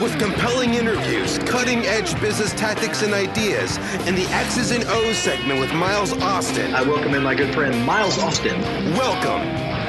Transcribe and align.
With 0.00 0.18
compelling 0.18 0.72
interviews, 0.72 1.36
cutting 1.40 1.80
edge 1.80 2.18
business 2.22 2.54
tactics 2.54 3.02
and 3.02 3.12
ideas, 3.12 3.76
and 4.06 4.16
the 4.16 4.24
X's 4.28 4.70
and 4.70 4.82
O's 4.84 5.18
segment 5.18 5.60
with 5.60 5.74
Miles 5.74 6.14
Austin. 6.14 6.74
I 6.74 6.82
welcome 6.82 7.12
in 7.12 7.22
my 7.22 7.34
good 7.34 7.52
friend 7.52 7.84
Miles 7.84 8.18
Austin. 8.18 8.58
Welcome 8.94 9.42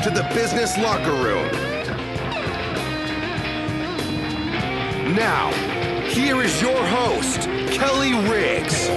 to 0.03 0.09
the 0.09 0.27
Business 0.33 0.77
Locker 0.77 1.13
Room. 1.13 1.49
Now, 5.15 5.53
here 6.09 6.41
is 6.41 6.61
your 6.61 6.85
host, 6.87 7.43
Kelly 7.71 8.11
Riggs. 8.29 8.87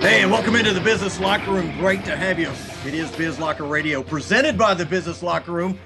Hey, 0.00 0.22
and 0.22 0.30
welcome 0.30 0.54
into 0.54 0.72
the 0.72 0.80
Business 0.80 1.18
Locker 1.18 1.50
Room. 1.50 1.76
Great 1.78 2.04
to 2.04 2.16
have 2.16 2.38
you. 2.38 2.52
It 2.86 2.94
is 2.94 3.10
Biz 3.10 3.40
Locker 3.40 3.64
Radio, 3.64 4.00
presented 4.04 4.56
by 4.56 4.74
the 4.74 4.86
Business 4.86 5.24
Locker 5.24 5.50
Room 5.50 5.76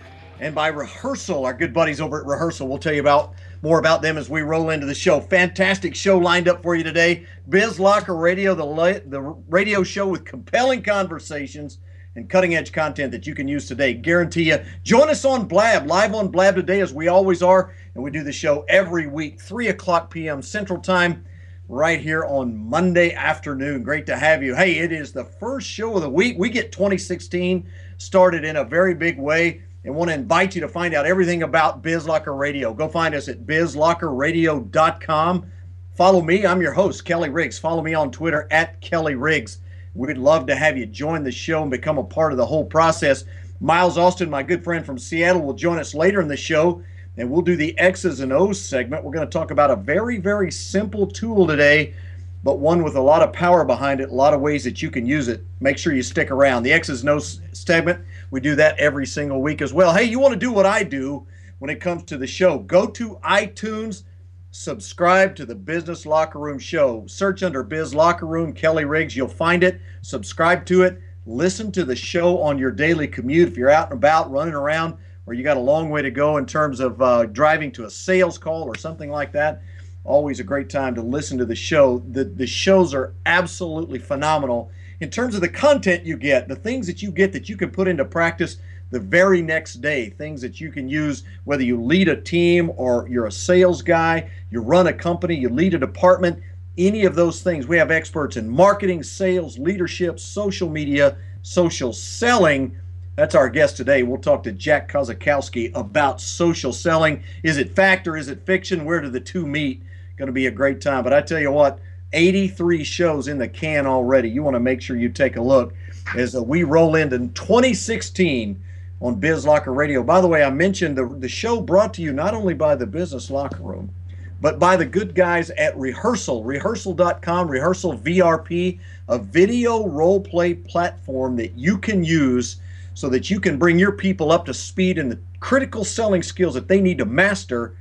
and 0.42 0.56
by 0.56 0.66
Rehearsal, 0.66 1.46
our 1.46 1.54
good 1.54 1.72
buddies 1.72 2.00
over 2.00 2.20
at 2.20 2.26
Rehearsal. 2.26 2.66
We'll 2.66 2.78
tell 2.78 2.92
you 2.92 3.00
about 3.00 3.34
more 3.62 3.78
about 3.78 4.02
them 4.02 4.18
as 4.18 4.28
we 4.28 4.42
roll 4.42 4.70
into 4.70 4.86
the 4.86 4.94
show. 4.94 5.20
Fantastic 5.20 5.94
show 5.94 6.18
lined 6.18 6.48
up 6.48 6.64
for 6.64 6.74
you 6.74 6.82
today. 6.82 7.24
Biz 7.48 7.78
Locker 7.78 8.16
Radio, 8.16 8.52
the 8.52 8.64
la- 8.64 8.98
the 9.06 9.20
radio 9.48 9.84
show 9.84 10.08
with 10.08 10.24
compelling 10.24 10.82
conversations 10.82 11.78
and 12.16 12.28
cutting 12.28 12.56
edge 12.56 12.72
content 12.72 13.12
that 13.12 13.24
you 13.24 13.36
can 13.36 13.46
use 13.46 13.68
today. 13.68 13.94
Guarantee 13.94 14.48
you. 14.48 14.58
Join 14.82 15.08
us 15.08 15.24
on 15.24 15.46
Blab, 15.46 15.86
live 15.86 16.12
on 16.12 16.26
Blab 16.26 16.56
today, 16.56 16.80
as 16.80 16.92
we 16.92 17.06
always 17.06 17.40
are, 17.40 17.72
and 17.94 18.02
we 18.02 18.10
do 18.10 18.24
the 18.24 18.32
show 18.32 18.64
every 18.68 19.06
week, 19.06 19.40
3 19.40 19.68
o'clock 19.68 20.10
p.m. 20.10 20.42
Central 20.42 20.80
Time, 20.80 21.24
right 21.68 22.00
here 22.00 22.24
on 22.24 22.58
Monday 22.68 23.14
afternoon. 23.14 23.84
Great 23.84 24.06
to 24.06 24.16
have 24.16 24.42
you. 24.42 24.56
Hey, 24.56 24.78
it 24.78 24.90
is 24.90 25.12
the 25.12 25.24
first 25.24 25.68
show 25.68 25.94
of 25.94 26.02
the 26.02 26.10
week. 26.10 26.34
We 26.36 26.50
get 26.50 26.72
2016 26.72 27.68
started 27.98 28.44
in 28.44 28.56
a 28.56 28.64
very 28.64 28.94
big 28.94 29.20
way 29.20 29.62
and 29.84 29.94
want 29.94 30.11
to 30.11 30.14
invite 30.14 30.55
you 30.55 30.61
to 30.61 30.69
find 30.69 30.94
out 30.94 31.06
everything 31.06 31.42
about 31.42 31.83
BizLocker 31.83 32.38
Radio. 32.38 32.72
Go 32.72 32.88
find 32.88 33.14
us 33.14 33.28
at 33.28 33.47
bizlockerradio.com. 33.47 35.47
Follow 35.94 36.22
me. 36.22 36.47
I'm 36.47 36.62
your 36.62 36.72
host, 36.72 37.05
Kelly 37.05 37.28
Riggs. 37.28 37.58
Follow 37.58 37.83
me 37.83 37.94
on 37.94 38.11
Twitter 38.11 38.48
at 38.50 38.80
Kelly 38.80 39.14
Riggs. 39.14 39.58
We'd 39.95 40.17
love 40.17 40.46
to 40.46 40.55
have 40.55 40.79
you 40.79 40.86
join 40.86 41.23
the 41.23 41.30
show 41.30 41.62
and 41.62 41.70
become 41.70 41.98
a 41.98 42.05
part 42.05 42.33
of 42.33 42.39
the 42.39 42.46
whole 42.46 42.64
process. 42.64 43.24
Miles 43.61 43.98
Austin, 43.98 44.30
my 44.30 44.42
good 44.42 44.64
friend 44.64 44.86
from 44.86 44.98
Seattle, 44.98 45.42
will 45.42 45.52
join 45.52 45.79
us 45.79 45.95
later 45.95 46.20
in 46.20 46.29
the 46.29 46.36
show, 46.36 46.83
and 47.17 47.30
we'll 47.30 47.42
do 47.42 47.56
the 47.56 47.79
X's 47.79 48.20
and 48.20 48.33
O's 48.33 48.61
segment. 48.61 49.05
We're 49.05 49.12
going 49.12 49.27
to 49.27 49.30
talk 49.30 49.51
about 49.51 49.70
a 49.70 49.77
very, 49.77 50.17
very 50.17 50.51
simple 50.51 51.06
tool 51.06 51.46
today, 51.46 51.95
but 52.42 52.58
one 52.58 52.83
with 52.83 52.96
a 52.96 53.01
lot 53.01 53.23
of 53.23 53.33
power 53.33 53.64
behind 53.64 54.01
it, 54.01 54.08
a 54.08 54.14
lot 54.14 54.33
of 54.33 54.40
ways 54.40 54.64
that 54.64 54.80
you 54.80 54.90
can 54.90 55.05
use 55.05 55.29
it. 55.29 55.45
Make 55.61 55.77
sure 55.77 55.92
you 55.92 56.02
stick 56.02 56.30
around. 56.30 56.62
The 56.62 56.73
X's 56.73 57.02
and 57.02 57.11
O's 57.11 57.42
segment, 57.52 58.02
we 58.32 58.40
do 58.40 58.56
that 58.56 58.78
every 58.78 59.06
single 59.06 59.42
week 59.42 59.60
as 59.60 59.74
well. 59.74 59.92
Hey, 59.92 60.04
you 60.04 60.18
want 60.18 60.32
to 60.32 60.40
do 60.40 60.50
what 60.50 60.64
I 60.64 60.82
do 60.82 61.26
when 61.58 61.70
it 61.70 61.82
comes 61.82 62.02
to 62.04 62.16
the 62.16 62.26
show? 62.26 62.58
Go 62.58 62.86
to 62.86 63.20
iTunes, 63.22 64.04
subscribe 64.50 65.36
to 65.36 65.44
the 65.44 65.54
Business 65.54 66.06
Locker 66.06 66.38
Room 66.38 66.58
show. 66.58 67.06
Search 67.06 67.42
under 67.42 67.62
Biz 67.62 67.94
Locker 67.94 68.24
Room, 68.24 68.54
Kelly 68.54 68.86
Riggs. 68.86 69.14
You'll 69.14 69.28
find 69.28 69.62
it. 69.62 69.82
Subscribe 70.00 70.64
to 70.64 70.82
it. 70.82 70.98
Listen 71.26 71.70
to 71.72 71.84
the 71.84 71.94
show 71.94 72.40
on 72.40 72.58
your 72.58 72.70
daily 72.70 73.06
commute. 73.06 73.48
If 73.48 73.58
you're 73.58 73.68
out 73.68 73.90
and 73.90 73.98
about, 73.98 74.30
running 74.30 74.54
around, 74.54 74.96
or 75.26 75.34
you 75.34 75.44
got 75.44 75.58
a 75.58 75.60
long 75.60 75.90
way 75.90 76.00
to 76.00 76.10
go 76.10 76.38
in 76.38 76.46
terms 76.46 76.80
of 76.80 77.02
uh, 77.02 77.26
driving 77.26 77.70
to 77.72 77.84
a 77.84 77.90
sales 77.90 78.38
call 78.38 78.62
or 78.62 78.78
something 78.78 79.10
like 79.10 79.32
that, 79.32 79.60
always 80.04 80.40
a 80.40 80.44
great 80.44 80.70
time 80.70 80.94
to 80.94 81.02
listen 81.02 81.36
to 81.36 81.44
the 81.44 81.54
show. 81.54 81.98
The, 82.10 82.24
the 82.24 82.46
shows 82.46 82.94
are 82.94 83.12
absolutely 83.26 83.98
phenomenal 83.98 84.70
in 85.02 85.11
terms 85.11 85.35
of 85.35 85.40
the 85.40 85.48
content 85.48 86.07
you 86.07 86.17
get, 86.17 86.46
the 86.46 86.55
things 86.55 86.86
that 86.86 87.02
you 87.02 87.11
get 87.11 87.33
that 87.33 87.48
you 87.48 87.57
can 87.57 87.73
put 87.73 87.89
into 87.89 88.05
practice 88.05 88.58
the 88.92 89.01
very 89.01 89.42
next 89.42 89.80
day, 89.80 90.11
things 90.11 90.40
that 90.40 90.61
you 90.61 90.70
can 90.70 90.89
use 90.89 91.24
whether 91.42 91.64
you 91.64 91.83
lead 91.83 92.07
a 92.07 92.20
team 92.20 92.70
or 92.77 93.08
you're 93.08 93.27
a 93.27 93.33
sales 93.33 93.83
guy, 93.83 94.30
you 94.52 94.61
run 94.61 94.86
a 94.86 94.92
company, 94.92 95.35
you 95.35 95.48
lead 95.48 95.74
a 95.74 95.79
department, 95.79 96.41
any 96.79 97.05
of 97.05 97.17
those 97.17 97.42
things. 97.42 97.67
We 97.67 97.79
have 97.79 97.91
experts 97.91 98.36
in 98.36 98.48
marketing, 98.48 99.02
sales, 99.02 99.58
leadership, 99.58 100.20
social 100.20 100.70
media, 100.70 101.17
social 101.42 101.92
selling. 101.92 102.79
That's 103.17 103.35
our 103.35 103.48
guest 103.48 103.77
today. 103.77 104.05
We'll 104.05 104.20
talk 104.20 104.45
to 104.45 104.52
Jack 104.52 104.89
Kosakowski 104.89 105.74
about 105.74 106.20
social 106.20 106.73
selling. 106.73 107.24
Is 107.42 107.58
it 107.58 107.74
fact 107.74 108.07
or 108.07 108.17
is 108.17 108.29
it 108.29 108.46
fiction? 108.46 108.85
Where 108.85 109.01
do 109.01 109.11
the 109.11 109.18
two 109.18 109.48
meet? 109.48 109.83
Going 110.17 110.29
to 110.29 110.33
be 110.33 110.46
a 110.46 110.52
great 110.52 110.80
time. 110.80 111.02
But 111.02 111.12
I 111.12 111.23
tell 111.23 111.41
you 111.41 111.51
what, 111.51 111.80
83 112.12 112.84
shows 112.84 113.28
in 113.28 113.39
the 113.39 113.48
can 113.48 113.86
already. 113.86 114.28
You 114.28 114.42
want 114.42 114.55
to 114.55 114.61
make 114.61 114.83
sure 114.83 114.96
you 114.96 115.08
take 115.08 115.36
a 115.36 115.42
look 115.42 115.74
as 116.17 116.36
uh, 116.36 116.42
we 116.42 116.62
roll 116.62 116.96
into 116.96 117.18
2016 117.18 118.62
on 119.00 119.14
Biz 119.17 119.46
Locker 119.46 119.73
Radio. 119.73 120.02
By 120.02 120.20
the 120.20 120.28
way, 120.28 120.45
I 120.45 120.50
mentioned 120.50 120.96
the, 120.96 121.06
the 121.06 121.28
show 121.28 121.61
brought 121.61 121.95
to 121.95 122.02
you 122.02 122.12
not 122.12 122.34
only 122.34 122.55
by 122.55 122.77
the 122.77 122.86
Business 122.86 123.30
Locker 123.30 123.62
Room, 123.62 123.92
but 124.40 124.58
by 124.58 124.77
the 124.77 124.84
good 124.84 125.14
guys 125.14 125.50
at 125.50 125.77
Rehearsal, 125.78 126.42
rehearsal.com, 126.42 127.48
Rehearsal 127.48 127.98
VRP, 127.98 128.81
a 129.08 129.19
video 129.19 129.87
role 129.87 130.20
play 130.20 130.55
platform 130.55 131.37
that 131.37 131.56
you 131.56 131.79
can 131.79 132.02
use 132.02 132.56
so 132.94 133.08
that 133.08 133.31
you 133.31 133.40
can 133.40 133.56
bring 133.56 133.79
your 133.79 133.93
people 133.93 134.32
up 134.32 134.44
to 134.46 134.55
speed 134.55 134.99
in 134.99 135.08
the 135.08 135.19
critical 135.40 135.84
selling 135.84 136.23
skills 136.23 136.55
that 136.55 136.69
they 136.69 136.81
need 136.81 136.99
to 136.99 137.05
master 137.05 137.76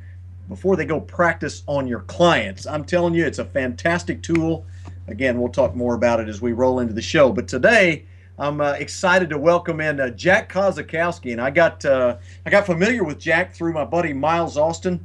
before 0.52 0.76
they 0.76 0.84
go 0.84 1.00
practice 1.00 1.64
on 1.66 1.88
your 1.88 2.02
clients. 2.02 2.68
I'm 2.68 2.84
telling 2.84 3.14
you, 3.14 3.26
it's 3.26 3.40
a 3.40 3.46
fantastic 3.46 4.22
tool. 4.22 4.66
Again, 5.08 5.40
we'll 5.40 5.50
talk 5.50 5.78
more 5.78 5.96
about 5.96 6.20
it 6.20 6.28
as 6.28 6.42
we 6.42 6.52
roll 6.52 6.82
into 6.82 6.94
the 6.94 7.02
show. 7.02 7.32
But 7.32 7.48
today, 7.48 8.04
I'm 8.38 8.60
uh, 8.60 8.74
excited 8.74 9.30
to 9.30 9.38
welcome 9.38 9.80
in 9.80 10.02
uh, 10.02 10.10
Jack 10.10 10.52
Kosakowski, 10.52 11.32
and 11.32 11.40
I 11.40 11.52
got 11.52 11.86
uh, 11.86 12.18
I 12.46 12.50
got 12.50 12.66
familiar 12.66 13.06
with 13.06 13.18
Jack 13.18 13.54
through 13.56 13.72
my 13.72 13.86
buddy 13.86 14.12
Miles 14.12 14.58
Austin, 14.58 15.00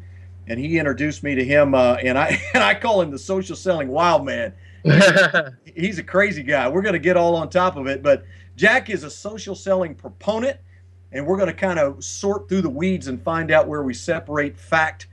and 0.48 0.58
he 0.58 0.80
introduced 0.80 1.22
me 1.22 1.36
to 1.36 1.44
him, 1.44 1.76
uh, 1.76 1.94
and 2.02 2.18
I 2.18 2.42
and 2.54 2.64
I 2.64 2.74
call 2.74 3.00
him 3.00 3.12
the 3.12 3.18
social 3.18 3.54
selling 3.54 3.86
wild 3.86 4.24
man. 4.24 4.52
He's 5.76 6.00
a 6.00 6.04
crazy 6.04 6.42
guy. 6.42 6.68
We're 6.68 6.82
going 6.82 6.94
to 6.94 6.98
get 6.98 7.16
all 7.16 7.36
on 7.36 7.50
top 7.50 7.76
of 7.76 7.86
it, 7.86 8.02
but 8.02 8.24
Jack 8.56 8.90
is 8.90 9.04
a 9.04 9.10
social 9.10 9.54
selling 9.54 9.94
proponent, 9.94 10.58
and 11.12 11.24
we're 11.24 11.36
going 11.36 11.46
to 11.46 11.54
kind 11.54 11.78
of 11.78 12.02
sort 12.02 12.48
through 12.48 12.62
the 12.62 12.68
weeds 12.68 13.06
and 13.06 13.22
find 13.22 13.52
out 13.52 13.68
where 13.68 13.84
we 13.84 13.94
separate 13.94 14.58
fact 14.58 15.06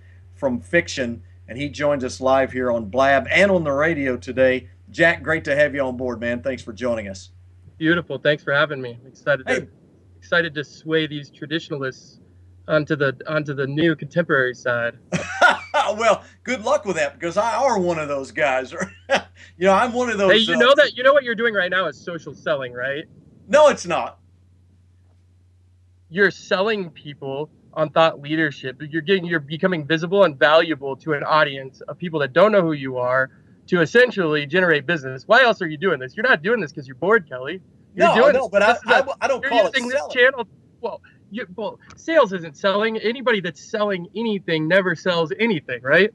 from 0.44 0.60
fiction, 0.60 1.24
and 1.48 1.57
he 1.57 1.69
joins 1.69 2.04
us 2.04 2.19
live 2.19 2.51
here 2.51 2.69
on 2.69 2.84
Blab 2.84 3.25
and 3.31 3.50
on 3.50 3.63
the 3.63 3.72
radio 3.72 4.18
today. 4.18 4.68
Jack, 4.92 5.24
great 5.24 5.45
to 5.45 5.56
have 5.56 5.74
you 5.74 5.80
on 5.80 5.95
board, 5.95 6.19
man. 6.19 6.42
Thanks 6.42 6.62
for 6.62 6.74
joining 6.74 7.07
us. 7.07 7.30
Beautiful. 7.78 8.18
Thanks 8.18 8.44
for 8.44 8.51
having 8.51 8.81
me. 8.81 8.98
I'm 9.00 9.07
excited 9.07 9.48
Hey. 9.48 9.62
to 9.62 9.68
excited 10.18 10.54
to 10.56 10.66
sway 10.66 11.07
these 11.07 11.30
traditionalists 11.30 12.19
onto 12.68 12.98
the 12.98 13.18
onto 13.25 13.54
the 13.54 13.66
new 13.66 13.95
contemporary 13.95 14.54
side. 14.54 14.98
well, 15.74 16.25
good 16.44 16.66
luck 16.66 16.84
with 16.84 16.98
that 16.98 17.18
because 17.18 17.38
I 17.38 17.56
are 17.56 17.80
one 17.80 17.98
of 17.98 18.10
those 18.10 18.34
guys. 18.34 18.74
you 19.10 19.18
know, 19.60 19.72
I'm 19.72 19.94
one 19.94 20.10
of 20.10 20.18
those. 20.18 20.34
Hey, 20.34 20.39
you 20.39 20.56
uh, 20.56 20.60
know 20.60 20.74
that 20.75 20.98
you 20.98 21.04
know 21.04 21.13
what 21.13 21.24
you're 21.24 21.36
doing 21.36 21.54
right 21.54 21.72
now 21.72 21.88
is 21.88 21.98
social 21.98 22.34
selling, 22.34 22.74
right? 22.74 23.06
No, 23.48 23.69
it's 23.69 23.86
not. 23.86 24.19
You're 26.10 26.31
selling 26.31 26.89
people 26.89 27.50
on 27.74 27.90
thought 27.90 28.22
leadership. 28.22 28.81
You're 28.90 29.02
getting 29.02 29.25
you're 29.25 29.40
becoming 29.40 29.86
visible 29.86 30.24
and 30.24 30.38
valuable 30.38 30.96
to 30.98 31.14
an 31.14 31.24
audience 31.24 31.81
of 31.81 31.98
people 31.98 32.20
that 32.20 32.34
don't 32.34 32.52
know 32.52 32.62
who 32.62 32.74
you 32.74 32.98
are 32.98 33.30
to 33.68 33.81
essentially 33.81 34.46
generate 34.46 34.86
business. 34.86 35.24
Why 35.28 35.44
else 35.44 35.62
are 35.62 35.68
you 35.68 35.78
doing 35.78 36.00
this? 36.00 36.16
You're 36.16 36.28
not 36.28 36.42
doing 36.42 36.60
this 36.60 36.72
because 36.72 36.88
you're 36.88 36.96
bored, 36.96 37.28
Kelly. 37.28 37.62
You're 37.96 38.08
No, 38.10 38.16
doing 38.16 38.34
no, 38.34 38.40
this- 38.42 38.50
but 38.50 38.62
I, 38.64 38.74
this 38.74 38.81
I, 38.88 39.04
I 39.22 39.28
don't 39.28 39.44
call 39.44 39.68
it 39.68 39.74
using 39.75 39.90
this 39.90 40.02
channel. 40.12 40.48
Well, 40.81 41.02
you, 41.31 41.48
well, 41.56 41.80
sales 41.96 42.34
isn't 42.34 42.58
selling. 42.58 42.98
Anybody 42.98 43.40
that's 43.42 43.70
selling 43.72 44.08
anything 44.16 44.68
never 44.68 44.96
sells 44.96 45.31
anything, 45.40 45.81
right? 45.81 46.12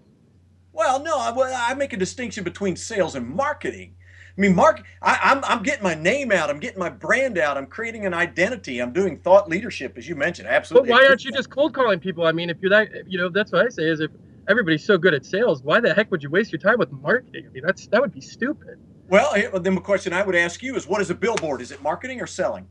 Well, 0.73 1.03
no, 1.03 1.17
I, 1.19 1.71
I 1.71 1.75
make 1.75 1.93
a 1.93 1.97
distinction 1.97 2.45
between 2.45 2.77
sales 2.77 3.15
and 3.15 3.27
marketing. 3.27 3.95
I 4.38 4.40
mean, 4.40 4.55
Mark, 4.55 4.85
I, 5.02 5.19
I'm, 5.20 5.44
I'm 5.44 5.64
getting 5.64 5.82
my 5.82 5.94
name 5.94 6.31
out. 6.31 6.49
I'm 6.49 6.61
getting 6.61 6.79
my 6.79 6.88
brand 6.88 7.38
out. 7.38 7.56
I'm 7.56 7.67
creating 7.67 8.06
an 8.06 8.14
identity. 8.14 8.79
I'm 8.79 8.93
doing 8.93 9.19
thought 9.19 9.49
leadership, 9.49 9.99
as 9.99 10.08
you 10.08 10.14
mentioned. 10.14 10.46
Absolutely. 10.46 10.90
But 10.90 10.94
why 10.94 11.08
aren't 11.08 11.25
you 11.25 11.32
just 11.32 11.50
cold 11.50 11.75
calling 11.75 11.99
people? 11.99 12.25
I 12.25 12.31
mean, 12.31 12.49
if 12.49 12.58
you're 12.61 12.70
that, 12.70 12.88
you 13.08 13.19
know, 13.19 13.31
that's 13.31 13.50
what 13.50 13.67
I 13.67 13.69
say 13.69 13.88
is 13.88 13.99
if 13.99 14.12
everybody's 14.49 14.85
so 14.85 14.96
good 14.96 15.12
at 15.12 15.26
sales, 15.26 15.64
why 15.64 15.81
the 15.81 15.93
heck 15.93 16.12
would 16.12 16.23
you 16.23 16.31
waste 16.31 16.52
your 16.52 16.61
time 16.61 16.79
with 16.79 16.93
marketing? 16.93 17.46
I 17.49 17.50
mean, 17.50 17.64
that's 17.67 17.88
that 17.88 18.00
would 18.00 18.14
be 18.14 18.20
stupid. 18.20 18.79
Well, 19.08 19.35
then 19.58 19.75
the 19.75 19.81
question 19.81 20.12
I 20.12 20.23
would 20.23 20.37
ask 20.37 20.62
you 20.62 20.76
is, 20.76 20.87
what 20.87 21.00
is 21.00 21.11
a 21.11 21.17
billboard? 21.17 21.61
Is 21.61 21.73
it 21.73 21.82
marketing 21.82 22.20
or 22.20 22.29
selling? 22.29 22.69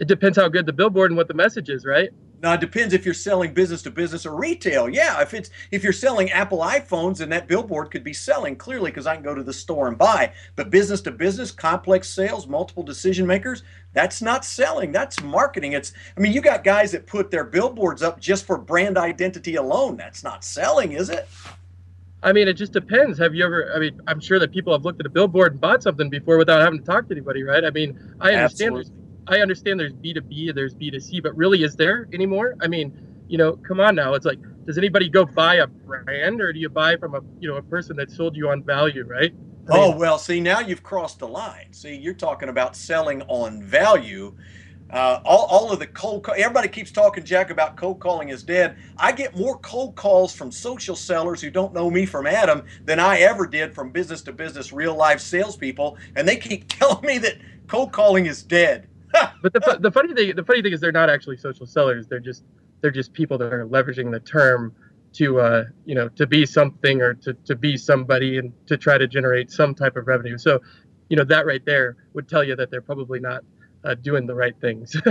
It 0.00 0.08
depends 0.08 0.38
how 0.38 0.48
good 0.48 0.64
the 0.64 0.72
billboard 0.72 1.10
and 1.10 1.18
what 1.18 1.28
the 1.28 1.34
message 1.34 1.68
is, 1.68 1.84
right? 1.84 2.08
Now 2.42 2.52
it 2.52 2.60
depends 2.60 2.92
if 2.92 3.04
you're 3.04 3.14
selling 3.14 3.54
business 3.54 3.82
to 3.82 3.90
business 3.90 4.26
or 4.26 4.36
retail. 4.36 4.88
Yeah, 4.88 5.20
if 5.22 5.32
it's 5.32 5.50
if 5.70 5.82
you're 5.82 5.92
selling 5.92 6.30
Apple 6.30 6.58
iPhones, 6.58 7.18
then 7.18 7.30
that 7.30 7.48
billboard 7.48 7.90
could 7.90 8.04
be 8.04 8.12
selling 8.12 8.56
clearly 8.56 8.90
because 8.90 9.06
I 9.06 9.14
can 9.14 9.24
go 9.24 9.34
to 9.34 9.42
the 9.42 9.52
store 9.52 9.88
and 9.88 9.96
buy. 9.96 10.32
But 10.54 10.70
business 10.70 11.00
to 11.02 11.10
business, 11.10 11.50
complex 11.50 12.08
sales, 12.08 12.46
multiple 12.46 12.82
decision 12.82 13.26
makers, 13.26 13.62
that's 13.92 14.20
not 14.20 14.44
selling. 14.44 14.92
That's 14.92 15.22
marketing. 15.22 15.72
It's 15.72 15.92
I 16.16 16.20
mean, 16.20 16.32
you 16.32 16.40
got 16.40 16.62
guys 16.62 16.92
that 16.92 17.06
put 17.06 17.30
their 17.30 17.44
billboards 17.44 18.02
up 18.02 18.20
just 18.20 18.44
for 18.44 18.58
brand 18.58 18.98
identity 18.98 19.56
alone. 19.56 19.96
That's 19.96 20.22
not 20.22 20.44
selling, 20.44 20.92
is 20.92 21.08
it? 21.08 21.26
I 22.22 22.32
mean, 22.32 22.48
it 22.48 22.54
just 22.54 22.72
depends. 22.72 23.18
Have 23.18 23.34
you 23.34 23.44
ever? 23.44 23.72
I 23.74 23.78
mean, 23.78 24.00
I'm 24.06 24.20
sure 24.20 24.38
that 24.38 24.52
people 24.52 24.72
have 24.72 24.84
looked 24.84 25.00
at 25.00 25.06
a 25.06 25.10
billboard 25.10 25.52
and 25.52 25.60
bought 25.60 25.82
something 25.82 26.10
before 26.10 26.36
without 26.36 26.60
having 26.60 26.80
to 26.80 26.84
talk 26.84 27.08
to 27.08 27.14
anybody, 27.14 27.42
right? 27.44 27.64
I 27.64 27.70
mean, 27.70 27.98
I 28.20 28.34
understand. 28.34 28.76
Absolutely 28.76 29.05
I 29.28 29.38
understand 29.40 29.80
there's 29.80 29.92
B2B, 29.92 30.54
there's 30.54 30.74
B2C, 30.74 31.22
but 31.22 31.36
really, 31.36 31.62
is 31.62 31.74
there 31.74 32.08
anymore? 32.12 32.54
I 32.60 32.68
mean, 32.68 32.96
you 33.28 33.38
know, 33.38 33.56
come 33.56 33.80
on 33.80 33.94
now. 33.94 34.14
It's 34.14 34.26
like, 34.26 34.38
does 34.66 34.78
anybody 34.78 35.08
go 35.08 35.24
buy 35.24 35.56
a 35.56 35.66
brand 35.66 36.40
or 36.40 36.52
do 36.52 36.58
you 36.58 36.68
buy 36.68 36.96
from 36.96 37.14
a, 37.14 37.20
you 37.40 37.48
know, 37.48 37.56
a 37.56 37.62
person 37.62 37.96
that 37.96 38.10
sold 38.10 38.36
you 38.36 38.48
on 38.50 38.62
value, 38.62 39.04
right? 39.04 39.32
I 39.68 39.74
mean, 39.74 39.94
oh, 39.94 39.96
well, 39.96 40.18
see, 40.18 40.40
now 40.40 40.60
you've 40.60 40.84
crossed 40.84 41.18
the 41.18 41.26
line. 41.26 41.72
See, 41.72 41.96
you're 41.96 42.14
talking 42.14 42.48
about 42.48 42.76
selling 42.76 43.22
on 43.22 43.62
value. 43.62 44.36
Uh, 44.90 45.20
all, 45.24 45.46
all 45.46 45.72
of 45.72 45.80
the 45.80 45.86
cold 45.88 46.22
call, 46.22 46.36
everybody 46.38 46.68
keeps 46.68 46.92
talking, 46.92 47.24
Jack, 47.24 47.50
about 47.50 47.76
cold 47.76 47.98
calling 47.98 48.28
is 48.28 48.44
dead. 48.44 48.76
I 48.96 49.10
get 49.10 49.36
more 49.36 49.58
cold 49.58 49.96
calls 49.96 50.32
from 50.32 50.52
social 50.52 50.94
sellers 50.94 51.40
who 51.40 51.50
don't 51.50 51.74
know 51.74 51.90
me 51.90 52.06
from 52.06 52.28
Adam 52.28 52.62
than 52.84 53.00
I 53.00 53.18
ever 53.18 53.48
did 53.48 53.74
from 53.74 53.90
business 53.90 54.22
to 54.22 54.32
business, 54.32 54.72
real 54.72 54.94
life 54.94 55.18
salespeople. 55.18 55.98
And 56.14 56.28
they 56.28 56.36
keep 56.36 56.68
telling 56.68 57.04
me 57.04 57.18
that 57.18 57.38
cold 57.66 57.92
calling 57.92 58.26
is 58.26 58.44
dead. 58.44 58.88
But 59.42 59.52
the, 59.52 59.78
the 59.80 59.90
funny 59.90 60.14
thing 60.14 60.34
the 60.34 60.44
funny 60.44 60.62
thing 60.62 60.72
is 60.72 60.80
they're 60.80 60.92
not 60.92 61.10
actually 61.10 61.36
social 61.36 61.66
sellers. 61.66 62.06
They're 62.06 62.20
just 62.20 62.44
they're 62.80 62.90
just 62.90 63.12
people 63.12 63.38
that 63.38 63.52
are 63.52 63.66
leveraging 63.66 64.10
the 64.10 64.20
term 64.20 64.74
to 65.14 65.40
uh, 65.40 65.64
you 65.84 65.94
know 65.94 66.08
to 66.10 66.26
be 66.26 66.44
something 66.44 67.00
or 67.00 67.14
to, 67.14 67.34
to 67.44 67.56
be 67.56 67.76
somebody 67.76 68.38
and 68.38 68.52
to 68.66 68.76
try 68.76 68.98
to 68.98 69.06
generate 69.06 69.50
some 69.50 69.74
type 69.74 69.96
of 69.96 70.06
revenue. 70.06 70.38
So 70.38 70.60
you 71.08 71.16
know 71.16 71.24
that 71.24 71.46
right 71.46 71.64
there 71.64 71.96
would 72.14 72.28
tell 72.28 72.44
you 72.44 72.56
that 72.56 72.70
they're 72.70 72.82
probably 72.82 73.20
not 73.20 73.42
uh, 73.84 73.94
doing 73.94 74.26
the 74.26 74.34
right 74.34 74.54
things. 74.60 74.96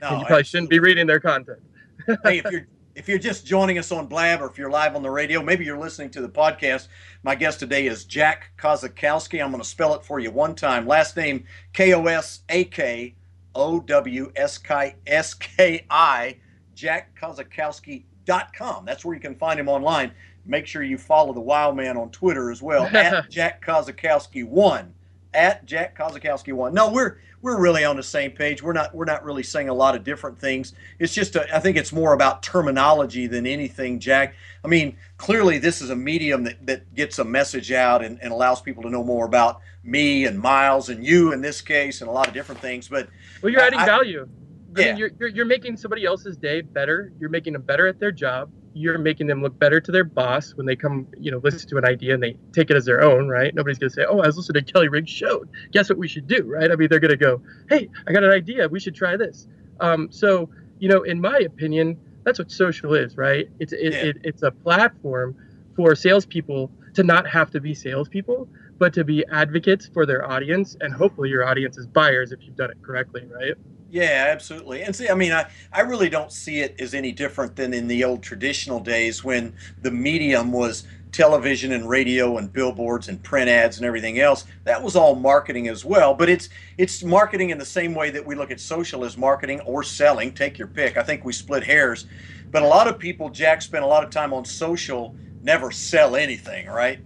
No, 0.00 0.10
and 0.10 0.20
you 0.20 0.26
probably 0.26 0.40
absolutely. 0.40 0.44
shouldn't 0.44 0.70
be 0.70 0.78
reading 0.78 1.06
their 1.08 1.18
content. 1.18 1.58
hey, 2.22 2.38
if 2.38 2.52
you're 2.52 2.68
if 2.94 3.08
you're 3.08 3.18
just 3.18 3.44
joining 3.44 3.78
us 3.78 3.90
on 3.90 4.06
Blab 4.06 4.40
or 4.40 4.46
if 4.48 4.56
you're 4.56 4.70
live 4.70 4.94
on 4.94 5.02
the 5.02 5.10
radio, 5.10 5.42
maybe 5.42 5.64
you're 5.64 5.78
listening 5.78 6.10
to 6.10 6.20
the 6.20 6.28
podcast. 6.28 6.86
My 7.24 7.34
guest 7.34 7.58
today 7.58 7.86
is 7.88 8.04
Jack 8.04 8.52
Kosakowski. 8.58 9.42
I'm 9.42 9.50
going 9.50 9.62
to 9.62 9.68
spell 9.68 9.94
it 9.94 10.04
for 10.04 10.20
you 10.20 10.30
one 10.30 10.54
time. 10.54 10.86
Last 10.86 11.16
name 11.16 11.44
K 11.72 11.94
O 11.94 12.04
S 12.06 12.42
A 12.48 12.62
K 12.64 13.16
O 13.58 13.80
W 13.80 14.32
S 14.36 14.56
K 14.56 14.94
S 15.06 15.34
K 15.34 15.84
I, 15.90 16.36
jackkosakowski.com. 16.76 18.84
That's 18.84 19.04
where 19.04 19.16
you 19.16 19.20
can 19.20 19.34
find 19.34 19.58
him 19.58 19.68
online. 19.68 20.12
Make 20.46 20.66
sure 20.66 20.84
you 20.84 20.96
follow 20.96 21.34
the 21.34 21.40
Wild 21.40 21.76
Man 21.76 21.96
on 21.96 22.10
Twitter 22.10 22.52
as 22.52 22.62
well, 22.62 22.84
at 22.96 23.28
Jack 23.28 23.64
Kosakowski1. 23.64 24.90
At 25.34 25.66
Jack 25.66 25.98
Kosakowski1. 25.98 26.72
No, 26.72 26.90
we're 26.90 27.18
we're 27.42 27.60
really 27.60 27.84
on 27.84 27.96
the 27.96 28.02
same 28.02 28.30
page. 28.30 28.62
We're 28.62 28.72
not 28.72 28.94
we're 28.94 29.04
not 29.04 29.24
really 29.24 29.42
saying 29.42 29.68
a 29.68 29.74
lot 29.74 29.96
of 29.96 30.04
different 30.04 30.38
things. 30.38 30.72
It's 31.00 31.12
just 31.12 31.36
a, 31.36 31.54
I 31.54 31.58
think 31.58 31.76
it's 31.76 31.92
more 31.92 32.12
about 32.12 32.42
terminology 32.42 33.26
than 33.26 33.46
anything, 33.46 33.98
Jack. 33.98 34.34
I 34.64 34.68
mean, 34.68 34.96
clearly 35.16 35.58
this 35.58 35.82
is 35.82 35.90
a 35.90 35.96
medium 35.96 36.44
that, 36.44 36.64
that 36.66 36.94
gets 36.94 37.18
a 37.18 37.24
message 37.24 37.72
out 37.72 38.04
and, 38.04 38.20
and 38.22 38.32
allows 38.32 38.60
people 38.60 38.84
to 38.84 38.90
know 38.90 39.04
more 39.04 39.26
about 39.26 39.60
me 39.84 40.26
and 40.26 40.38
Miles 40.38 40.88
and 40.88 41.04
you 41.04 41.32
in 41.32 41.40
this 41.40 41.60
case 41.60 42.00
and 42.00 42.08
a 42.08 42.12
lot 42.12 42.28
of 42.28 42.34
different 42.34 42.60
things. 42.60 42.88
But 42.88 43.08
well, 43.42 43.52
you're 43.52 43.62
adding 43.62 43.80
I, 43.80 43.86
value. 43.86 44.28
I 44.76 44.80
yeah. 44.80 44.86
mean, 44.88 44.96
you're, 44.96 45.10
you're, 45.18 45.28
you're 45.28 45.46
making 45.46 45.76
somebody 45.76 46.04
else's 46.04 46.36
day 46.36 46.60
better. 46.60 47.12
You're 47.18 47.30
making 47.30 47.54
them 47.54 47.62
better 47.62 47.86
at 47.86 47.98
their 47.98 48.12
job. 48.12 48.50
You're 48.74 48.98
making 48.98 49.26
them 49.26 49.42
look 49.42 49.58
better 49.58 49.80
to 49.80 49.90
their 49.90 50.04
boss 50.04 50.54
when 50.54 50.66
they 50.66 50.76
come, 50.76 51.08
you 51.18 51.30
know, 51.30 51.38
listen 51.38 51.68
to 51.70 51.78
an 51.78 51.84
idea 51.84 52.14
and 52.14 52.22
they 52.22 52.36
take 52.52 52.70
it 52.70 52.76
as 52.76 52.84
their 52.84 53.02
own, 53.02 53.28
right? 53.28 53.52
Nobody's 53.54 53.78
going 53.78 53.90
to 53.90 53.94
say, 53.94 54.04
oh, 54.08 54.20
I 54.20 54.26
was 54.26 54.36
listening 54.36 54.64
to 54.64 54.72
Kelly 54.72 54.88
Riggs' 54.88 55.10
show. 55.10 55.44
Guess 55.72 55.88
what 55.88 55.98
we 55.98 56.06
should 56.06 56.28
do, 56.28 56.44
right? 56.44 56.70
I 56.70 56.76
mean, 56.76 56.88
they're 56.88 57.00
going 57.00 57.10
to 57.10 57.16
go, 57.16 57.42
hey, 57.68 57.88
I 58.06 58.12
got 58.12 58.22
an 58.22 58.30
idea. 58.30 58.68
We 58.68 58.78
should 58.78 58.94
try 58.94 59.16
this. 59.16 59.48
Um, 59.80 60.12
so, 60.12 60.50
you 60.78 60.88
know, 60.88 61.02
in 61.02 61.20
my 61.20 61.38
opinion, 61.38 61.98
that's 62.24 62.38
what 62.38 62.52
social 62.52 62.94
is, 62.94 63.16
right? 63.16 63.48
It's, 63.58 63.72
it, 63.72 63.92
yeah. 63.92 63.98
it, 63.98 64.18
it's 64.22 64.42
a 64.42 64.50
platform 64.50 65.34
for 65.74 65.94
salespeople 65.94 66.70
to 66.94 67.02
not 67.02 67.26
have 67.28 67.50
to 67.52 67.60
be 67.60 67.74
salespeople, 67.74 68.48
but 68.78 68.92
to 68.94 69.04
be 69.04 69.24
advocates 69.30 69.88
for 69.92 70.06
their 70.06 70.28
audience 70.28 70.76
and 70.80 70.92
hopefully 70.94 71.28
your 71.28 71.44
audience 71.44 71.76
is 71.78 71.86
buyers 71.86 72.32
if 72.32 72.40
you've 72.42 72.56
done 72.56 72.70
it 72.70 72.82
correctly, 72.82 73.26
right? 73.26 73.54
Yeah, 73.90 74.26
absolutely. 74.28 74.82
And 74.82 74.94
see, 74.94 75.08
I 75.08 75.14
mean, 75.14 75.32
I, 75.32 75.48
I 75.72 75.80
really 75.80 76.10
don't 76.10 76.30
see 76.30 76.60
it 76.60 76.78
as 76.78 76.92
any 76.92 77.10
different 77.10 77.56
than 77.56 77.72
in 77.72 77.88
the 77.88 78.04
old 78.04 78.22
traditional 78.22 78.80
days 78.80 79.24
when 79.24 79.54
the 79.80 79.90
medium 79.90 80.52
was 80.52 80.86
television 81.10 81.72
and 81.72 81.88
radio 81.88 82.36
and 82.36 82.52
billboards 82.52 83.08
and 83.08 83.22
print 83.22 83.48
ads 83.48 83.78
and 83.78 83.86
everything 83.86 84.20
else. 84.20 84.44
That 84.64 84.82
was 84.82 84.94
all 84.94 85.14
marketing 85.14 85.68
as 85.68 85.86
well. 85.86 86.12
But 86.12 86.28
it's 86.28 86.50
it's 86.76 87.02
marketing 87.02 87.48
in 87.48 87.56
the 87.56 87.64
same 87.64 87.94
way 87.94 88.10
that 88.10 88.24
we 88.24 88.34
look 88.34 88.50
at 88.50 88.60
social 88.60 89.04
as 89.04 89.16
marketing 89.16 89.60
or 89.60 89.82
selling. 89.82 90.32
Take 90.34 90.58
your 90.58 90.68
pick. 90.68 90.98
I 90.98 91.02
think 91.02 91.24
we 91.24 91.32
split 91.32 91.64
hairs. 91.64 92.06
But 92.50 92.62
a 92.62 92.66
lot 92.66 92.88
of 92.88 92.98
people, 92.98 93.30
Jack, 93.30 93.62
spend 93.62 93.84
a 93.84 93.88
lot 93.88 94.04
of 94.04 94.10
time 94.10 94.32
on 94.32 94.44
social, 94.44 95.14
never 95.42 95.70
sell 95.70 96.16
anything, 96.16 96.66
right? 96.66 96.98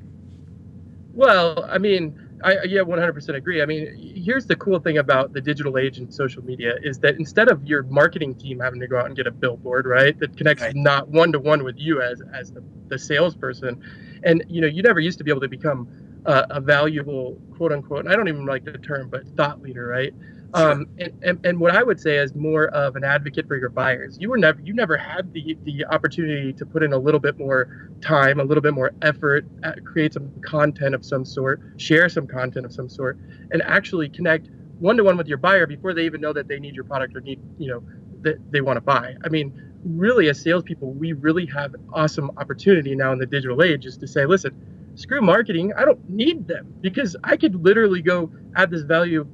Well, 1.15 1.65
I 1.69 1.79
mean, 1.79 2.19
I 2.45 2.65
yeah, 2.65 2.81
100% 2.81 3.35
agree. 3.35 3.63
I 3.63 3.67
mean, 3.67 4.15
here's 4.17 4.47
the 4.47 4.57
cool 4.57 4.81
thing 4.81 4.99
about 4.99 5.33
the 5.33 5.41
digital 5.41 5.79
age 5.79 5.99
and 5.99 6.13
social 6.13 6.45
media 6.45 6.75
is 6.83 6.99
that 7.01 7.17
instead 7.17 7.49
of 7.49 7.65
your 7.65 7.85
marketing 7.85 8.35
team 8.35 8.61
having 8.61 8.81
to 8.81 8.87
go 8.87 8.99
out 8.99 9.07
and 9.07 9.17
get 9.17 9.27
a 9.27 9.31
billboard, 9.31 9.87
right, 9.87 10.19
that 10.19 10.37
connects 10.37 10.63
right. 10.63 10.75
not 10.75 11.09
one 11.09 11.33
to 11.33 11.39
one 11.39 11.65
with 11.65 11.79
you 11.79 12.03
as 12.03 12.23
as 12.35 12.53
the, 12.53 12.63
the 12.89 12.99
salesperson, 12.99 13.83
and 14.25 14.45
you 14.49 14.61
know, 14.61 14.67
you 14.67 14.83
never 14.83 15.01
used 15.01 15.19
to 15.19 15.25
be 15.25 15.31
able 15.31 15.41
to 15.41 15.49
become 15.49 15.89
uh, 16.27 16.47
a 16.51 16.61
valuable 16.61 17.39
quote 17.57 17.73
unquote. 17.73 18.07
I 18.07 18.17
don't 18.17 18.29
even 18.29 18.47
like 18.47 18.65
the 18.65 18.79
term, 18.79 19.09
but 19.09 19.27
thought 19.37 19.63
leader, 19.63 19.87
right? 19.87 20.15
Um, 20.55 20.87
and, 20.99 21.13
and, 21.23 21.47
and, 21.47 21.61
what 21.61 21.75
I 21.75 21.83
would 21.83 21.99
say 21.99 22.19
is 22.19 22.35
more 22.35 22.67
of 22.69 22.95
an 22.97 23.05
advocate 23.05 23.49
for 23.49 23.57
your 23.57 23.71
buyers. 23.71 24.19
You 24.21 24.29
were 24.29 24.37
never 24.37 24.61
you 24.61 24.75
never 24.75 24.99
had 24.99 25.33
the 25.33 25.57
the 25.65 25.87
opportunity 25.87 26.53
to 26.53 26.67
put 26.67 26.83
in 26.83 26.93
a 26.93 26.99
little 26.99 27.21
bit 27.21 27.39
more 27.39 27.91
time, 28.03 28.39
a 28.39 28.45
little 28.45 28.61
bit 28.61 28.75
more 28.75 28.93
effort, 29.01 29.47
uh, 29.65 29.73
create 29.83 30.13
some 30.13 30.31
content 30.43 30.95
of 30.95 31.07
some 31.07 31.25
sort, 31.25 31.63
share 31.79 32.09
some 32.11 32.27
content 32.27 32.67
of 32.67 32.73
some 32.73 32.91
sort, 32.91 33.19
and 33.51 33.63
actually 33.63 34.11
connect 34.11 34.51
one 34.79 34.97
to 34.99 35.05
one 35.05 35.17
with 35.17 35.27
your 35.27 35.39
buyer 35.39 35.67
before 35.67 35.95
they 35.95 36.05
even 36.05 36.21
know 36.21 36.35
that 36.35 36.49
they 36.49 36.59
need 36.59 36.75
your 36.75 36.85
product 36.85 37.17
or 37.17 37.23
need 37.23 37.41
you 37.59 37.69
know 37.69 37.83
that 38.21 38.37
they 38.53 38.61
want 38.61 38.77
to 38.77 38.83
buy. 38.83 39.15
I 39.25 39.31
mean, 39.31 39.53
really, 39.85 40.29
as 40.29 40.41
salespeople, 40.41 40.93
we 40.93 41.13
really 41.15 41.47
have 41.47 41.75
awesome 41.93 42.31
opportunity 42.37 42.95
now 42.95 43.13
in 43.13 43.19
the 43.19 43.27
digital 43.27 43.63
age 43.63 43.87
is 43.87 43.97
to 43.99 44.07
say, 44.07 44.27
listen, 44.27 44.55
screw 44.97 45.21
marketing. 45.23 45.73
I 45.77 45.85
don't 45.85 46.09
need 46.11 46.47
them 46.47 46.75
because 46.81 47.17
I 47.25 47.37
could 47.37 47.55
literally 47.65 48.03
go 48.03 48.31
add 48.55 48.71
this 48.71 48.83
value 48.83 49.27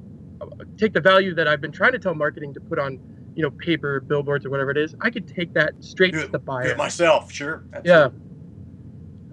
take 0.77 0.93
the 0.93 1.01
value 1.01 1.33
that 1.35 1.47
I've 1.47 1.61
been 1.61 1.71
trying 1.71 1.91
to 1.93 1.99
tell 1.99 2.15
marketing 2.15 2.53
to 2.53 2.59
put 2.59 2.79
on, 2.79 2.99
you 3.35 3.43
know, 3.43 3.51
paper, 3.51 3.99
billboards, 3.99 4.45
or 4.45 4.49
whatever 4.49 4.71
it 4.71 4.77
is. 4.77 4.95
I 5.01 5.09
could 5.09 5.27
take 5.27 5.53
that 5.53 5.73
straight 5.83 6.13
do 6.13 6.21
to 6.21 6.27
the 6.27 6.39
buyer. 6.39 6.75
myself, 6.75 7.31
sure. 7.31 7.63
Absolutely. 7.73 7.91
Yeah. 7.91 8.05
Um, 8.05 8.13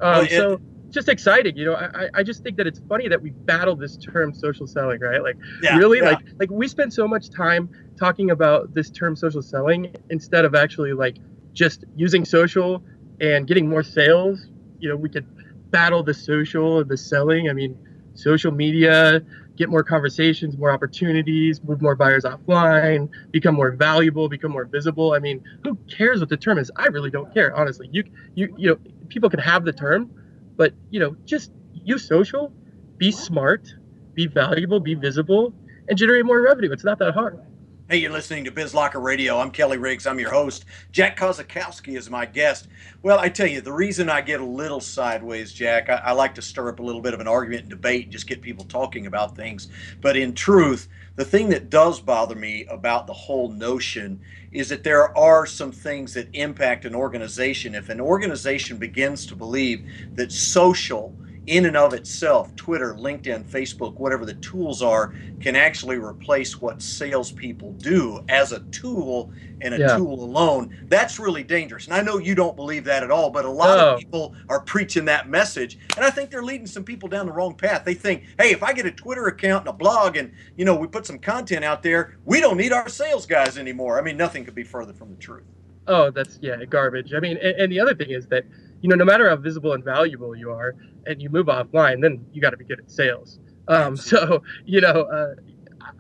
well, 0.00 0.20
it, 0.22 0.30
so 0.30 0.60
just 0.90 1.08
exciting, 1.08 1.56
you 1.56 1.66
know. 1.66 1.74
I, 1.74 2.08
I 2.14 2.22
just 2.22 2.42
think 2.42 2.56
that 2.56 2.66
it's 2.66 2.80
funny 2.88 3.08
that 3.08 3.20
we 3.20 3.30
battle 3.30 3.76
this 3.76 3.96
term 3.96 4.32
social 4.34 4.66
selling, 4.66 5.00
right? 5.00 5.22
Like 5.22 5.36
yeah, 5.62 5.76
really, 5.76 5.98
yeah. 5.98 6.10
like 6.10 6.20
like 6.38 6.50
we 6.50 6.68
spend 6.68 6.92
so 6.92 7.06
much 7.08 7.30
time 7.30 7.68
talking 7.98 8.30
about 8.30 8.74
this 8.74 8.90
term 8.90 9.16
social 9.16 9.42
selling 9.42 9.94
instead 10.10 10.44
of 10.44 10.54
actually 10.54 10.92
like 10.92 11.16
just 11.52 11.84
using 11.94 12.24
social 12.24 12.82
and 13.20 13.46
getting 13.46 13.68
more 13.68 13.82
sales. 13.82 14.46
You 14.78 14.90
know, 14.90 14.96
we 14.96 15.08
could 15.08 15.26
battle 15.70 16.02
the 16.02 16.14
social 16.14 16.80
and 16.80 16.88
the 16.88 16.96
selling. 16.96 17.48
I 17.48 17.52
mean, 17.52 17.78
social 18.14 18.52
media 18.52 19.22
get 19.56 19.68
more 19.68 19.82
conversations, 19.82 20.56
more 20.56 20.70
opportunities, 20.70 21.62
move 21.62 21.80
more 21.80 21.94
buyers 21.94 22.24
offline, 22.24 23.08
become 23.30 23.54
more 23.54 23.72
valuable, 23.72 24.28
become 24.28 24.52
more 24.52 24.64
visible. 24.64 25.12
I 25.14 25.18
mean, 25.18 25.42
who 25.64 25.76
cares 25.90 26.20
what 26.20 26.28
the 26.28 26.36
term 26.36 26.58
is? 26.58 26.70
I 26.76 26.86
really 26.86 27.10
don't 27.10 27.32
care, 27.32 27.54
honestly. 27.56 27.88
You 27.90 28.04
you 28.34 28.54
you 28.56 28.68
know, 28.70 28.78
people 29.08 29.30
can 29.30 29.40
have 29.40 29.64
the 29.64 29.72
term, 29.72 30.10
but 30.56 30.74
you 30.90 31.00
know, 31.00 31.16
just 31.24 31.52
use 31.72 32.06
social, 32.06 32.52
be 32.98 33.10
smart, 33.10 33.74
be 34.14 34.26
valuable, 34.26 34.80
be 34.80 34.94
visible, 34.94 35.54
and 35.88 35.98
generate 35.98 36.24
more 36.24 36.40
revenue. 36.40 36.72
It's 36.72 36.84
not 36.84 36.98
that 36.98 37.14
hard. 37.14 37.40
Hey, 37.88 37.98
you're 37.98 38.10
listening 38.10 38.42
to 38.46 38.50
Biz 38.50 38.74
Locker 38.74 38.98
Radio. 38.98 39.38
I'm 39.38 39.52
Kelly 39.52 39.78
Riggs. 39.78 40.08
I'm 40.08 40.18
your 40.18 40.32
host. 40.32 40.64
Jack 40.90 41.16
Kosakowski 41.16 41.96
is 41.96 42.10
my 42.10 42.26
guest. 42.26 42.66
Well, 43.00 43.20
I 43.20 43.28
tell 43.28 43.46
you, 43.46 43.60
the 43.60 43.72
reason 43.72 44.10
I 44.10 44.22
get 44.22 44.40
a 44.40 44.44
little 44.44 44.80
sideways, 44.80 45.52
Jack, 45.52 45.88
I, 45.88 46.02
I 46.06 46.10
like 46.10 46.34
to 46.34 46.42
stir 46.42 46.68
up 46.68 46.80
a 46.80 46.82
little 46.82 47.00
bit 47.00 47.14
of 47.14 47.20
an 47.20 47.28
argument 47.28 47.60
and 47.60 47.70
debate 47.70 48.02
and 48.02 48.12
just 48.12 48.26
get 48.26 48.42
people 48.42 48.64
talking 48.64 49.06
about 49.06 49.36
things. 49.36 49.68
But 50.00 50.16
in 50.16 50.34
truth, 50.34 50.88
the 51.14 51.24
thing 51.24 51.48
that 51.50 51.70
does 51.70 52.00
bother 52.00 52.34
me 52.34 52.66
about 52.68 53.06
the 53.06 53.12
whole 53.12 53.50
notion 53.50 54.20
is 54.50 54.68
that 54.70 54.82
there 54.82 55.16
are 55.16 55.46
some 55.46 55.70
things 55.70 56.12
that 56.14 56.26
impact 56.32 56.86
an 56.86 56.94
organization. 56.96 57.76
If 57.76 57.88
an 57.88 58.00
organization 58.00 58.78
begins 58.78 59.26
to 59.26 59.36
believe 59.36 59.88
that 60.16 60.32
social 60.32 61.14
in 61.46 61.66
and 61.66 61.76
of 61.76 61.94
itself, 61.94 62.54
Twitter, 62.56 62.94
LinkedIn, 62.94 63.44
Facebook, 63.44 63.94
whatever 63.94 64.24
the 64.24 64.34
tools 64.34 64.82
are, 64.82 65.14
can 65.40 65.54
actually 65.54 65.96
replace 65.96 66.60
what 66.60 66.82
salespeople 66.82 67.72
do 67.74 68.24
as 68.28 68.52
a 68.52 68.60
tool 68.64 69.32
and 69.60 69.72
a 69.72 69.78
yeah. 69.78 69.96
tool 69.96 70.24
alone. 70.24 70.76
That's 70.88 71.18
really 71.18 71.44
dangerous. 71.44 71.86
And 71.86 71.94
I 71.94 72.02
know 72.02 72.18
you 72.18 72.34
don't 72.34 72.56
believe 72.56 72.84
that 72.84 73.02
at 73.04 73.10
all, 73.10 73.30
but 73.30 73.44
a 73.44 73.50
lot 73.50 73.76
no. 73.76 73.94
of 73.94 74.00
people 74.00 74.34
are 74.48 74.60
preaching 74.60 75.04
that 75.04 75.28
message. 75.28 75.78
And 75.96 76.04
I 76.04 76.10
think 76.10 76.30
they're 76.30 76.42
leading 76.42 76.66
some 76.66 76.84
people 76.84 77.08
down 77.08 77.26
the 77.26 77.32
wrong 77.32 77.54
path. 77.54 77.84
They 77.84 77.94
think, 77.94 78.24
hey, 78.38 78.50
if 78.50 78.62
I 78.62 78.72
get 78.72 78.84
a 78.84 78.90
Twitter 78.90 79.28
account 79.28 79.66
and 79.66 79.68
a 79.68 79.72
blog 79.72 80.16
and, 80.16 80.32
you 80.56 80.64
know, 80.64 80.74
we 80.74 80.88
put 80.88 81.06
some 81.06 81.18
content 81.18 81.64
out 81.64 81.82
there, 81.82 82.18
we 82.24 82.40
don't 82.40 82.56
need 82.56 82.72
our 82.72 82.88
sales 82.88 83.24
guys 83.24 83.56
anymore. 83.56 83.98
I 83.98 84.02
mean, 84.02 84.16
nothing 84.16 84.44
could 84.44 84.54
be 84.54 84.64
further 84.64 84.92
from 84.92 85.10
the 85.10 85.16
truth. 85.16 85.46
Oh, 85.86 86.10
that's, 86.10 86.40
yeah, 86.42 86.64
garbage. 86.64 87.14
I 87.14 87.20
mean, 87.20 87.36
and, 87.36 87.60
and 87.60 87.72
the 87.72 87.78
other 87.78 87.94
thing 87.94 88.10
is 88.10 88.26
that, 88.26 88.44
you 88.80 88.88
know, 88.88 88.96
no 88.96 89.04
matter 89.04 89.28
how 89.28 89.36
visible 89.36 89.72
and 89.72 89.84
valuable 89.84 90.36
you 90.36 90.50
are, 90.50 90.74
and 91.06 91.20
you 91.22 91.30
move 91.30 91.46
offline, 91.46 92.00
then 92.00 92.24
you 92.32 92.40
got 92.40 92.50
to 92.50 92.56
be 92.56 92.64
good 92.64 92.80
at 92.80 92.90
sales. 92.90 93.38
Um, 93.68 93.96
so 94.10 94.42
you 94.64 94.80
know, 94.80 95.02
uh, 95.02 95.34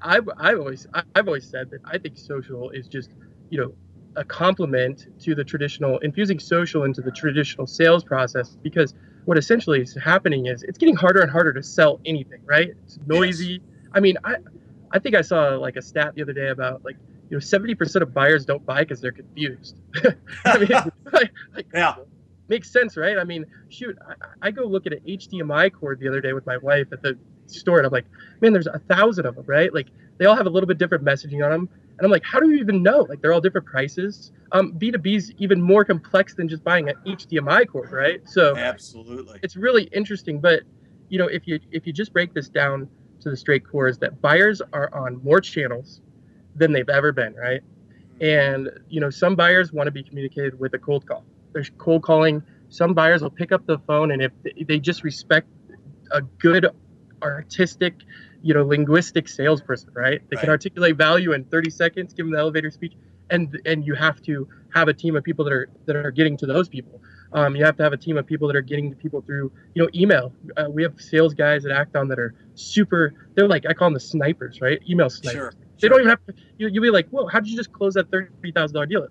I've 0.02 0.28
I've 0.38 0.58
always 0.58 0.86
I've 1.14 1.26
always 1.26 1.48
said 1.48 1.70
that 1.70 1.80
I 1.84 1.98
think 1.98 2.16
social 2.16 2.70
is 2.70 2.88
just 2.88 3.10
you 3.50 3.60
know 3.60 3.72
a 4.16 4.24
complement 4.24 5.06
to 5.20 5.34
the 5.34 5.44
traditional 5.44 5.98
infusing 5.98 6.38
social 6.38 6.84
into 6.84 7.02
the 7.02 7.10
traditional 7.10 7.66
sales 7.66 8.02
process 8.02 8.56
because 8.62 8.94
what 9.26 9.36
essentially 9.36 9.82
is 9.82 9.94
happening 10.02 10.46
is 10.46 10.62
it's 10.62 10.78
getting 10.78 10.96
harder 10.96 11.20
and 11.20 11.30
harder 11.30 11.52
to 11.52 11.62
sell 11.62 12.00
anything 12.06 12.40
right 12.46 12.70
it's 12.84 12.98
noisy 13.06 13.46
yes. 13.46 13.60
i 13.92 14.00
mean 14.00 14.16
i 14.24 14.36
i 14.92 14.98
think 14.98 15.14
i 15.14 15.20
saw 15.20 15.50
like 15.56 15.76
a 15.76 15.82
stat 15.82 16.14
the 16.14 16.22
other 16.22 16.32
day 16.32 16.48
about 16.48 16.82
like 16.82 16.96
you 17.28 17.36
know 17.36 17.40
70% 17.40 18.02
of 18.02 18.14
buyers 18.14 18.46
don't 18.46 18.64
buy 18.64 18.80
because 18.80 19.00
they're 19.00 19.12
confused 19.12 19.76
i 20.46 20.58
mean 20.58 20.70
like, 21.12 21.32
like, 21.54 21.66
yeah 21.74 21.96
makes 22.48 22.70
sense, 22.70 22.96
right? 22.96 23.18
I 23.18 23.24
mean, 23.24 23.46
shoot, 23.68 23.96
I, 24.06 24.48
I, 24.48 24.50
go 24.50 24.64
look 24.64 24.86
at 24.86 24.92
an 24.92 25.00
HDMI 25.06 25.72
cord 25.72 26.00
the 26.00 26.08
other 26.08 26.20
day 26.20 26.32
with 26.32 26.46
my 26.46 26.56
wife 26.58 26.88
at 26.92 27.02
the 27.02 27.18
store, 27.46 27.78
and 27.78 27.86
I'm 27.86 27.92
like, 27.92 28.06
man, 28.40 28.52
there's 28.52 28.66
a 28.66 28.78
thousand 28.78 29.26
of 29.26 29.36
them, 29.36 29.44
right? 29.46 29.72
Like 29.72 29.88
they 30.18 30.26
all 30.26 30.36
have 30.36 30.46
a 30.46 30.50
little 30.50 30.66
bit 30.66 30.78
different 30.78 31.04
messaging 31.04 31.44
on 31.44 31.50
them, 31.50 31.68
and 31.98 32.04
I'm 32.04 32.10
like, 32.10 32.24
how 32.24 32.40
do 32.40 32.50
you 32.50 32.58
even 32.58 32.82
know? 32.82 33.06
Like 33.08 33.20
they're 33.20 33.32
all 33.32 33.40
different 33.40 33.66
prices. 33.66 34.32
Um, 34.52 34.72
B2B 34.72 35.16
is 35.16 35.32
even 35.38 35.60
more 35.60 35.84
complex 35.84 36.34
than 36.34 36.48
just 36.48 36.62
buying 36.62 36.88
an 36.88 36.96
HDMI 37.06 37.68
cord, 37.68 37.92
right? 37.92 38.20
So 38.28 38.56
absolutely, 38.56 39.40
it's 39.42 39.56
really 39.56 39.84
interesting. 39.84 40.40
But 40.40 40.62
you 41.08 41.18
know, 41.18 41.26
if 41.26 41.46
you 41.46 41.60
if 41.72 41.86
you 41.86 41.92
just 41.92 42.12
break 42.12 42.34
this 42.34 42.48
down 42.48 42.88
to 43.20 43.30
the 43.30 43.36
straight 43.36 43.66
core, 43.66 43.88
is 43.88 43.98
that 43.98 44.20
buyers 44.20 44.60
are 44.72 44.92
on 44.94 45.22
more 45.24 45.40
channels 45.40 46.00
than 46.54 46.72
they've 46.72 46.88
ever 46.88 47.12
been, 47.12 47.34
right? 47.34 47.60
Mm-hmm. 47.60 48.24
And 48.24 48.70
you 48.88 49.00
know, 49.00 49.10
some 49.10 49.34
buyers 49.34 49.72
want 49.72 49.86
to 49.86 49.90
be 49.90 50.02
communicated 50.02 50.58
with 50.58 50.74
a 50.74 50.78
cold 50.78 51.06
call 51.06 51.24
there's 51.56 51.70
cold 51.78 52.02
calling. 52.02 52.42
Some 52.68 52.92
buyers 52.92 53.22
will 53.22 53.30
pick 53.30 53.50
up 53.50 53.64
the 53.64 53.78
phone, 53.78 54.10
and 54.10 54.20
if 54.20 54.32
they 54.66 54.78
just 54.78 55.02
respect 55.04 55.48
a 56.12 56.20
good 56.20 56.66
artistic, 57.22 57.94
you 58.42 58.52
know, 58.52 58.62
linguistic 58.62 59.26
salesperson, 59.26 59.88
right? 59.94 60.20
They 60.28 60.36
right. 60.36 60.42
can 60.42 60.50
articulate 60.50 60.96
value 60.96 61.32
in 61.32 61.44
30 61.44 61.70
seconds, 61.70 62.12
give 62.12 62.26
them 62.26 62.32
the 62.34 62.38
elevator 62.38 62.70
speech, 62.70 62.92
and 63.30 63.58
and 63.64 63.86
you 63.86 63.94
have 63.94 64.20
to 64.24 64.46
have 64.74 64.88
a 64.88 64.92
team 64.92 65.16
of 65.16 65.24
people 65.24 65.46
that 65.46 65.54
are 65.54 65.70
that 65.86 65.96
are 65.96 66.10
getting 66.10 66.36
to 66.36 66.46
those 66.46 66.68
people. 66.68 67.00
Um, 67.32 67.56
you 67.56 67.64
have 67.64 67.76
to 67.78 67.82
have 67.82 67.94
a 67.94 67.96
team 67.96 68.18
of 68.18 68.26
people 68.26 68.48
that 68.48 68.56
are 68.56 68.60
getting 68.60 68.90
to 68.90 68.96
people 68.96 69.22
through, 69.22 69.50
you 69.74 69.82
know, 69.82 69.88
email. 69.94 70.34
Uh, 70.58 70.66
we 70.68 70.82
have 70.82 71.00
sales 71.00 71.32
guys 71.32 71.64
at 71.64 71.72
Act-On 71.72 72.06
that 72.08 72.18
are 72.18 72.34
super. 72.54 73.14
They're 73.34 73.48
like 73.48 73.64
I 73.66 73.72
call 73.72 73.86
them 73.86 73.94
the 73.94 74.00
snipers, 74.00 74.60
right? 74.60 74.78
Email 74.86 75.08
snipers. 75.08 75.38
Sure, 75.38 75.52
they 75.80 75.88
sure. 75.88 75.88
don't 75.88 76.00
even 76.00 76.10
have 76.10 76.26
to. 76.26 76.34
You, 76.58 76.68
you'll 76.68 76.82
be 76.82 76.90
like, 76.90 77.08
whoa, 77.08 77.26
how 77.26 77.40
did 77.40 77.48
you 77.48 77.56
just 77.56 77.72
close 77.72 77.94
that 77.94 78.10
thirty 78.10 78.52
thousand 78.52 78.74
dollar 78.74 78.86
deal? 78.86 79.08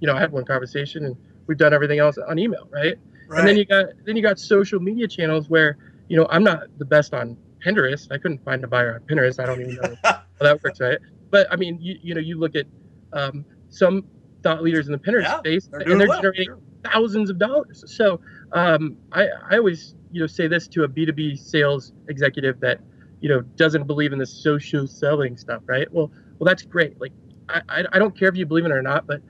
You 0.00 0.06
know, 0.06 0.14
I 0.14 0.20
had 0.20 0.30
one 0.30 0.44
conversation 0.44 1.06
and 1.06 1.16
we've 1.48 1.58
done 1.58 1.74
everything 1.74 1.98
else 1.98 2.16
on 2.18 2.38
email, 2.38 2.68
right? 2.70 2.94
right? 3.26 3.38
And 3.40 3.48
then 3.48 3.56
you 3.56 3.64
got 3.64 3.86
then 4.04 4.16
you 4.16 4.22
got 4.22 4.38
social 4.38 4.78
media 4.78 5.08
channels 5.08 5.48
where 5.48 5.76
you 6.08 6.16
know 6.16 6.28
I'm 6.30 6.44
not 6.44 6.66
the 6.78 6.84
best 6.84 7.12
on 7.14 7.36
Pinterest. 7.66 8.06
I 8.12 8.18
couldn't 8.18 8.44
find 8.44 8.62
a 8.62 8.68
buyer 8.68 8.94
on 8.94 9.00
Pinterest. 9.00 9.42
I 9.42 9.46
don't 9.46 9.60
even 9.60 9.74
know 9.74 9.96
how 10.04 10.22
that 10.40 10.62
works, 10.62 10.80
right? 10.80 10.98
But 11.30 11.48
I 11.50 11.56
mean, 11.56 11.78
you 11.80 11.98
you 12.00 12.14
know, 12.14 12.20
you 12.20 12.38
look 12.38 12.54
at 12.54 12.66
um, 13.12 13.44
some 13.70 14.04
thought 14.42 14.62
leaders 14.62 14.86
in 14.86 14.92
the 14.92 14.98
Pinterest 14.98 15.22
yeah, 15.22 15.38
space, 15.38 15.66
they're 15.66 15.80
and 15.80 16.00
they're 16.00 16.08
well, 16.08 16.22
generating 16.22 16.54
thousands 16.84 17.30
of 17.30 17.38
dollars. 17.38 17.82
So 17.86 18.20
um, 18.52 18.96
I 19.12 19.28
I 19.50 19.56
always 19.56 19.94
you 20.12 20.20
know 20.20 20.26
say 20.26 20.46
this 20.46 20.68
to 20.68 20.84
a 20.84 20.88
B2B 20.88 21.38
sales 21.38 21.92
executive 22.08 22.60
that 22.60 22.80
you 23.20 23.28
know 23.28 23.40
doesn't 23.40 23.86
believe 23.86 24.12
in 24.12 24.18
the 24.18 24.26
social 24.26 24.86
selling 24.86 25.36
stuff, 25.36 25.62
right? 25.66 25.90
Well, 25.92 26.12
well 26.38 26.46
that's 26.46 26.62
great. 26.62 27.00
Like 27.00 27.12
I 27.48 27.84
I 27.92 27.98
don't 27.98 28.16
care 28.16 28.28
if 28.28 28.36
you 28.36 28.46
believe 28.46 28.66
in 28.66 28.70
it 28.70 28.76
or 28.76 28.82
not, 28.82 29.06
but 29.06 29.22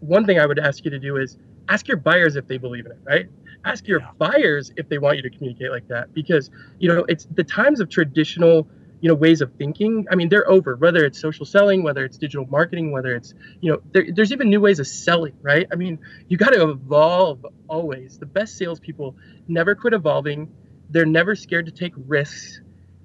one 0.00 0.26
thing 0.26 0.38
I 0.38 0.46
would 0.46 0.58
ask 0.58 0.84
you 0.84 0.90
to 0.90 0.98
do 0.98 1.16
is 1.16 1.38
ask 1.68 1.88
your 1.88 1.96
buyers 1.96 2.36
if 2.36 2.46
they 2.46 2.58
believe 2.58 2.86
in 2.86 2.92
it, 2.92 2.98
right? 3.04 3.26
Ask 3.64 3.86
your 3.86 4.00
yeah. 4.00 4.10
buyers 4.18 4.72
if 4.76 4.88
they 4.88 4.98
want 4.98 5.16
you 5.16 5.22
to 5.22 5.30
communicate 5.30 5.70
like 5.70 5.86
that 5.88 6.12
because, 6.14 6.50
you 6.78 6.88
know, 6.88 7.04
it's 7.08 7.26
the 7.26 7.44
times 7.44 7.80
of 7.80 7.88
traditional, 7.88 8.68
you 9.00 9.08
know, 9.08 9.14
ways 9.14 9.40
of 9.40 9.52
thinking. 9.54 10.06
I 10.10 10.16
mean, 10.16 10.28
they're 10.28 10.48
over, 10.50 10.76
whether 10.76 11.04
it's 11.04 11.20
social 11.20 11.46
selling, 11.46 11.82
whether 11.82 12.04
it's 12.04 12.18
digital 12.18 12.46
marketing, 12.46 12.90
whether 12.92 13.14
it's, 13.14 13.34
you 13.60 13.72
know, 13.72 13.80
there, 13.92 14.06
there's 14.12 14.32
even 14.32 14.50
new 14.50 14.60
ways 14.60 14.80
of 14.80 14.86
selling, 14.86 15.34
right? 15.42 15.66
I 15.72 15.76
mean, 15.76 15.98
you 16.28 16.36
got 16.36 16.50
to 16.50 16.70
evolve 16.70 17.46
always. 17.68 18.18
The 18.18 18.26
best 18.26 18.56
salespeople 18.56 19.16
never 19.46 19.74
quit 19.74 19.94
evolving. 19.94 20.52
They're 20.90 21.06
never 21.06 21.36
scared 21.36 21.66
to 21.66 21.72
take 21.72 21.92
risks. 21.96 22.60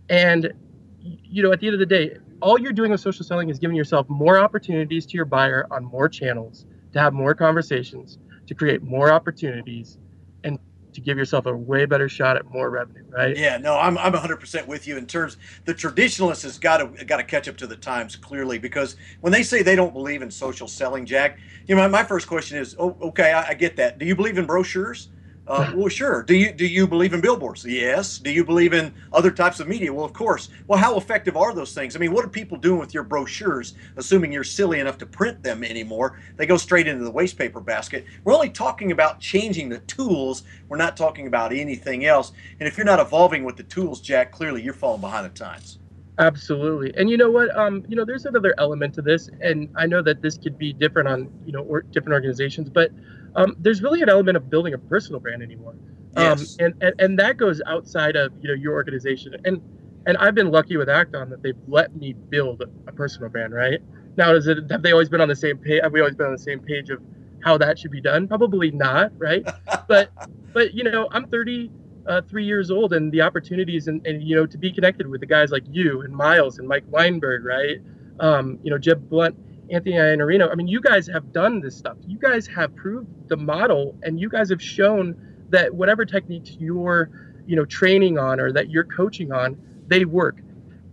And, 0.10 0.54
you 1.02 1.44
know, 1.44 1.52
at 1.52 1.60
the 1.60 1.68
end 1.68 1.76
of 1.76 1.80
the 1.80 1.86
day, 1.86 2.18
all 2.42 2.60
you're 2.60 2.74
doing 2.74 2.92
with 2.92 3.02
social 3.02 3.26
selling 3.26 3.50
is 3.50 3.60
giving 3.60 3.76
yourself 3.76 4.08
more 4.10 4.40
opportunities 4.40 5.06
to 5.08 5.16
your 5.16 5.26
buyer 5.26 5.66
on 5.72 5.84
more 5.84 6.10
channels 6.10 6.66
to 6.94 7.00
have 7.00 7.14
more 7.14 7.34
conversations 7.34 8.18
to 8.48 8.56
create 8.56 8.82
more 8.82 9.12
opportunities 9.12 9.98
and 10.44 10.58
to 10.94 11.02
give 11.02 11.18
yourself 11.18 11.46
a 11.46 11.56
way 11.56 11.86
better 11.86 12.10
shot 12.10 12.38
at 12.38 12.50
more 12.50 12.70
revenue, 12.70 13.04
right? 13.10 13.38
Yeah, 13.38 13.58
no, 13.58 13.78
I'm 13.78 13.98
I'm 13.98 14.14
100% 14.14 14.66
with 14.68 14.88
you 14.88 14.98
in 14.98 15.06
terms 15.06 15.38
the 15.66 15.74
traditionalist 15.74 16.44
has 16.44 16.58
got 16.58 16.78
to 16.78 17.06
got 17.06 17.18
to 17.18 17.24
catch 17.24 17.48
up 17.48 17.58
to 17.58 17.68
the 17.68 17.76
times 17.76 18.16
clearly 18.16 18.58
because 18.58 18.96
when 19.22 19.32
they 19.32 19.44
say 19.44 19.62
they 19.62 19.76
don't 19.76 19.94
believe 19.94 20.22
in 20.22 20.32
social 20.32 20.68
selling, 20.68 21.06
Jack, 21.06 21.38
you 21.68 21.76
know, 21.76 21.82
my, 21.82 21.88
my 21.88 22.04
first 22.04 22.28
question 22.28 22.58
is, 22.58 22.76
oh, 22.80 22.98
okay, 23.02 23.32
I, 23.34 23.50
I 23.50 23.54
get 23.54 23.76
that. 23.76 24.00
Do 24.00 24.06
you 24.06 24.16
believe 24.16 24.38
in 24.38 24.46
brochures? 24.46 25.10
Uh, 25.48 25.72
well, 25.76 25.88
sure. 25.88 26.24
Do 26.24 26.36
you 26.36 26.52
do 26.52 26.68
you 26.68 26.88
believe 26.88 27.14
in 27.14 27.22
billboards? 27.22 27.66
Yes. 27.66 28.18
Do 28.18 28.32
you 28.32 28.44
believe 28.44 28.74
in 28.74 28.94
other 29.14 29.32
types 29.32 29.60
of 29.60 29.68
media? 29.68 29.94
Well, 29.94 30.06
of 30.06 30.14
course. 30.14 30.50
Well, 30.68 30.78
how 30.80 30.98
effective 30.98 31.38
are 31.38 31.54
those 31.54 31.74
things? 31.74 31.96
I 31.96 32.00
mean, 32.00 32.12
what 32.12 32.26
are 32.26 32.30
people 32.30 32.58
doing 32.58 32.80
with 32.80 32.94
your 32.94 33.04
brochures? 33.04 33.76
Assuming 33.96 34.32
you're 34.32 34.44
silly 34.44 34.80
enough 34.80 34.98
to 35.00 35.06
print 35.06 35.42
them 35.42 35.64
anymore, 35.64 36.20
they 36.36 36.46
go 36.46 36.58
straight 36.58 36.88
into 36.88 37.04
the 37.04 37.12
waste 37.12 37.38
paper 37.38 37.62
basket. 37.62 38.06
We're 38.24 38.34
only 38.34 38.50
talking 38.50 38.92
about 38.92 39.20
changing 39.20 39.70
the 39.70 39.80
tools. 39.80 40.44
We're 40.68 40.78
not 40.78 40.98
talking 40.98 41.28
about 41.28 41.54
anything 41.54 42.06
else. 42.06 42.34
And 42.60 42.68
if 42.68 42.78
you're 42.78 42.86
not 42.86 43.00
evolving 43.00 43.44
with 43.44 43.56
the 43.58 43.64
tools, 43.64 44.02
Jack, 44.02 44.32
clearly 44.32 44.62
you're 44.62 44.74
falling 44.74 45.02
behind 45.02 45.26
the 45.26 45.30
times. 45.30 45.80
Absolutely. 46.20 46.94
And 46.98 47.10
you 47.10 47.18
know 47.18 47.30
what? 47.30 47.56
Um, 47.56 47.86
you 47.88 47.96
know, 47.96 48.04
there's 48.04 48.26
another 48.26 48.56
element 48.58 48.96
to 48.96 49.02
this, 49.02 49.30
and 49.40 49.70
I 49.76 49.86
know 49.86 50.02
that 50.02 50.22
this 50.22 50.38
could 50.38 50.58
be 50.58 50.74
different 50.74 51.08
on 51.08 51.30
you 51.46 51.52
know 51.52 51.62
or 51.62 51.82
different 51.82 52.14
organizations, 52.14 52.70
but 52.70 52.92
um, 53.36 53.56
there's 53.60 53.84
really 53.84 54.02
an 54.02 54.10
element 54.10 54.36
of 54.36 54.50
building 54.50 54.74
a 54.74 54.78
personal 54.78 55.20
brand 55.20 55.44
anymore. 55.44 55.76
Um, 56.16 56.40
and, 56.60 56.74
and 56.82 56.94
and 57.00 57.20
that 57.20 57.38
goes 57.38 57.62
outside 57.68 58.16
of 58.16 58.32
you 58.42 58.48
know 58.48 58.56
your 58.56 58.74
organization. 58.74 59.36
And 59.46 59.62
and 60.08 60.18
I've 60.18 60.34
been 60.34 60.50
lucky 60.50 60.78
with 60.78 60.90
Act-On 60.90 61.30
that 61.30 61.44
they've 61.44 61.58
let 61.68 61.96
me 61.96 62.14
build 62.14 62.64
a 62.88 62.92
personal 62.92 63.30
brand. 63.30 63.54
Right 63.54 63.80
now, 64.18 64.34
is 64.34 64.48
it 64.48 64.58
have 64.72 64.82
they 64.82 64.94
always 64.94 65.10
been 65.10 65.22
on 65.22 65.28
the 65.28 65.36
same 65.36 65.60
page? 65.60 65.82
Have 65.84 65.94
we 65.94 66.00
always 66.00 66.16
been 66.16 66.26
on 66.28 66.32
the 66.32 66.40
same 66.40 66.60
page 66.60 66.90
of 66.90 67.00
how 67.44 67.60
that 67.60 67.78
should 67.78 67.92
be 67.92 68.02
done? 68.02 68.28
Probably 68.28 68.72
not. 68.72 69.12
Right. 69.20 69.48
but 69.88 70.10
but 70.54 70.74
you 70.74 70.84
know, 70.84 71.08
I'm 71.12 71.28
30 71.28 71.70
uh, 72.08 72.22
three 72.22 72.46
years 72.46 72.72
old 72.72 72.94
and 72.94 73.12
the 73.12 73.22
opportunities 73.22 73.88
and, 73.88 74.06
and 74.08 74.24
you 74.24 74.36
know 74.36 74.46
to 74.46 74.58
be 74.58 74.72
connected 74.72 75.08
with 75.08 75.22
the 75.22 75.28
guys 75.28 75.52
like 75.52 75.64
you 75.70 76.02
and 76.02 76.16
Miles 76.16 76.60
and 76.60 76.68
Mike 76.68 76.86
Weinberg, 76.90 77.46
right? 77.46 77.78
Um, 78.20 78.60
you 78.64 78.72
know 78.72 78.78
Jeb 78.78 79.10
Blount 79.10 79.36
Anthony 79.70 79.96
Iannarino. 79.96 80.50
I 80.52 80.56
mean, 80.56 80.68
you 80.68 80.82
guys 80.82 81.08
have 81.08 81.32
done 81.32 81.60
this 81.60 81.78
stuff. 81.78 81.98
You 82.08 82.18
guys 82.18 82.48
have 82.48 82.76
proved 82.76 83.08
the 83.28 83.38
model, 83.38 83.96
and 84.04 84.20
you 84.20 84.30
guys 84.30 84.50
have 84.50 84.62
shown 84.62 85.16
that 85.50 85.74
whatever 85.74 86.06
techniques 86.06 86.52
you're, 86.60 87.10
you 87.46 87.56
know, 87.56 87.66
training 87.66 88.18
on 88.18 88.40
or 88.40 88.52
that 88.52 88.70
you're 88.70 88.84
coaching 88.86 89.32
on, 89.32 89.58
they 89.88 90.06
work. 90.06 90.38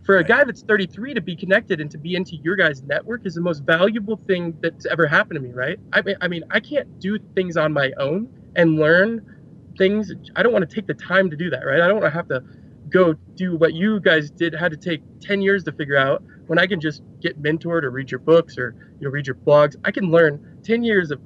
For 0.05 0.19
a 0.19 0.25
guy 0.25 0.45
that's 0.45 0.63
33 0.63 1.15
to 1.15 1.21
be 1.23 1.35
connected 1.35 1.81
and 1.81 1.91
to 1.91 1.99
be 1.99 2.15
into 2.15 2.37
your 2.37 2.57
guys' 2.57 2.83
network 2.83 3.25
is 3.25 3.35
the 3.35 3.41
most 3.41 3.61
valuable 3.61 4.21
thing 4.27 4.55
that's 4.61 4.85
ever 4.87 5.07
happened 5.07 5.37
to 5.37 5.41
me, 5.41 5.53
right? 5.53 5.79
I 5.93 6.03
mean, 6.03 6.17
I 6.21 6.29
mean, 6.29 6.45
I 6.51 6.61
can't 6.61 7.01
do 7.01 7.19
things 7.35 7.57
on 7.57 7.73
my 7.73 7.91
own 7.99 8.29
and 8.55 8.77
learn 8.77 9.34
things. 9.77 10.13
I 10.37 10.43
don't 10.43 10.53
want 10.53 10.69
to 10.69 10.75
take 10.75 10.87
the 10.87 10.95
time 10.95 11.31
to 11.31 11.37
do 11.37 11.51
that, 11.51 11.65
right? 11.65 11.81
I 11.81 11.87
don't 11.87 12.01
want 12.01 12.13
to 12.13 12.17
have 12.17 12.29
to 12.29 12.43
go 12.89 13.15
do 13.35 13.57
what 13.57 13.75
you 13.75 14.01
guys 14.01 14.31
did 14.31 14.55
had 14.55 14.71
to 14.71 14.77
take 14.77 15.03
10 15.21 15.43
years 15.43 15.65
to 15.65 15.73
figure 15.73 15.97
out 15.97 16.23
when 16.47 16.59
I 16.59 16.67
can 16.67 16.81
just 16.81 17.03
get 17.21 17.43
mentored 17.43 17.83
or 17.83 17.91
read 17.91 18.11
your 18.11 18.21
books 18.21 18.59
or 18.59 18.75
you 19.01 19.07
know 19.07 19.11
read 19.11 19.27
your 19.27 19.37
blogs. 19.37 19.77
I 19.85 19.91
can 19.91 20.11
learn 20.11 20.61
10 20.65 20.83
years 20.85 21.11
of 21.11 21.21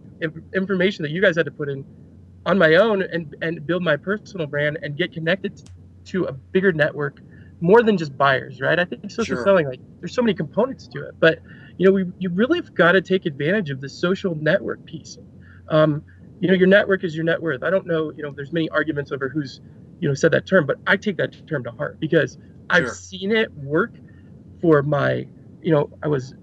information 0.54 1.02
that 1.02 1.10
you 1.10 1.20
guys 1.20 1.36
had 1.36 1.46
to 1.46 1.52
put 1.52 1.68
in 1.68 1.84
on 2.46 2.58
my 2.58 2.76
own 2.76 3.02
and 3.02 3.34
and 3.42 3.66
build 3.66 3.82
my 3.82 3.96
personal 3.96 4.46
brand 4.46 4.78
and 4.82 4.96
get 4.96 5.12
connected 5.12 5.62
to 6.06 6.24
a 6.24 6.32
bigger 6.32 6.72
network 6.72 7.20
more 7.60 7.82
than 7.82 7.96
just 7.96 8.16
buyers, 8.16 8.60
right? 8.60 8.78
I 8.78 8.84
think 8.84 9.10
social 9.10 9.36
sure. 9.36 9.44
selling 9.44 9.66
like 9.66 9.80
there's 10.00 10.14
so 10.14 10.22
many 10.22 10.34
components 10.34 10.86
to 10.88 11.08
it, 11.08 11.14
but 11.18 11.40
you 11.76 11.86
know 11.86 11.92
we 11.92 12.06
you 12.18 12.30
really 12.30 12.58
have 12.58 12.74
got 12.74 12.92
to 12.92 13.02
take 13.02 13.26
advantage 13.26 13.70
of 13.70 13.80
the 13.80 13.88
social 13.88 14.34
network 14.34 14.84
piece. 14.84 15.18
Um, 15.68 16.02
you 16.40 16.48
know, 16.48 16.54
your 16.54 16.66
network 16.68 17.04
is 17.04 17.14
your 17.14 17.24
net 17.24 17.40
worth. 17.40 17.62
I 17.62 17.70
don't 17.70 17.86
know, 17.86 18.12
you 18.16 18.22
know, 18.22 18.30
there's 18.30 18.52
many 18.52 18.68
arguments 18.70 19.12
over 19.12 19.28
who's, 19.28 19.60
you 20.00 20.08
know, 20.08 20.14
said 20.14 20.32
that 20.32 20.46
term, 20.46 20.66
but 20.66 20.76
I 20.86 20.96
take 20.96 21.16
that 21.16 21.46
term 21.46 21.64
to 21.64 21.70
heart 21.70 21.98
because 22.00 22.34
sure. 22.34 22.42
I've 22.70 22.90
seen 22.90 23.32
it 23.32 23.52
work 23.54 23.92
for 24.60 24.82
my, 24.82 25.26
you 25.62 25.72
know, 25.72 25.90
I 26.02 26.08
was 26.08 26.34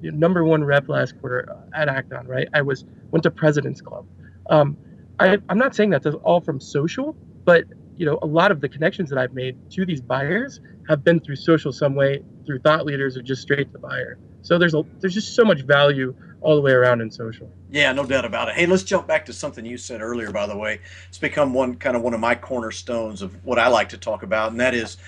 number 0.00 0.44
one 0.44 0.64
rep 0.64 0.88
last 0.88 1.18
quarter 1.20 1.56
at 1.72 1.88
Act-On, 1.88 2.26
right? 2.26 2.48
I 2.52 2.62
was 2.62 2.84
went 3.10 3.22
to 3.22 3.30
President's 3.30 3.80
Club. 3.80 4.06
Um, 4.50 4.76
I, 5.18 5.38
I'm 5.48 5.58
not 5.58 5.74
saying 5.74 5.90
that's 5.90 6.06
all 6.06 6.40
from 6.40 6.60
social, 6.60 7.16
but 7.44 7.64
you 7.96 8.06
know, 8.06 8.18
a 8.22 8.26
lot 8.26 8.50
of 8.50 8.60
the 8.60 8.68
connections 8.68 9.08
that 9.10 9.18
I've 9.18 9.34
made 9.34 9.70
to 9.72 9.86
these 9.86 10.00
buyers 10.00 10.60
have 10.88 11.04
been 11.04 11.20
through 11.20 11.36
social 11.36 11.72
some 11.72 11.94
way, 11.94 12.22
through 12.44 12.58
thought 12.58 12.84
leaders, 12.84 13.16
or 13.16 13.22
just 13.22 13.42
straight 13.42 13.68
to 13.68 13.72
the 13.72 13.78
buyer. 13.78 14.18
So 14.42 14.58
there's 14.58 14.74
a 14.74 14.84
there's 15.00 15.14
just 15.14 15.34
so 15.34 15.44
much 15.44 15.62
value 15.62 16.14
all 16.44 16.54
the 16.54 16.60
way 16.60 16.72
around 16.72 17.00
in 17.00 17.10
social. 17.10 17.50
Yeah, 17.70 17.90
no 17.92 18.04
doubt 18.04 18.26
about 18.26 18.50
it. 18.50 18.54
Hey, 18.54 18.66
let's 18.66 18.82
jump 18.82 19.06
back 19.06 19.24
to 19.26 19.32
something 19.32 19.64
you 19.64 19.78
said 19.78 20.02
earlier. 20.02 20.30
By 20.30 20.46
the 20.46 20.56
way, 20.56 20.78
it's 21.08 21.18
become 21.18 21.54
one 21.54 21.74
kind 21.76 21.96
of 21.96 22.02
one 22.02 22.12
of 22.12 22.20
my 22.20 22.34
cornerstones 22.34 23.22
of 23.22 23.42
what 23.46 23.58
I 23.58 23.68
like 23.68 23.88
to 23.88 23.98
talk 23.98 24.22
about, 24.22 24.52
and 24.52 24.60
that 24.60 24.74
is. 24.74 24.98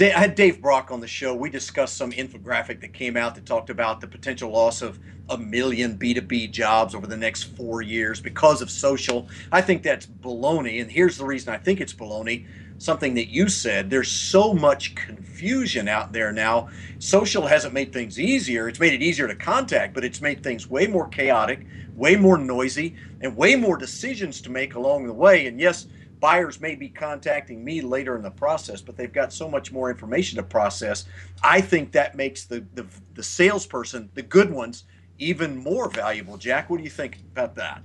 I 0.00 0.04
had 0.04 0.34
Dave 0.34 0.60
Brock 0.60 0.90
on 0.90 1.00
the 1.00 1.08
show. 1.08 1.34
We 1.34 1.48
discussed 1.48 1.96
some 1.96 2.12
infographic 2.12 2.82
that 2.82 2.92
came 2.92 3.16
out 3.16 3.34
that 3.36 3.46
talked 3.46 3.70
about 3.70 4.02
the 4.02 4.06
potential 4.06 4.50
loss 4.50 4.82
of 4.82 4.98
a 5.30 5.38
million 5.38 5.98
B2B 5.98 6.52
jobs 6.52 6.94
over 6.94 7.06
the 7.06 7.16
next 7.16 7.44
four 7.56 7.80
years 7.80 8.20
because 8.20 8.60
of 8.60 8.70
social. 8.70 9.28
I 9.50 9.62
think 9.62 9.82
that's 9.82 10.04
baloney. 10.06 10.82
And 10.82 10.92
here's 10.92 11.16
the 11.16 11.24
reason 11.24 11.54
I 11.54 11.56
think 11.56 11.80
it's 11.80 11.94
baloney 11.94 12.46
something 12.78 13.14
that 13.14 13.28
you 13.28 13.48
said. 13.48 13.90
There's 13.90 14.10
so 14.10 14.54
much 14.54 14.94
confusion 14.94 15.88
out 15.88 16.12
there 16.12 16.32
now. 16.32 16.68
Social 16.98 17.46
hasn't 17.46 17.74
made 17.74 17.92
things 17.92 18.18
easier. 18.18 18.68
It's 18.68 18.80
made 18.80 18.94
it 18.94 19.02
easier 19.02 19.28
to 19.28 19.34
contact, 19.34 19.94
but 19.94 20.04
it's 20.04 20.20
made 20.20 20.42
things 20.42 20.68
way 20.68 20.86
more 20.86 21.08
chaotic, 21.08 21.66
way 21.94 22.16
more 22.16 22.38
noisy, 22.38 22.96
and 23.20 23.36
way 23.36 23.56
more 23.56 23.76
decisions 23.76 24.40
to 24.42 24.50
make 24.50 24.74
along 24.74 25.06
the 25.06 25.12
way. 25.12 25.46
And 25.46 25.60
yes, 25.60 25.86
buyers 26.20 26.60
may 26.60 26.74
be 26.74 26.88
contacting 26.88 27.64
me 27.64 27.80
later 27.80 28.16
in 28.16 28.22
the 28.22 28.30
process, 28.30 28.80
but 28.80 28.96
they've 28.96 29.12
got 29.12 29.32
so 29.32 29.48
much 29.48 29.72
more 29.72 29.90
information 29.90 30.36
to 30.36 30.42
process. 30.42 31.04
I 31.42 31.60
think 31.60 31.92
that 31.92 32.16
makes 32.16 32.44
the 32.44 32.64
the, 32.74 32.86
the 33.14 33.22
salesperson, 33.22 34.10
the 34.14 34.22
good 34.22 34.50
ones, 34.50 34.84
even 35.18 35.56
more 35.56 35.90
valuable. 35.90 36.36
Jack, 36.36 36.70
what 36.70 36.78
do 36.78 36.84
you 36.84 36.90
think 36.90 37.18
about 37.32 37.54
that? 37.56 37.82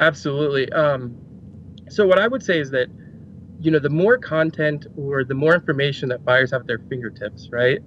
Absolutely. 0.00 0.70
Um, 0.72 1.16
so 1.88 2.06
what 2.06 2.18
I 2.18 2.28
would 2.28 2.42
say 2.42 2.60
is 2.60 2.70
that 2.70 2.88
you 3.60 3.70
know, 3.70 3.78
the 3.78 3.90
more 3.90 4.18
content 4.18 4.86
or 4.96 5.24
the 5.24 5.34
more 5.34 5.54
information 5.54 6.08
that 6.10 6.24
buyers 6.24 6.50
have 6.50 6.62
at 6.62 6.66
their 6.66 6.78
fingertips, 6.78 7.48
right, 7.50 7.80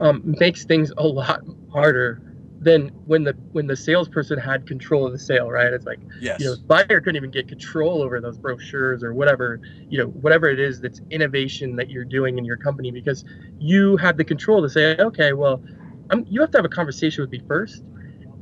um, 0.00 0.22
makes 0.24 0.64
things 0.64 0.92
a 0.96 1.06
lot 1.06 1.42
harder 1.72 2.20
than 2.60 2.88
when 3.06 3.24
the 3.24 3.32
when 3.50 3.66
the 3.66 3.76
salesperson 3.76 4.38
had 4.38 4.66
control 4.66 5.06
of 5.06 5.12
the 5.12 5.18
sale, 5.18 5.50
right? 5.50 5.72
It's 5.72 5.84
like, 5.84 5.98
yes. 6.20 6.40
you 6.40 6.46
know, 6.46 6.56
buyer 6.66 7.00
couldn't 7.00 7.16
even 7.16 7.30
get 7.30 7.48
control 7.48 8.02
over 8.02 8.20
those 8.20 8.38
brochures 8.38 9.02
or 9.02 9.12
whatever, 9.14 9.60
you 9.88 9.98
know, 9.98 10.06
whatever 10.06 10.48
it 10.48 10.60
is 10.60 10.80
that's 10.80 11.00
innovation 11.10 11.76
that 11.76 11.90
you're 11.90 12.04
doing 12.04 12.38
in 12.38 12.44
your 12.44 12.56
company 12.56 12.90
because 12.90 13.24
you 13.58 13.96
had 13.96 14.16
the 14.16 14.24
control 14.24 14.62
to 14.62 14.70
say, 14.70 14.96
okay, 14.96 15.32
well, 15.32 15.62
I'm, 16.10 16.24
you 16.28 16.40
have 16.40 16.50
to 16.52 16.58
have 16.58 16.64
a 16.64 16.68
conversation 16.68 17.22
with 17.22 17.30
me 17.30 17.42
first, 17.48 17.82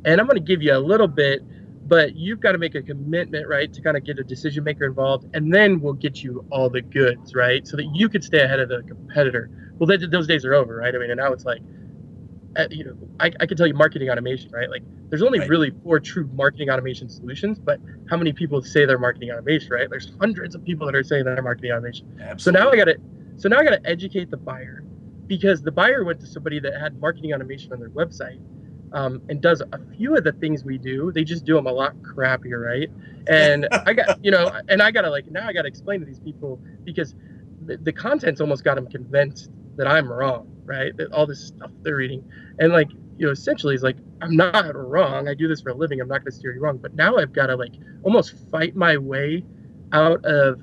and 0.04 0.20
I'm 0.20 0.26
going 0.26 0.36
to 0.36 0.40
give 0.40 0.62
you 0.62 0.74
a 0.74 0.78
little 0.78 1.08
bit 1.08 1.42
but 1.90 2.14
you've 2.14 2.38
got 2.38 2.52
to 2.52 2.58
make 2.58 2.76
a 2.76 2.82
commitment, 2.82 3.48
right, 3.48 3.72
to 3.72 3.82
kind 3.82 3.96
of 3.96 4.04
get 4.04 4.16
a 4.20 4.22
decision 4.22 4.62
maker 4.62 4.84
involved, 4.84 5.26
and 5.34 5.52
then 5.52 5.80
we'll 5.80 5.92
get 5.92 6.22
you 6.22 6.46
all 6.48 6.70
the 6.70 6.80
goods, 6.80 7.34
right, 7.34 7.66
so 7.66 7.76
that 7.76 7.86
you 7.92 8.08
could 8.08 8.22
stay 8.22 8.40
ahead 8.42 8.60
of 8.60 8.68
the 8.68 8.84
competitor. 8.84 9.50
Well, 9.76 9.88
they, 9.88 9.96
those 9.96 10.28
days 10.28 10.44
are 10.44 10.54
over, 10.54 10.76
right? 10.76 10.94
I 10.94 10.98
mean, 10.98 11.10
and 11.10 11.18
now 11.18 11.32
it's 11.32 11.44
like, 11.44 11.60
uh, 12.56 12.68
you 12.70 12.84
know, 12.84 12.96
I, 13.18 13.32
I 13.40 13.46
can 13.46 13.56
tell 13.56 13.66
you 13.66 13.74
marketing 13.74 14.08
automation, 14.08 14.52
right? 14.52 14.70
Like, 14.70 14.84
there's 15.08 15.20
only 15.20 15.40
right. 15.40 15.48
really 15.48 15.72
four 15.82 15.98
true 15.98 16.30
marketing 16.32 16.70
automation 16.70 17.08
solutions, 17.08 17.58
but 17.58 17.80
how 18.08 18.16
many 18.16 18.32
people 18.32 18.62
say 18.62 18.84
they're 18.84 18.96
marketing 18.96 19.32
automation, 19.32 19.72
right? 19.72 19.90
There's 19.90 20.12
hundreds 20.20 20.54
of 20.54 20.62
people 20.62 20.86
that 20.86 20.94
are 20.94 21.02
saying 21.02 21.24
they're 21.24 21.42
marketing 21.42 21.72
automation. 21.72 22.06
Absolutely. 22.20 22.42
So 22.42 22.50
now 22.52 22.70
I 22.70 22.76
got 22.76 22.84
to, 22.84 22.98
so 23.36 23.48
now 23.48 23.58
I 23.58 23.64
got 23.64 23.82
to 23.82 23.84
educate 23.84 24.30
the 24.30 24.36
buyer 24.36 24.84
because 25.26 25.60
the 25.60 25.72
buyer 25.72 26.04
went 26.04 26.20
to 26.20 26.26
somebody 26.26 26.60
that 26.60 26.80
had 26.80 27.00
marketing 27.00 27.34
automation 27.34 27.72
on 27.72 27.80
their 27.80 27.90
website 27.90 28.38
um, 28.92 29.22
and 29.28 29.40
does 29.40 29.60
a 29.60 29.80
few 29.96 30.16
of 30.16 30.24
the 30.24 30.32
things 30.32 30.64
we 30.64 30.78
do. 30.78 31.12
They 31.12 31.24
just 31.24 31.44
do 31.44 31.54
them 31.54 31.66
a 31.66 31.72
lot 31.72 31.94
crappier, 32.02 32.64
right? 32.64 32.90
And 33.28 33.68
I 33.86 33.92
got, 33.92 34.24
you 34.24 34.30
know, 34.30 34.50
and 34.68 34.82
I 34.82 34.90
gotta 34.90 35.10
like 35.10 35.30
now 35.30 35.46
I 35.46 35.52
gotta 35.52 35.68
explain 35.68 36.00
to 36.00 36.06
these 36.06 36.20
people 36.20 36.60
because 36.84 37.14
the, 37.64 37.76
the 37.76 37.92
content's 37.92 38.40
almost 38.40 38.64
got 38.64 38.74
them 38.76 38.86
convinced 38.86 39.50
that 39.76 39.86
I'm 39.86 40.10
wrong, 40.10 40.50
right? 40.64 40.96
That 40.96 41.12
all 41.12 41.26
this 41.26 41.48
stuff 41.48 41.70
they're 41.82 41.96
reading, 41.96 42.24
and 42.58 42.72
like 42.72 42.90
you 43.18 43.26
know, 43.26 43.32
essentially, 43.32 43.74
it's 43.74 43.84
like 43.84 43.96
I'm 44.22 44.36
not 44.36 44.74
wrong. 44.74 45.28
I 45.28 45.34
do 45.34 45.46
this 45.46 45.60
for 45.60 45.70
a 45.70 45.74
living. 45.74 46.00
I'm 46.00 46.08
not 46.08 46.20
gonna 46.20 46.32
steer 46.32 46.54
you 46.54 46.60
wrong. 46.60 46.78
But 46.78 46.94
now 46.94 47.16
I've 47.16 47.32
got 47.32 47.46
to 47.46 47.56
like 47.56 47.72
almost 48.02 48.34
fight 48.50 48.74
my 48.74 48.96
way 48.96 49.44
out 49.92 50.24
of 50.24 50.62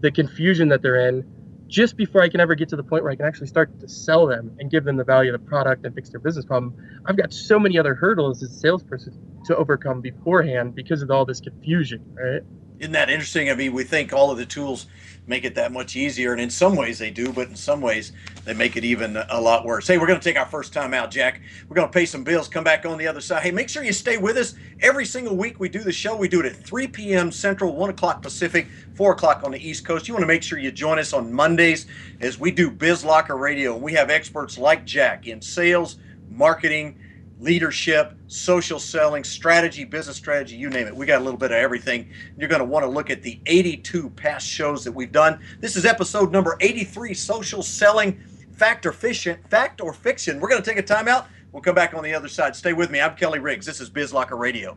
the 0.00 0.10
confusion 0.10 0.68
that 0.68 0.80
they're 0.80 1.08
in 1.08 1.24
just 1.70 1.96
before 1.96 2.22
I 2.22 2.28
can 2.28 2.40
ever 2.40 2.54
get 2.56 2.68
to 2.70 2.76
the 2.76 2.82
point 2.82 3.04
where 3.04 3.12
I 3.12 3.16
can 3.16 3.24
actually 3.26 3.46
start 3.46 3.80
to 3.80 3.88
sell 3.88 4.26
them 4.26 4.56
and 4.58 4.70
give 4.70 4.84
them 4.84 4.96
the 4.96 5.04
value 5.04 5.32
of 5.32 5.40
the 5.40 5.46
product 5.46 5.86
and 5.86 5.94
fix 5.94 6.10
their 6.10 6.20
business 6.20 6.44
problem, 6.44 6.74
I've 7.06 7.16
got 7.16 7.32
so 7.32 7.58
many 7.58 7.78
other 7.78 7.94
hurdles 7.94 8.42
as 8.42 8.50
a 8.50 8.58
salesperson 8.58 9.16
to 9.46 9.56
overcome 9.56 10.00
beforehand 10.00 10.74
because 10.74 11.00
of 11.00 11.10
all 11.10 11.24
this 11.24 11.40
confusion, 11.40 12.04
right? 12.14 12.42
Isn't 12.80 12.92
that 12.92 13.10
interesting? 13.10 13.50
I 13.50 13.54
mean, 13.54 13.74
we 13.74 13.84
think 13.84 14.14
all 14.14 14.30
of 14.30 14.38
the 14.38 14.46
tools 14.46 14.86
make 15.26 15.44
it 15.44 15.54
that 15.54 15.70
much 15.70 15.96
easier, 15.96 16.32
and 16.32 16.40
in 16.40 16.48
some 16.48 16.74
ways 16.74 16.98
they 16.98 17.10
do, 17.10 17.30
but 17.30 17.46
in 17.48 17.54
some 17.54 17.82
ways 17.82 18.12
they 18.46 18.54
make 18.54 18.74
it 18.74 18.84
even 18.84 19.18
a 19.28 19.38
lot 19.38 19.66
worse. 19.66 19.86
Hey, 19.86 19.98
we're 19.98 20.06
going 20.06 20.18
to 20.18 20.24
take 20.24 20.38
our 20.38 20.46
first 20.46 20.72
time 20.72 20.94
out, 20.94 21.10
Jack. 21.10 21.42
We're 21.68 21.76
going 21.76 21.88
to 21.88 21.92
pay 21.92 22.06
some 22.06 22.24
bills, 22.24 22.48
come 22.48 22.64
back 22.64 22.86
on 22.86 22.96
the 22.96 23.06
other 23.06 23.20
side. 23.20 23.42
Hey, 23.42 23.50
make 23.50 23.68
sure 23.68 23.84
you 23.84 23.92
stay 23.92 24.16
with 24.16 24.38
us 24.38 24.54
every 24.80 25.04
single 25.04 25.36
week. 25.36 25.60
We 25.60 25.68
do 25.68 25.80
the 25.80 25.92
show. 25.92 26.16
We 26.16 26.26
do 26.26 26.40
it 26.40 26.46
at 26.46 26.56
3 26.56 26.88
p.m. 26.88 27.30
Central, 27.30 27.76
1 27.76 27.90
o'clock 27.90 28.22
Pacific, 28.22 28.66
4 28.94 29.12
o'clock 29.12 29.42
on 29.44 29.52
the 29.52 29.68
East 29.68 29.84
Coast. 29.84 30.08
You 30.08 30.14
want 30.14 30.22
to 30.22 30.28
make 30.28 30.42
sure 30.42 30.58
you 30.58 30.72
join 30.72 30.98
us 30.98 31.12
on 31.12 31.30
Mondays 31.30 31.84
as 32.20 32.40
we 32.40 32.50
do 32.50 32.70
BizLocker 32.70 33.38
Radio. 33.38 33.76
We 33.76 33.92
have 33.92 34.08
experts 34.08 34.56
like 34.56 34.86
Jack 34.86 35.26
in 35.26 35.42
sales, 35.42 35.98
marketing, 36.30 36.98
leadership, 37.40 38.14
social 38.26 38.78
selling, 38.78 39.24
strategy, 39.24 39.84
business 39.84 40.16
strategy, 40.16 40.56
you 40.56 40.68
name 40.68 40.86
it. 40.86 40.94
We 40.94 41.06
got 41.06 41.20
a 41.20 41.24
little 41.24 41.38
bit 41.38 41.50
of 41.50 41.56
everything. 41.56 42.10
You're 42.36 42.48
going 42.48 42.60
to 42.60 42.66
want 42.66 42.84
to 42.84 42.88
look 42.88 43.10
at 43.10 43.22
the 43.22 43.40
82 43.46 44.10
past 44.10 44.46
shows 44.46 44.84
that 44.84 44.92
we've 44.92 45.10
done. 45.10 45.40
This 45.60 45.74
is 45.74 45.86
episode 45.86 46.30
number 46.30 46.56
83, 46.60 47.14
social 47.14 47.62
selling, 47.62 48.20
fact 48.52 48.84
or 48.84 48.92
fiction, 48.92 49.38
fact 49.48 49.80
or 49.80 49.92
fiction. 49.94 50.38
We're 50.38 50.50
going 50.50 50.62
to 50.62 50.68
take 50.70 50.78
a 50.78 50.82
timeout. 50.82 51.26
We'll 51.52 51.62
come 51.62 51.74
back 51.74 51.94
on 51.94 52.04
the 52.04 52.14
other 52.14 52.28
side. 52.28 52.54
Stay 52.54 52.74
with 52.74 52.90
me. 52.90 53.00
I'm 53.00 53.16
Kelly 53.16 53.38
Riggs. 53.38 53.66
This 53.66 53.80
is 53.80 53.90
BizLocker 53.90 54.38
Radio. 54.38 54.76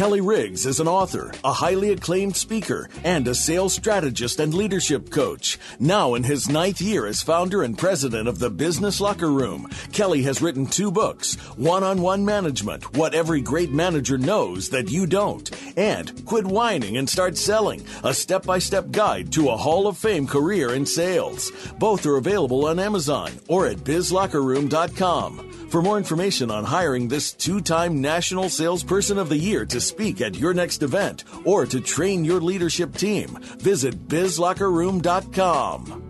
Kelly 0.00 0.22
Riggs 0.22 0.64
is 0.64 0.80
an 0.80 0.88
author, 0.88 1.30
a 1.44 1.52
highly 1.52 1.92
acclaimed 1.92 2.34
speaker, 2.34 2.88
and 3.04 3.28
a 3.28 3.34
sales 3.34 3.74
strategist 3.74 4.40
and 4.40 4.54
leadership 4.54 5.10
coach. 5.10 5.58
Now 5.78 6.14
in 6.14 6.22
his 6.22 6.48
ninth 6.48 6.80
year 6.80 7.04
as 7.04 7.20
founder 7.20 7.62
and 7.62 7.76
president 7.76 8.26
of 8.26 8.38
the 8.38 8.48
Business 8.48 8.98
Locker 8.98 9.30
Room, 9.30 9.68
Kelly 9.92 10.22
has 10.22 10.40
written 10.40 10.64
two 10.64 10.90
books 10.90 11.34
One 11.58 11.84
on 11.84 12.00
One 12.00 12.24
Management 12.24 12.96
What 12.96 13.14
Every 13.14 13.42
Great 13.42 13.72
Manager 13.72 14.16
Knows 14.16 14.70
That 14.70 14.90
You 14.90 15.06
Don't, 15.06 15.50
and 15.76 16.24
Quit 16.24 16.46
Whining 16.46 16.96
and 16.96 17.06
Start 17.06 17.36
Selling 17.36 17.84
A 18.02 18.14
Step 18.14 18.46
by 18.46 18.58
Step 18.58 18.90
Guide 18.90 19.30
to 19.32 19.50
a 19.50 19.56
Hall 19.58 19.86
of 19.86 19.98
Fame 19.98 20.26
Career 20.26 20.72
in 20.72 20.86
Sales. 20.86 21.52
Both 21.78 22.06
are 22.06 22.16
available 22.16 22.64
on 22.64 22.78
Amazon 22.78 23.32
or 23.48 23.66
at 23.66 23.76
bizlockerroom.com. 23.76 25.49
For 25.70 25.80
more 25.80 25.98
information 25.98 26.50
on 26.50 26.64
hiring 26.64 27.06
this 27.06 27.32
two 27.32 27.60
time 27.60 28.00
National 28.00 28.48
Salesperson 28.48 29.18
of 29.18 29.28
the 29.28 29.36
Year 29.36 29.64
to 29.66 29.80
speak 29.80 30.20
at 30.20 30.34
your 30.34 30.52
next 30.52 30.82
event 30.82 31.22
or 31.44 31.64
to 31.66 31.80
train 31.80 32.24
your 32.24 32.40
leadership 32.40 32.96
team, 32.96 33.38
visit 33.60 34.08
bizlockerroom.com. 34.08 36.09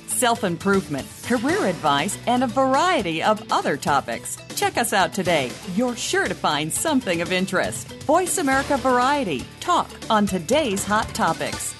self 0.21 0.43
improvement, 0.43 1.07
career 1.23 1.65
advice, 1.65 2.15
and 2.27 2.43
a 2.43 2.47
variety 2.47 3.23
of 3.23 3.41
other 3.51 3.75
topics. 3.75 4.37
Check 4.55 4.77
us 4.77 4.93
out 4.93 5.15
today. 5.15 5.49
You're 5.73 5.95
sure 5.95 6.27
to 6.27 6.35
find 6.35 6.71
something 6.71 7.21
of 7.21 7.31
interest. 7.31 7.87
Voice 8.03 8.37
America 8.37 8.77
Variety. 8.77 9.43
Talk 9.61 9.89
on 10.11 10.27
today's 10.27 10.83
hot 10.83 11.07
topics. 11.15 11.73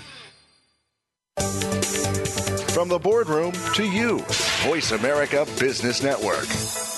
From 2.74 2.90
the 2.90 3.00
boardroom 3.00 3.52
to 3.76 3.84
you, 3.84 4.26
Voice 4.66 4.92
America 4.92 5.46
Business 5.60 6.02
Network. 6.02 6.91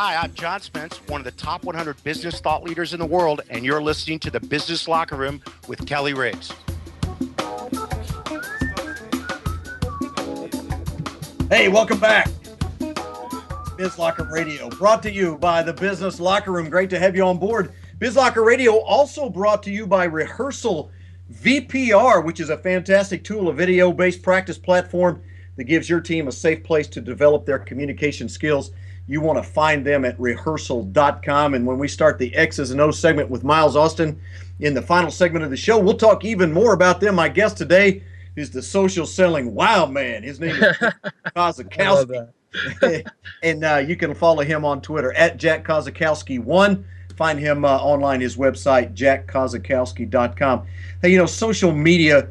Hi, 0.00 0.14
I'm 0.14 0.32
John 0.34 0.60
Spence, 0.60 0.98
one 1.08 1.20
of 1.20 1.24
the 1.24 1.32
top 1.32 1.64
100 1.64 2.04
business 2.04 2.38
thought 2.38 2.62
leaders 2.62 2.92
in 2.92 3.00
the 3.00 3.04
world, 3.04 3.40
and 3.50 3.64
you're 3.64 3.82
listening 3.82 4.20
to 4.20 4.30
the 4.30 4.38
Business 4.38 4.86
Locker 4.86 5.16
Room 5.16 5.42
with 5.66 5.84
Kelly 5.88 6.14
Riggs. 6.14 6.52
Hey, 11.50 11.66
welcome 11.66 11.98
back. 11.98 12.28
Biz 13.76 13.98
Locker 13.98 14.22
Radio, 14.30 14.68
brought 14.68 15.02
to 15.02 15.10
you 15.10 15.36
by 15.36 15.64
the 15.64 15.72
Business 15.72 16.20
Locker 16.20 16.52
Room. 16.52 16.70
Great 16.70 16.90
to 16.90 16.98
have 17.00 17.16
you 17.16 17.24
on 17.24 17.38
board. 17.38 17.72
Biz 17.98 18.14
Locker 18.14 18.44
Radio, 18.44 18.78
also 18.78 19.28
brought 19.28 19.64
to 19.64 19.72
you 19.72 19.84
by 19.84 20.04
Rehearsal 20.04 20.92
VPR, 21.32 22.24
which 22.24 22.38
is 22.38 22.50
a 22.50 22.58
fantastic 22.58 23.24
tool, 23.24 23.48
a 23.48 23.52
video 23.52 23.92
based 23.92 24.22
practice 24.22 24.58
platform 24.58 25.20
that 25.56 25.64
gives 25.64 25.90
your 25.90 26.00
team 26.00 26.28
a 26.28 26.32
safe 26.32 26.62
place 26.62 26.86
to 26.86 27.00
develop 27.00 27.44
their 27.44 27.58
communication 27.58 28.28
skills 28.28 28.70
you 29.08 29.22
want 29.22 29.42
to 29.42 29.50
find 29.50 29.84
them 29.84 30.04
at 30.04 30.20
rehearsal.com. 30.20 31.54
And 31.54 31.66
when 31.66 31.78
we 31.78 31.88
start 31.88 32.18
the 32.18 32.34
X's 32.36 32.70
and 32.70 32.80
O's 32.80 32.98
segment 32.98 33.30
with 33.30 33.42
Miles 33.42 33.74
Austin 33.74 34.20
in 34.60 34.74
the 34.74 34.82
final 34.82 35.10
segment 35.10 35.44
of 35.44 35.50
the 35.50 35.56
show, 35.56 35.78
we'll 35.78 35.96
talk 35.96 36.24
even 36.24 36.52
more 36.52 36.74
about 36.74 37.00
them. 37.00 37.14
My 37.14 37.28
guest 37.28 37.56
today 37.56 38.02
is 38.36 38.50
the 38.50 38.62
social 38.62 39.06
selling 39.06 39.54
wild 39.54 39.92
man. 39.92 40.22
His 40.22 40.38
name 40.38 40.54
is 40.54 40.76
Kosakowski. 41.36 42.28
and 43.42 43.64
uh, 43.64 43.76
you 43.76 43.96
can 43.96 44.14
follow 44.14 44.42
him 44.42 44.64
on 44.64 44.80
Twitter 44.80 45.12
at 45.14 45.38
Jack 45.38 45.66
Kosakowski1. 45.66 46.84
Find 47.16 47.38
him 47.38 47.64
uh, 47.64 47.78
online, 47.78 48.20
his 48.20 48.36
website, 48.36 48.94
jackkosakowski.com. 48.94 50.66
Hey, 51.02 51.10
you 51.10 51.18
know, 51.18 51.26
social 51.26 51.72
media 51.72 52.28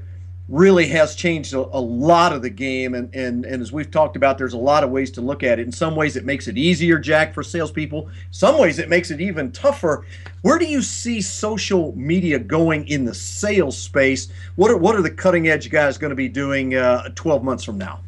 really 0.50 0.88
has 0.88 1.14
changed 1.14 1.54
a, 1.54 1.60
a, 1.60 1.80
lot 1.80 2.32
of 2.32 2.42
the 2.42 2.50
game. 2.50 2.96
And, 2.96 3.14
and, 3.14 3.46
and 3.46 3.62
as 3.62 3.72
we've 3.72 3.92
talked 3.92 4.16
about, 4.16 4.38
there's 4.38 4.54
a 4.54 4.58
lot 4.58 4.84
of 4.84 4.92
ways 4.92 5.12
to 5.12 5.22
look 5.22 5.44
at 5.44 5.60
it. 5.60 5.66
In 5.66 5.72
some 5.72 5.96
ways, 5.96 6.16
it 6.16 6.24
makes 6.24 6.48
it 6.48 6.58
easier, 6.58 6.98
Jack, 6.98 7.34
for 7.34 7.44
salespeople. 7.44 8.10
Some 8.32 8.58
ways, 8.58 8.80
it 8.80 8.88
makes 8.88 9.12
it 9.12 9.20
even 9.20 9.52
tougher. 9.52 10.06
Where 10.44 10.58
do 10.58 10.66
you 10.66 10.82
see 10.82 11.20
social 11.20 11.94
media 11.98 12.40
going 12.40 12.88
in 12.88 13.04
the 13.04 13.14
sales 13.14 13.78
space? 13.78 14.30
What 14.56 14.72
are, 14.72 14.78
what 14.78 14.96
are 14.96 15.02
the 15.02 15.12
cutting 15.12 15.50
edge 15.50 15.70
guys 15.70 15.98
going 15.98 16.12
to 16.12 16.16
be 16.16 16.30
doing 16.30 16.76
uh, 16.76 17.10
12 17.16 17.44
months 17.44 17.64
from 17.66 17.78
now? 17.78 18.00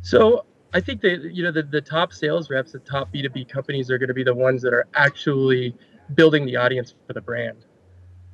So 0.00 0.46
I 0.72 0.80
think 0.80 1.02
that 1.02 1.30
you 1.32 1.42
know 1.42 1.50
the, 1.50 1.64
the 1.64 1.80
top 1.80 2.12
sales 2.12 2.48
reps, 2.48 2.72
the 2.72 2.78
top 2.78 3.12
B2B 3.12 3.48
companies 3.48 3.90
are 3.90 3.98
going 3.98 4.08
to 4.08 4.14
be 4.14 4.24
the 4.24 4.34
ones 4.34 4.62
that 4.62 4.72
are 4.72 4.86
actually 4.94 5.74
building 6.14 6.46
the 6.46 6.56
audience 6.56 6.94
for 7.06 7.12
the 7.12 7.20
brand. 7.20 7.64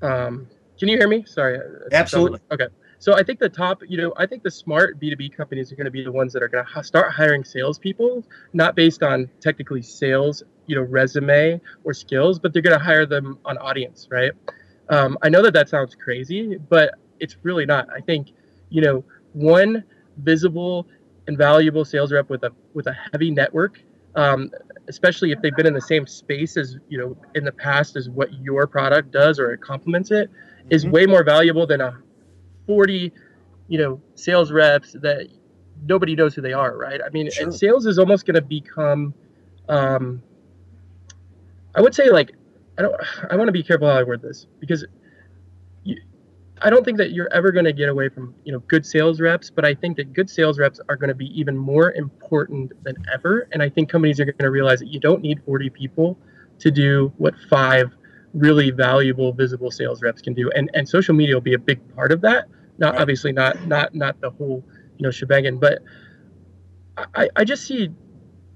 Um, 0.02 0.46
can 0.78 0.88
you 0.88 0.98
hear 0.98 1.08
me? 1.08 1.24
Sorry. 1.26 1.58
Absolutely. 1.92 2.40
Okay. 2.50 2.66
So 3.02 3.14
I 3.14 3.24
think 3.24 3.40
the 3.40 3.48
top, 3.48 3.82
you 3.88 3.96
know, 3.96 4.12
I 4.16 4.26
think 4.26 4.44
the 4.44 4.50
smart 4.52 5.00
B2B 5.00 5.36
companies 5.36 5.72
are 5.72 5.74
going 5.74 5.86
to 5.86 5.90
be 5.90 6.04
the 6.04 6.12
ones 6.12 6.32
that 6.34 6.40
are 6.40 6.48
going 6.48 6.64
to 6.64 6.84
start 6.84 7.10
hiring 7.10 7.42
salespeople, 7.42 8.24
not 8.52 8.76
based 8.76 9.02
on 9.02 9.28
technically 9.40 9.82
sales, 9.82 10.44
you 10.68 10.76
know, 10.76 10.82
resume 10.82 11.60
or 11.82 11.94
skills, 11.94 12.38
but 12.38 12.52
they're 12.52 12.62
going 12.62 12.78
to 12.78 12.84
hire 12.84 13.04
them 13.04 13.40
on 13.44 13.58
audience, 13.58 14.06
right? 14.08 14.30
Um, 14.88 15.18
I 15.20 15.30
know 15.30 15.42
that 15.42 15.52
that 15.52 15.68
sounds 15.68 15.96
crazy, 15.96 16.56
but 16.56 16.94
it's 17.18 17.38
really 17.42 17.66
not. 17.66 17.88
I 17.92 18.00
think, 18.02 18.28
you 18.68 18.82
know, 18.82 19.04
one 19.32 19.82
visible 20.18 20.86
and 21.26 21.36
valuable 21.36 21.84
sales 21.84 22.12
rep 22.12 22.30
with 22.30 22.44
a 22.44 22.52
with 22.72 22.86
a 22.86 22.96
heavy 23.10 23.32
network, 23.32 23.82
um, 24.14 24.48
especially 24.86 25.32
if 25.32 25.42
they've 25.42 25.56
been 25.56 25.66
in 25.66 25.74
the 25.74 25.80
same 25.80 26.06
space 26.06 26.56
as 26.56 26.76
you 26.88 26.98
know 26.98 27.16
in 27.34 27.44
the 27.44 27.50
past 27.50 27.96
as 27.96 28.08
what 28.08 28.32
your 28.34 28.68
product 28.68 29.10
does 29.10 29.40
or 29.40 29.50
it 29.50 29.60
complements 29.60 30.12
it, 30.12 30.30
mm-hmm. 30.30 30.68
is 30.70 30.86
way 30.86 31.04
more 31.04 31.24
valuable 31.24 31.66
than 31.66 31.80
a 31.80 31.98
40, 32.66 33.12
you 33.68 33.78
know, 33.78 34.00
sales 34.14 34.52
reps 34.52 34.92
that 34.92 35.28
nobody 35.86 36.14
knows 36.14 36.34
who 36.34 36.42
they 36.42 36.52
are, 36.52 36.76
right? 36.76 37.00
I 37.04 37.08
mean, 37.10 37.30
sure. 37.30 37.44
and 37.44 37.54
sales 37.54 37.86
is 37.86 37.98
almost 37.98 38.26
going 38.26 38.34
to 38.34 38.42
become, 38.42 39.14
um, 39.68 40.22
I 41.74 41.80
would 41.80 41.94
say 41.94 42.10
like, 42.10 42.32
I 42.78 42.82
don't, 42.82 42.94
I 43.30 43.36
want 43.36 43.48
to 43.48 43.52
be 43.52 43.62
careful 43.62 43.88
how 43.88 43.98
I 43.98 44.02
word 44.02 44.22
this 44.22 44.46
because 44.60 44.84
you, 45.84 45.96
I 46.60 46.70
don't 46.70 46.84
think 46.84 46.98
that 46.98 47.12
you're 47.12 47.32
ever 47.32 47.50
going 47.50 47.64
to 47.64 47.72
get 47.72 47.88
away 47.88 48.08
from, 48.08 48.34
you 48.44 48.52
know, 48.52 48.60
good 48.60 48.86
sales 48.86 49.20
reps, 49.20 49.50
but 49.50 49.64
I 49.64 49.74
think 49.74 49.96
that 49.96 50.12
good 50.12 50.30
sales 50.30 50.58
reps 50.58 50.80
are 50.88 50.96
going 50.96 51.08
to 51.08 51.14
be 51.14 51.26
even 51.38 51.56
more 51.56 51.92
important 51.92 52.72
than 52.84 52.94
ever. 53.12 53.48
And 53.52 53.62
I 53.62 53.68
think 53.68 53.88
companies 53.90 54.20
are 54.20 54.24
going 54.24 54.36
to 54.38 54.50
realize 54.50 54.78
that 54.78 54.88
you 54.88 55.00
don't 55.00 55.22
need 55.22 55.42
40 55.44 55.70
people 55.70 56.18
to 56.60 56.70
do 56.70 57.12
what 57.18 57.34
five 57.50 57.90
really 58.34 58.70
valuable 58.70 59.32
visible 59.32 59.70
sales 59.70 60.02
reps 60.02 60.22
can 60.22 60.34
do. 60.34 60.50
And 60.54 60.70
and 60.74 60.88
social 60.88 61.14
media 61.14 61.34
will 61.34 61.42
be 61.42 61.54
a 61.54 61.58
big 61.58 61.80
part 61.94 62.12
of 62.12 62.20
that. 62.22 62.48
Not 62.78 62.94
right. 62.94 63.02
obviously 63.02 63.32
not 63.32 63.66
not 63.66 63.94
not 63.94 64.20
the 64.20 64.30
whole 64.30 64.64
you 64.98 65.02
know 65.02 65.10
shebang. 65.10 65.58
But 65.58 65.82
i 67.14 67.28
i 67.36 67.44
just 67.44 67.66
see 67.66 67.90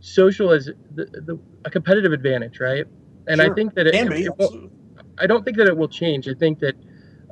social 0.01 0.53
as 0.53 0.67
the, 0.95 1.05
the 1.05 1.39
a 1.65 1.71
competitive 1.71 2.13
advantage 2.13 2.61
right? 2.61 2.87
And 3.27 3.41
sure. 3.41 3.51
i 3.51 3.55
think 3.55 3.75
that 3.75 3.87
it, 3.87 3.95
it, 3.95 4.13
it 4.13 4.39
will, 4.39 4.71
i 5.19 5.27
don't 5.27 5.45
think 5.45 5.57
that 5.57 5.67
it 5.67 5.77
will 5.77 5.89
change. 5.89 6.29
I 6.29 6.35
think 6.35 6.61
that 6.61 6.75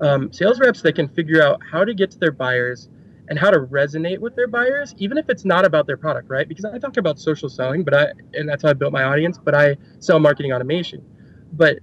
um, 0.01 0.33
sales 0.33 0.59
reps 0.59 0.83
that 0.83 0.95
can 0.95 1.09
figure 1.09 1.41
out 1.43 1.61
how 1.71 1.85
to 1.85 1.95
get 1.95 2.11
to 2.11 2.19
their 2.19 2.33
buyers 2.33 2.89
and 3.29 3.39
how 3.39 3.51
to 3.51 3.61
resonate 3.61 4.19
with 4.19 4.35
their 4.35 4.49
buyers 4.49 4.95
even 4.99 5.17
if 5.17 5.29
it's 5.29 5.45
not 5.45 5.65
about 5.65 5.87
their 5.87 5.97
product 5.97 6.29
right? 6.29 6.49
Because 6.49 6.65
i 6.65 6.79
talk 6.79 6.97
about 6.97 7.19
social 7.19 7.49
selling 7.49 7.85
but 7.85 7.95
i 7.95 8.07
and 8.35 8.49
that's 8.49 8.63
how 8.63 8.71
i 8.71 8.73
built 8.73 8.93
my 8.93 9.05
audience 9.05 9.39
but 9.39 9.55
i 9.55 9.77
sell 10.01 10.19
marketing 10.19 10.53
automation. 10.53 11.05
But 11.53 11.79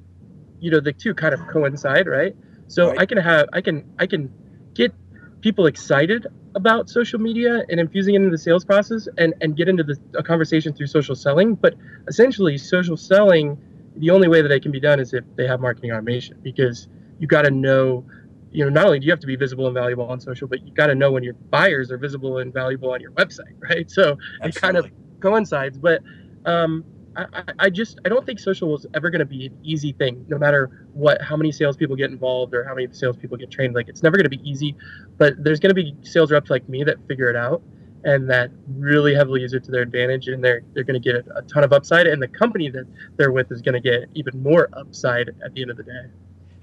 you 0.62 0.72
know 0.72 0.80
the 0.80 0.94
two 0.94 1.14
kind 1.14 1.34
of 1.34 1.42
coincide 1.48 2.08
right 2.08 2.36
so 2.68 2.88
right. 2.88 3.00
i 3.00 3.06
can 3.06 3.18
have 3.18 3.48
i 3.52 3.60
can 3.60 3.84
i 4.00 4.06
can 4.06 4.32
get 4.74 4.94
people 5.42 5.66
excited 5.66 6.28
about 6.56 6.90
social 6.90 7.20
media 7.20 7.64
and 7.70 7.80
infusing 7.80 8.14
it 8.14 8.18
into 8.18 8.30
the 8.30 8.38
sales 8.38 8.64
process 8.64 9.08
and 9.18 9.34
and 9.42 9.58
get 9.58 9.68
into 9.68 9.84
the, 9.84 9.98
a 10.18 10.24
conversation 10.24 10.74
through 10.74 10.88
social 10.88 11.16
selling 11.16 11.56
but 11.56 11.74
essentially 12.08 12.58
social 12.58 12.96
selling 12.96 13.58
the 13.98 14.10
only 14.10 14.28
way 14.28 14.42
that 14.42 14.52
it 14.52 14.62
can 14.62 14.72
be 14.72 14.80
done 14.80 15.00
is 15.00 15.14
if 15.14 15.26
they 15.36 15.48
have 15.48 15.60
marketing 15.60 15.92
automation 15.92 16.38
because 16.44 16.88
you 17.20 17.28
got 17.28 17.42
to 17.42 17.52
know 17.52 18.06
you 18.52 18.64
know 18.64 18.70
not 18.70 18.86
only 18.86 19.00
do 19.00 19.06
you 19.06 19.12
have 19.12 19.20
to 19.20 19.28
be 19.28 19.36
visible 19.36 19.66
and 19.66 19.74
valuable 19.74 20.06
on 20.06 20.20
social 20.20 20.48
but 20.48 20.66
you 20.66 20.74
got 20.74 20.88
to 20.88 20.96
know 20.96 21.12
when 21.12 21.24
your 21.24 21.34
buyers 21.50 21.92
are 21.92 21.98
visible 21.98 22.38
and 22.38 22.54
valuable 22.54 22.92
on 22.92 23.02
your 23.02 23.12
website 23.12 23.56
right 23.60 23.90
so 23.90 24.18
Absolutely. 24.42 24.50
it 24.50 24.56
kind 24.56 24.78
of 24.78 24.92
coincides 25.22 25.78
but 25.78 26.02
um, 26.46 26.84
I, 27.16 27.44
I 27.60 27.70
just 27.70 28.00
I 28.06 28.10
don't 28.10 28.26
think 28.26 28.40
social 28.40 28.76
is 28.76 28.86
ever 28.94 29.10
going 29.10 29.20
to 29.20 29.26
be 29.26 29.48
an 29.48 29.58
easy 29.64 29.92
thing, 29.92 30.26
no 30.30 30.38
matter 30.38 30.88
what 30.94 31.22
how 31.22 31.36
many 31.36 31.52
salespeople 31.52 31.96
get 31.96 32.12
involved 32.12 32.54
or 32.54 32.64
how 32.64 32.74
many 32.74 32.88
salespeople 32.92 33.38
get 33.38 33.52
trained. 33.52 33.76
Like 33.76 33.90
it's 33.90 34.04
never 34.04 34.18
going 34.18 34.30
to 34.30 34.30
be 34.30 34.42
easy, 34.50 34.76
but 35.18 35.34
there's 35.44 35.60
going 35.60 35.76
to 35.76 35.82
be 35.82 35.96
sales 36.04 36.32
reps 36.32 36.50
like 36.50 36.68
me 36.70 36.84
that 36.84 36.98
figure 37.08 37.30
it 37.30 37.36
out 37.36 37.62
and 38.04 38.30
that 38.30 38.50
really 38.68 39.14
heavily 39.14 39.42
use 39.42 39.54
it 39.54 39.64
to 39.66 39.72
their 39.72 39.82
advantage, 39.82 40.28
and 40.28 40.44
they're 40.44 40.62
they're 40.74 40.84
going 40.84 41.00
to 41.00 41.12
get 41.14 41.26
a, 41.36 41.42
ton 41.44 41.64
of 41.64 41.74
upside, 41.74 42.08
and 42.08 42.22
the 42.22 42.28
company 42.28 42.70
that 42.70 42.86
they're 43.18 43.32
with 43.32 43.52
is 43.52 43.62
going 43.62 43.74
to 43.74 43.82
get 43.82 44.10
even 44.16 44.42
more 44.42 44.70
upside 44.74 45.30
at 45.44 45.54
the 45.54 45.62
end 45.62 45.72
of 45.72 45.78
the 45.78 45.84
day 45.84 46.06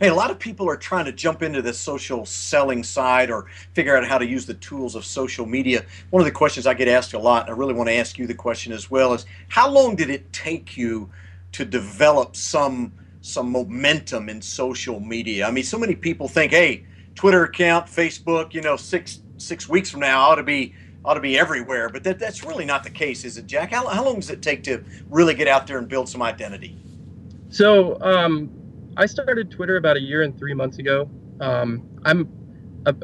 hey, 0.01 0.09
a 0.09 0.15
lot 0.15 0.31
of 0.31 0.39
people 0.39 0.69
are 0.69 0.77
trying 0.77 1.05
to 1.07 1.13
jump 1.13 1.43
into 1.43 1.61
this 1.61 1.79
social 1.79 2.25
selling 2.25 2.85
side 2.85 3.31
or 3.31 3.47
figure 3.75 3.97
out 3.97 4.07
how 4.07 4.19
to 4.19 4.27
use 4.27 4.47
the 4.47 4.55
tools 4.55 4.95
of 4.95 5.05
social 5.05 5.47
media. 5.47 5.85
One 6.11 6.21
of 6.21 6.25
the 6.25 6.33
questions 6.33 6.67
I 6.67 6.75
get 6.75 6.89
asked 6.89 7.15
a 7.15 7.19
lot, 7.19 7.43
and 7.43 7.55
I 7.55 7.59
really 7.59 7.75
want 7.75 7.89
to 7.89 7.95
ask 7.95 8.19
you 8.19 8.27
the 8.27 8.35
question 8.35 8.73
as 8.73 8.91
well, 8.91 9.13
is 9.15 9.27
how 9.49 9.69
long 9.69 9.97
did 9.97 10.11
it 10.11 10.33
take 10.33 10.77
you 10.77 11.11
to 11.53 11.65
develop 11.65 12.37
some 12.37 12.93
some 13.21 13.51
momentum 13.51 14.29
in 14.29 14.41
social 14.41 15.01
media? 15.01 15.47
I 15.47 15.51
mean, 15.51 15.65
so 15.65 15.79
many 15.79 15.97
people 15.97 16.29
think, 16.29 16.53
hey, 16.53 16.87
Twitter 17.17 17.45
account, 17.45 17.87
Facebook, 17.87 18.55
you 18.55 18.61
know, 18.61 18.77
six 18.77 19.21
six 19.39 19.69
weeks 19.69 19.91
from 19.91 20.01
now 20.01 20.21
ought 20.21 20.37
to 20.37 20.45
be 20.45 20.75
ought 21.05 21.15
to 21.15 21.21
be 21.21 21.39
everywhere, 21.39 21.89
but 21.89 22.05
that, 22.05 22.19
that's 22.19 22.45
really 22.45 22.65
not 22.65 22.85
the 22.85 22.91
case, 22.91 23.25
is 23.25 23.39
it, 23.39 23.47
Jack? 23.47 23.71
How, 23.71 23.87
how 23.89 24.05
long 24.05 24.17
does 24.17 24.31
it 24.31 24.43
take 24.43 24.63
to 24.65 24.85
really 25.09 25.35
get 25.35 25.49
out 25.49 25.67
there 25.67 25.79
and 25.79 25.89
build 25.89 26.09
some 26.09 26.21
identity? 26.23 26.77
So, 27.51 28.01
um, 28.03 28.51
I 28.99 29.07
started 29.07 29.49
Twitter 29.51 29.77
about 29.77 29.97
a 29.97 30.01
year 30.01 30.23
and 30.23 30.37
three 30.37 30.55
months 30.55 30.79
ago. 30.79 31.09
Um, 31.41 31.89
I'm, 32.05 32.29
a, 32.85 32.95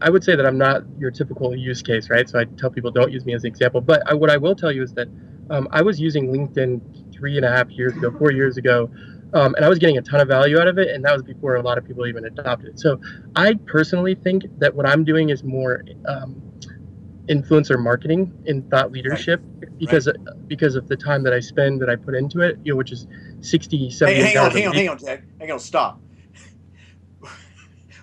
I 0.00 0.08
would 0.08 0.24
say 0.24 0.34
that 0.34 0.46
I'm 0.46 0.56
not 0.56 0.82
your 0.98 1.10
typical 1.10 1.54
use 1.54 1.82
case, 1.82 2.08
right? 2.08 2.26
So 2.26 2.40
I 2.40 2.44
tell 2.44 2.70
people 2.70 2.90
don't 2.90 3.12
use 3.12 3.26
me 3.26 3.34
as 3.34 3.44
an 3.44 3.48
example. 3.48 3.82
But 3.82 4.02
I, 4.10 4.14
what 4.14 4.30
I 4.30 4.38
will 4.38 4.56
tell 4.56 4.72
you 4.72 4.82
is 4.82 4.94
that 4.94 5.08
um, 5.50 5.68
I 5.70 5.82
was 5.82 6.00
using 6.00 6.28
LinkedIn 6.32 7.12
three 7.14 7.36
and 7.36 7.44
a 7.44 7.50
half 7.50 7.70
years 7.70 7.92
ago, 7.92 8.10
four 8.18 8.32
years 8.32 8.56
ago, 8.56 8.90
um, 9.34 9.54
and 9.54 9.64
I 9.64 9.68
was 9.68 9.78
getting 9.78 9.98
a 9.98 10.02
ton 10.02 10.20
of 10.20 10.28
value 10.28 10.58
out 10.58 10.68
of 10.68 10.78
it. 10.78 10.88
And 10.88 11.04
that 11.04 11.12
was 11.12 11.22
before 11.22 11.56
a 11.56 11.62
lot 11.62 11.76
of 11.76 11.84
people 11.84 12.06
even 12.06 12.24
adopted 12.24 12.70
it. 12.70 12.80
So 12.80 12.98
I 13.36 13.54
personally 13.66 14.14
think 14.14 14.44
that 14.58 14.74
what 14.74 14.86
I'm 14.88 15.04
doing 15.04 15.28
is 15.28 15.44
more 15.44 15.84
um, 16.06 16.42
influencer 17.28 17.78
marketing 17.78 18.32
in 18.46 18.62
thought 18.64 18.90
leadership 18.90 19.40
right. 19.60 19.78
because 19.78 20.06
right. 20.06 20.48
because 20.48 20.74
of 20.74 20.88
the 20.88 20.96
time 20.96 21.22
that 21.22 21.32
I 21.32 21.40
spend 21.40 21.80
that 21.80 21.88
I 21.88 21.96
put 21.96 22.14
into 22.14 22.40
it, 22.40 22.58
you 22.64 22.72
know, 22.72 22.76
which 22.76 22.92
is 22.92 23.06
60, 23.40 23.90
70 23.90 24.16
hey, 24.16 24.22
hang 24.22 24.38
on, 24.38 24.50
hang 24.50 24.66
on, 24.68 24.74
hang 24.74 24.88
on, 24.88 24.98
Jack. 24.98 25.22
Hang 25.38 25.52
on, 25.52 25.58
stop 25.60 26.01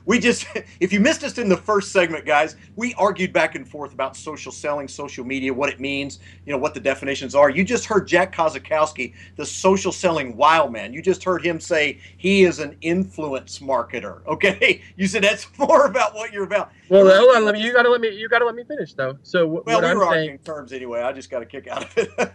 we 0.10 0.20
just 0.20 0.48
if 0.80 0.92
you 0.92 1.00
missed 1.00 1.24
us 1.24 1.38
in 1.38 1.48
the 1.48 1.56
first 1.56 1.92
segment 1.92 2.26
guys 2.26 2.58
we 2.76 2.94
argued 2.96 3.32
back 3.32 3.56
and 3.56 3.70
forth 3.70 3.94
about 3.94 4.18
social 4.18 4.52
selling 4.52 4.88
social 4.88 5.24
media 5.24 5.54
what 5.54 5.70
it 5.70 5.80
means 5.80 6.20
you 6.46 6.52
know 6.52 6.58
what 6.58 6.74
the 6.74 6.80
definitions 6.80 7.36
are. 7.36 7.50
You 7.50 7.64
just 7.64 7.86
heard 7.86 8.08
jack 8.08 8.36
kosakowski 8.36 9.14
the 9.38 9.46
social 9.46 9.92
selling 9.92 10.36
wild 10.36 10.74
man. 10.74 10.92
You 10.94 11.02
just 11.02 11.24
heard 11.24 11.46
him 11.46 11.60
say 11.60 12.00
he 12.18 12.44
is 12.44 12.60
an 12.60 12.76
influence 12.82 13.60
marketer 13.60 14.26
okay? 14.28 14.82
You 14.98 15.08
said 15.08 15.24
that's 15.24 15.48
more 15.58 15.86
about 15.86 16.16
what 16.16 16.34
you're 16.34 16.44
about. 16.44 16.72
Well 16.90 17.08
hold 17.08 17.36
on 17.38 17.46
let 17.46 17.54
me 17.54 17.64
you 17.64 17.72
gotta 17.72 17.90
let 17.90 18.02
me 18.02 18.10
you 18.10 18.28
gotta 18.28 18.46
let 18.46 18.56
me 18.56 18.64
finish 18.64 18.94
though. 18.96 19.18
So 19.24 19.46
well 19.46 19.64
what 19.64 19.84
we 19.84 19.90
I'm 19.90 19.98
were 19.98 20.04
saying, 20.06 20.12
arguing 20.12 20.40
terms 20.40 20.74
anyway. 20.74 21.02
I 21.02 21.14
just 21.14 21.30
got 21.30 21.44
a 21.44 21.46
kick 21.46 21.68
out 21.68 21.84
of 21.84 21.98
it. 21.98 22.34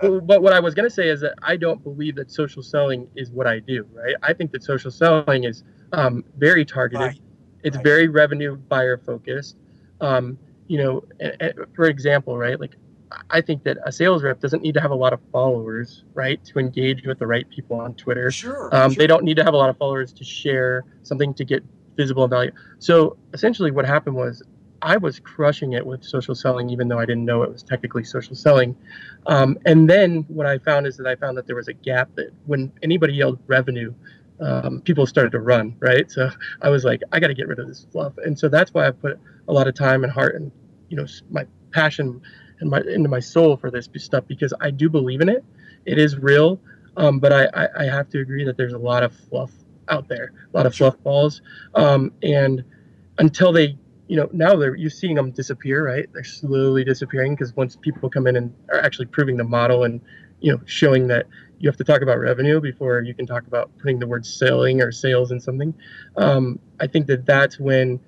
But 0.00 0.42
what 0.42 0.52
I 0.52 0.58
was 0.58 0.74
going 0.74 0.88
to 0.88 0.92
say 0.92 1.08
is 1.08 1.20
that 1.20 1.34
I 1.42 1.56
don't 1.56 1.80
believe 1.84 2.16
that 2.16 2.28
social 2.28 2.60
selling 2.60 3.06
is 3.14 3.30
what 3.30 3.46
I 3.46 3.60
do, 3.60 3.86
right? 3.92 4.16
I 4.20 4.32
think 4.32 4.50
that 4.50 4.64
social 4.64 4.90
selling 4.90 5.44
is 5.44 5.62
um, 5.92 6.24
very 6.38 6.64
targeted. 6.64 7.06
Right. 7.06 7.20
It's 7.62 7.76
right. 7.76 7.84
very 7.84 8.08
revenue 8.08 8.56
buyer 8.56 8.98
focused. 8.98 9.56
Um, 10.00 10.38
you 10.66 10.78
know, 10.78 11.04
for 11.74 11.86
example, 11.86 12.36
right? 12.38 12.58
Like, 12.58 12.76
I 13.30 13.40
think 13.40 13.62
that 13.64 13.76
a 13.84 13.92
sales 13.92 14.22
rep 14.22 14.40
doesn't 14.40 14.62
need 14.62 14.74
to 14.74 14.80
have 14.80 14.90
a 14.90 14.94
lot 14.96 15.12
of 15.12 15.20
followers, 15.30 16.04
right, 16.14 16.42
to 16.46 16.58
engage 16.58 17.04
with 17.06 17.18
the 17.18 17.26
right 17.26 17.48
people 17.50 17.78
on 17.78 17.94
Twitter. 17.94 18.30
Sure, 18.30 18.74
um, 18.74 18.92
sure. 18.92 18.98
They 18.98 19.06
don't 19.06 19.22
need 19.22 19.36
to 19.36 19.44
have 19.44 19.54
a 19.54 19.56
lot 19.56 19.68
of 19.68 19.76
followers 19.76 20.12
to 20.14 20.24
share 20.24 20.84
something 21.02 21.34
to 21.34 21.44
get 21.44 21.62
visible 21.96 22.24
and 22.24 22.30
value. 22.30 22.52
So 22.78 23.16
essentially, 23.34 23.70
what 23.70 23.84
happened 23.84 24.16
was 24.16 24.42
I 24.80 24.96
was 24.96 25.20
crushing 25.20 25.74
it 25.74 25.86
with 25.86 26.02
social 26.02 26.34
selling, 26.34 26.70
even 26.70 26.88
though 26.88 26.98
I 26.98 27.04
didn't 27.04 27.24
know 27.24 27.42
it 27.42 27.52
was 27.52 27.62
technically 27.62 28.02
social 28.02 28.34
selling. 28.34 28.76
Um, 29.26 29.58
and 29.64 29.88
then 29.88 30.24
what 30.28 30.46
I 30.46 30.58
found 30.58 30.86
is 30.86 30.96
that 30.96 31.06
I 31.06 31.14
found 31.14 31.36
that 31.38 31.46
there 31.46 31.56
was 31.56 31.68
a 31.68 31.72
gap 31.72 32.10
that 32.16 32.30
when 32.46 32.72
anybody 32.82 33.14
yelled 33.14 33.38
revenue, 33.46 33.94
um, 34.42 34.80
people 34.82 35.06
started 35.06 35.32
to 35.32 35.40
run, 35.40 35.76
right? 35.78 36.10
So 36.10 36.30
I 36.60 36.68
was 36.68 36.84
like, 36.84 37.02
I 37.12 37.20
got 37.20 37.28
to 37.28 37.34
get 37.34 37.48
rid 37.48 37.58
of 37.58 37.68
this 37.68 37.86
fluff, 37.92 38.14
and 38.18 38.38
so 38.38 38.48
that's 38.48 38.74
why 38.74 38.86
I 38.86 38.90
put 38.90 39.18
a 39.48 39.52
lot 39.52 39.68
of 39.68 39.74
time 39.74 40.04
and 40.04 40.12
heart 40.12 40.34
and 40.34 40.50
you 40.88 40.96
know 40.96 41.06
my 41.30 41.46
passion 41.70 42.20
and 42.60 42.70
my 42.70 42.80
into 42.80 43.08
my 43.08 43.20
soul 43.20 43.56
for 43.56 43.70
this 43.70 43.88
stuff 43.96 44.24
because 44.26 44.52
I 44.60 44.70
do 44.70 44.88
believe 44.88 45.20
in 45.20 45.28
it. 45.28 45.44
It 45.84 45.98
is 45.98 46.16
real, 46.16 46.60
um, 46.96 47.18
but 47.18 47.32
I, 47.32 47.48
I, 47.54 47.68
I 47.80 47.84
have 47.84 48.08
to 48.10 48.20
agree 48.20 48.44
that 48.44 48.56
there's 48.56 48.72
a 48.72 48.78
lot 48.78 49.02
of 49.02 49.14
fluff 49.30 49.50
out 49.88 50.08
there, 50.08 50.32
a 50.52 50.56
lot 50.56 50.66
of 50.66 50.74
fluff 50.74 50.96
balls, 51.02 51.42
um, 51.74 52.12
and 52.22 52.64
until 53.18 53.52
they 53.52 53.76
you 54.08 54.16
know 54.16 54.28
now 54.32 54.56
they're 54.56 54.74
you're 54.74 54.90
seeing 54.90 55.14
them 55.14 55.30
disappear 55.30 55.86
right? 55.86 56.06
They're 56.12 56.24
slowly 56.24 56.84
disappearing 56.84 57.34
because 57.34 57.54
once 57.56 57.76
people 57.76 58.10
come 58.10 58.26
in 58.26 58.36
and 58.36 58.54
are 58.70 58.80
actually 58.80 59.06
proving 59.06 59.36
the 59.36 59.44
model 59.44 59.84
and 59.84 60.00
you 60.40 60.52
know 60.52 60.60
showing 60.66 61.06
that 61.08 61.26
you 61.62 61.68
have 61.68 61.76
to 61.76 61.84
talk 61.84 62.02
about 62.02 62.18
revenue 62.18 62.60
before 62.60 63.00
you 63.02 63.14
can 63.14 63.24
talk 63.24 63.46
about 63.46 63.70
putting 63.78 64.00
the 64.00 64.06
word 64.06 64.26
selling 64.26 64.82
or 64.82 64.90
sales 64.90 65.30
in 65.30 65.38
something. 65.38 65.72
Um, 66.16 66.58
I 66.80 66.88
think 66.88 67.06
that 67.06 67.24
that's 67.24 67.58
when 67.58 68.00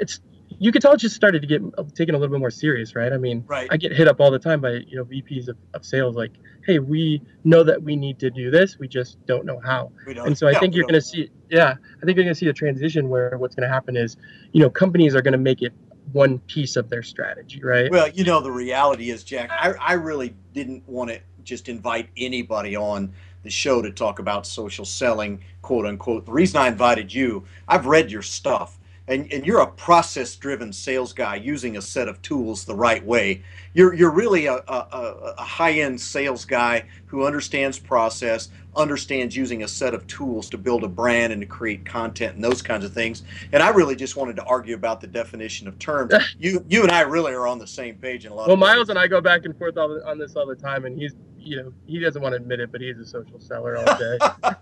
it's 0.00 0.20
you 0.58 0.72
could 0.72 0.82
tell 0.82 0.92
it 0.92 0.98
just 0.98 1.14
started 1.14 1.42
to 1.42 1.46
get 1.46 1.62
taken 1.94 2.16
a 2.16 2.18
little 2.18 2.34
bit 2.34 2.40
more 2.40 2.50
serious, 2.50 2.96
right? 2.96 3.12
I 3.12 3.18
mean, 3.18 3.44
right. 3.46 3.68
I 3.70 3.76
get 3.76 3.92
hit 3.92 4.08
up 4.08 4.20
all 4.20 4.32
the 4.32 4.38
time 4.40 4.60
by 4.60 4.80
you 4.86 4.96
know 4.96 5.04
VPs 5.04 5.46
of, 5.46 5.56
of 5.74 5.84
sales 5.84 6.16
like, 6.16 6.32
hey, 6.66 6.80
we 6.80 7.22
know 7.44 7.62
that 7.62 7.84
we 7.84 7.94
need 7.94 8.18
to 8.18 8.30
do 8.30 8.50
this, 8.50 8.80
we 8.80 8.88
just 8.88 9.24
don't 9.26 9.46
know 9.46 9.60
how. 9.64 9.92
And 10.06 10.36
so 10.36 10.48
I 10.48 10.58
think 10.58 10.74
you're 10.74 10.84
going 10.84 10.94
to 10.94 11.00
see, 11.00 11.30
yeah, 11.50 11.74
I 12.02 12.04
think 12.04 12.16
you're 12.16 12.24
going 12.24 12.34
to 12.34 12.38
see 12.38 12.48
a 12.48 12.52
transition 12.52 13.08
where 13.08 13.38
what's 13.38 13.54
going 13.54 13.66
to 13.66 13.72
happen 13.72 13.96
is, 13.96 14.16
you 14.52 14.60
know, 14.60 14.70
companies 14.70 15.14
are 15.14 15.22
going 15.22 15.32
to 15.32 15.38
make 15.38 15.62
it 15.62 15.72
one 16.12 16.40
piece 16.40 16.76
of 16.76 16.90
their 16.90 17.04
strategy, 17.04 17.62
right? 17.62 17.90
Well, 17.90 18.08
you 18.08 18.24
know, 18.24 18.40
the 18.40 18.50
reality 18.50 19.10
is, 19.10 19.22
Jack, 19.22 19.50
I, 19.52 19.74
I 19.80 19.92
really 19.92 20.34
didn't 20.52 20.88
want 20.88 21.10
to 21.10 21.20
just 21.44 21.68
invite 21.68 22.08
anybody 22.16 22.76
on 22.76 23.12
the 23.42 23.50
show 23.50 23.80
to 23.82 23.90
talk 23.90 24.18
about 24.18 24.46
social 24.46 24.84
selling, 24.84 25.40
quote 25.62 25.86
unquote. 25.86 26.26
The 26.26 26.32
reason 26.32 26.60
I 26.60 26.68
invited 26.68 27.12
you, 27.12 27.44
I've 27.68 27.86
read 27.86 28.10
your 28.10 28.22
stuff 28.22 28.78
and, 29.10 29.30
and 29.32 29.44
you're 29.44 29.60
a 29.60 29.66
process 29.66 30.36
driven 30.36 30.72
sales 30.72 31.12
guy 31.12 31.34
using 31.34 31.76
a 31.76 31.82
set 31.82 32.06
of 32.06 32.22
tools 32.22 32.64
the 32.64 32.76
right 32.76 33.04
way. 33.04 33.42
You're, 33.74 33.92
you're 33.92 34.12
really 34.12 34.46
a, 34.46 34.54
a, 34.54 35.34
a 35.36 35.42
high 35.42 35.72
end 35.72 36.00
sales 36.00 36.44
guy 36.44 36.84
who 37.06 37.26
understands 37.26 37.76
process, 37.76 38.50
understands 38.76 39.36
using 39.36 39.64
a 39.64 39.68
set 39.68 39.94
of 39.94 40.06
tools 40.06 40.48
to 40.50 40.58
build 40.58 40.84
a 40.84 40.88
brand 40.88 41.32
and 41.32 41.42
to 41.42 41.46
create 41.46 41.84
content 41.84 42.36
and 42.36 42.44
those 42.44 42.62
kinds 42.62 42.84
of 42.84 42.92
things. 42.92 43.24
And 43.52 43.64
I 43.64 43.70
really 43.70 43.96
just 43.96 44.14
wanted 44.14 44.36
to 44.36 44.44
argue 44.44 44.76
about 44.76 45.00
the 45.00 45.08
definition 45.08 45.66
of 45.66 45.76
terms. 45.80 46.14
you 46.38 46.64
you 46.68 46.82
and 46.84 46.92
I 46.92 47.00
really 47.00 47.32
are 47.32 47.48
on 47.48 47.58
the 47.58 47.66
same 47.66 47.96
page 47.96 48.26
in 48.26 48.32
a 48.32 48.34
lot. 48.34 48.46
Well, 48.46 48.56
Miles 48.56 48.90
and 48.90 48.98
I 48.98 49.08
go 49.08 49.20
back 49.20 49.44
and 49.44 49.58
forth 49.58 49.76
on 49.76 50.18
this 50.18 50.36
all 50.36 50.46
the 50.46 50.54
time, 50.54 50.84
and 50.84 50.96
he's 50.96 51.14
you 51.36 51.56
know 51.56 51.72
he 51.86 51.98
doesn't 51.98 52.22
want 52.22 52.32
to 52.32 52.36
admit 52.36 52.60
it, 52.60 52.70
but 52.70 52.80
he's 52.80 52.98
a 52.98 53.06
social 53.06 53.40
seller 53.40 53.76
all 53.76 53.98
day. 53.98 54.18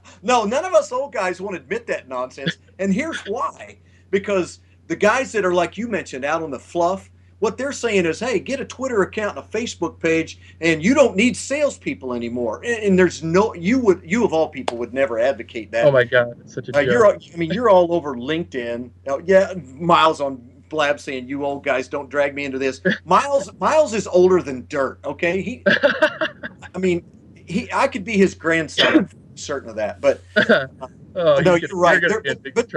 no, 0.23 0.45
none 0.47 0.65
of 0.65 0.73
us 0.73 0.91
old 0.91 1.13
guys 1.13 1.39
want 1.39 1.55
to 1.55 1.61
admit 1.61 1.87
that 1.89 2.09
nonsense, 2.09 2.57
and 2.79 2.95
here's 2.95 3.21
why 3.27 3.79
because 4.11 4.61
the 4.87 4.97
guys 4.97 5.33
that 5.33 5.45
are 5.45 5.55
like 5.55 5.77
you 5.77 5.89
mentioned 5.89 6.25
out 6.25 6.43
on 6.43 6.51
the 6.51 6.59
fluff, 6.59 7.11
what 7.39 7.57
they're 7.57 7.73
saying 7.73 8.07
is, 8.07 8.19
hey, 8.19 8.41
get 8.41 8.61
a 8.61 8.65
Twitter 8.65 9.03
account 9.03 9.37
and 9.37 9.47
a 9.47 9.49
Facebook 9.49 10.01
page, 10.01 10.41
and 10.61 10.83
you 10.83 10.93
don't 10.93 11.17
need 11.17 11.37
salespeople 11.37 12.13
anymore. 12.13 12.61
And, 12.65 12.83
and 12.83 12.99
there's 12.99 13.23
no, 13.23 13.55
you 13.55 13.79
would, 13.79 14.03
you 14.05 14.25
of 14.25 14.33
all 14.33 14.49
people 14.49 14.77
would 14.79 14.93
never 14.93 15.19
advocate 15.19 15.71
that. 15.71 15.87
Oh 15.87 15.93
my 15.93 16.05
God, 16.05 16.37
it's 16.41 16.55
such 16.55 16.69
a 16.69 16.77
uh, 16.77 16.81
You're, 16.81 17.07
I 17.07 17.19
mean, 17.37 17.53
you're 17.53 17.71
all 17.71 17.93
over 17.93 18.17
LinkedIn. 18.17 18.91
Uh, 19.07 19.19
yeah, 19.25 19.53
Miles 19.75 20.21
on 20.21 20.37
Blab 20.69 20.99
saying, 21.01 21.29
"You 21.29 21.45
old 21.45 21.65
guys, 21.65 21.89
don't 21.89 22.11
drag 22.11 22.35
me 22.35 22.45
into 22.45 22.59
this." 22.59 22.81
Miles, 23.05 23.51
Miles 23.61 23.95
is 23.95 24.07
older 24.07 24.43
than 24.43 24.67
dirt. 24.69 24.99
Okay, 25.05 25.41
he, 25.41 25.63
I 26.75 26.79
mean, 26.79 27.05
he, 27.47 27.73
I 27.73 27.87
could 27.89 28.05
be 28.05 28.17
his 28.17 28.35
grandson. 28.35 29.09
certain 29.35 29.71
of 29.71 29.77
that, 29.77 30.01
but. 30.01 30.23
Uh, 30.37 30.67
Oh, 31.19 31.41
no, 31.41 31.57
you're, 31.57 31.69
right. 31.73 32.01
There, 32.01 32.23
but, 32.55 32.71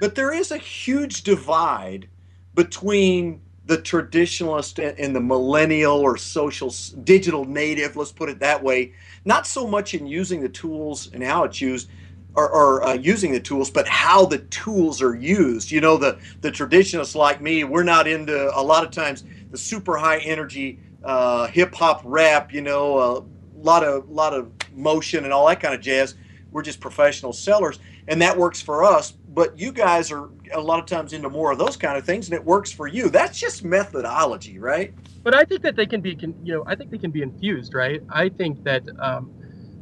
but 0.00 0.14
there 0.14 0.32
is 0.32 0.50
a 0.50 0.56
huge 0.56 1.22
divide 1.22 2.08
between 2.54 3.42
the 3.66 3.76
traditionalist 3.76 4.94
and 4.98 5.14
the 5.14 5.20
millennial 5.20 5.98
or 5.98 6.16
social 6.16 6.72
digital 7.04 7.44
native, 7.44 7.96
let's 7.96 8.12
put 8.12 8.30
it 8.30 8.38
that 8.38 8.62
way, 8.62 8.92
not 9.24 9.46
so 9.46 9.66
much 9.66 9.92
in 9.92 10.06
using 10.06 10.40
the 10.40 10.48
tools 10.48 11.10
and 11.12 11.22
how 11.22 11.44
it's 11.44 11.60
used 11.60 11.90
or, 12.34 12.48
or 12.48 12.84
uh, 12.84 12.94
using 12.94 13.32
the 13.32 13.40
tools, 13.40 13.70
but 13.70 13.86
how 13.88 14.24
the 14.24 14.38
tools 14.38 15.02
are 15.02 15.14
used. 15.14 15.70
You 15.70 15.80
know, 15.80 15.96
the, 15.98 16.18
the 16.40 16.50
traditionalists 16.50 17.14
like 17.14 17.42
me, 17.42 17.64
we're 17.64 17.82
not 17.82 18.06
into 18.06 18.50
a 18.56 18.62
lot 18.62 18.84
of 18.84 18.90
times 18.90 19.24
the 19.50 19.58
super 19.58 19.96
high 19.96 20.18
energy 20.18 20.78
uh, 21.04 21.48
hip 21.48 21.74
hop 21.74 22.00
rap, 22.04 22.54
you 22.54 22.62
know, 22.62 22.98
a 22.98 23.24
lot 23.58 23.84
of, 23.84 24.08
lot 24.08 24.32
of 24.32 24.50
motion 24.72 25.24
and 25.24 25.32
all 25.32 25.46
that 25.48 25.60
kind 25.60 25.74
of 25.74 25.80
jazz 25.80 26.14
we're 26.56 26.62
just 26.62 26.80
professional 26.80 27.34
sellers, 27.34 27.78
and 28.08 28.22
that 28.22 28.34
works 28.34 28.62
for 28.62 28.82
us. 28.82 29.10
But 29.10 29.58
you 29.58 29.72
guys 29.72 30.10
are 30.10 30.30
a 30.54 30.60
lot 30.60 30.78
of 30.78 30.86
times 30.86 31.12
into 31.12 31.28
more 31.28 31.52
of 31.52 31.58
those 31.58 31.76
kind 31.76 31.98
of 31.98 32.06
things, 32.06 32.28
and 32.28 32.34
it 32.34 32.42
works 32.42 32.72
for 32.72 32.86
you. 32.86 33.10
That's 33.10 33.38
just 33.38 33.62
methodology, 33.62 34.58
right? 34.58 34.94
But 35.22 35.34
I 35.34 35.44
think 35.44 35.60
that 35.60 35.76
they 35.76 35.84
can 35.84 36.00
be, 36.00 36.16
you 36.18 36.54
know, 36.54 36.64
I 36.66 36.74
think 36.74 36.90
they 36.90 36.96
can 36.96 37.10
be 37.10 37.20
infused, 37.20 37.74
right? 37.74 38.00
I 38.08 38.30
think 38.30 38.64
that 38.64 38.84
um, 38.98 39.30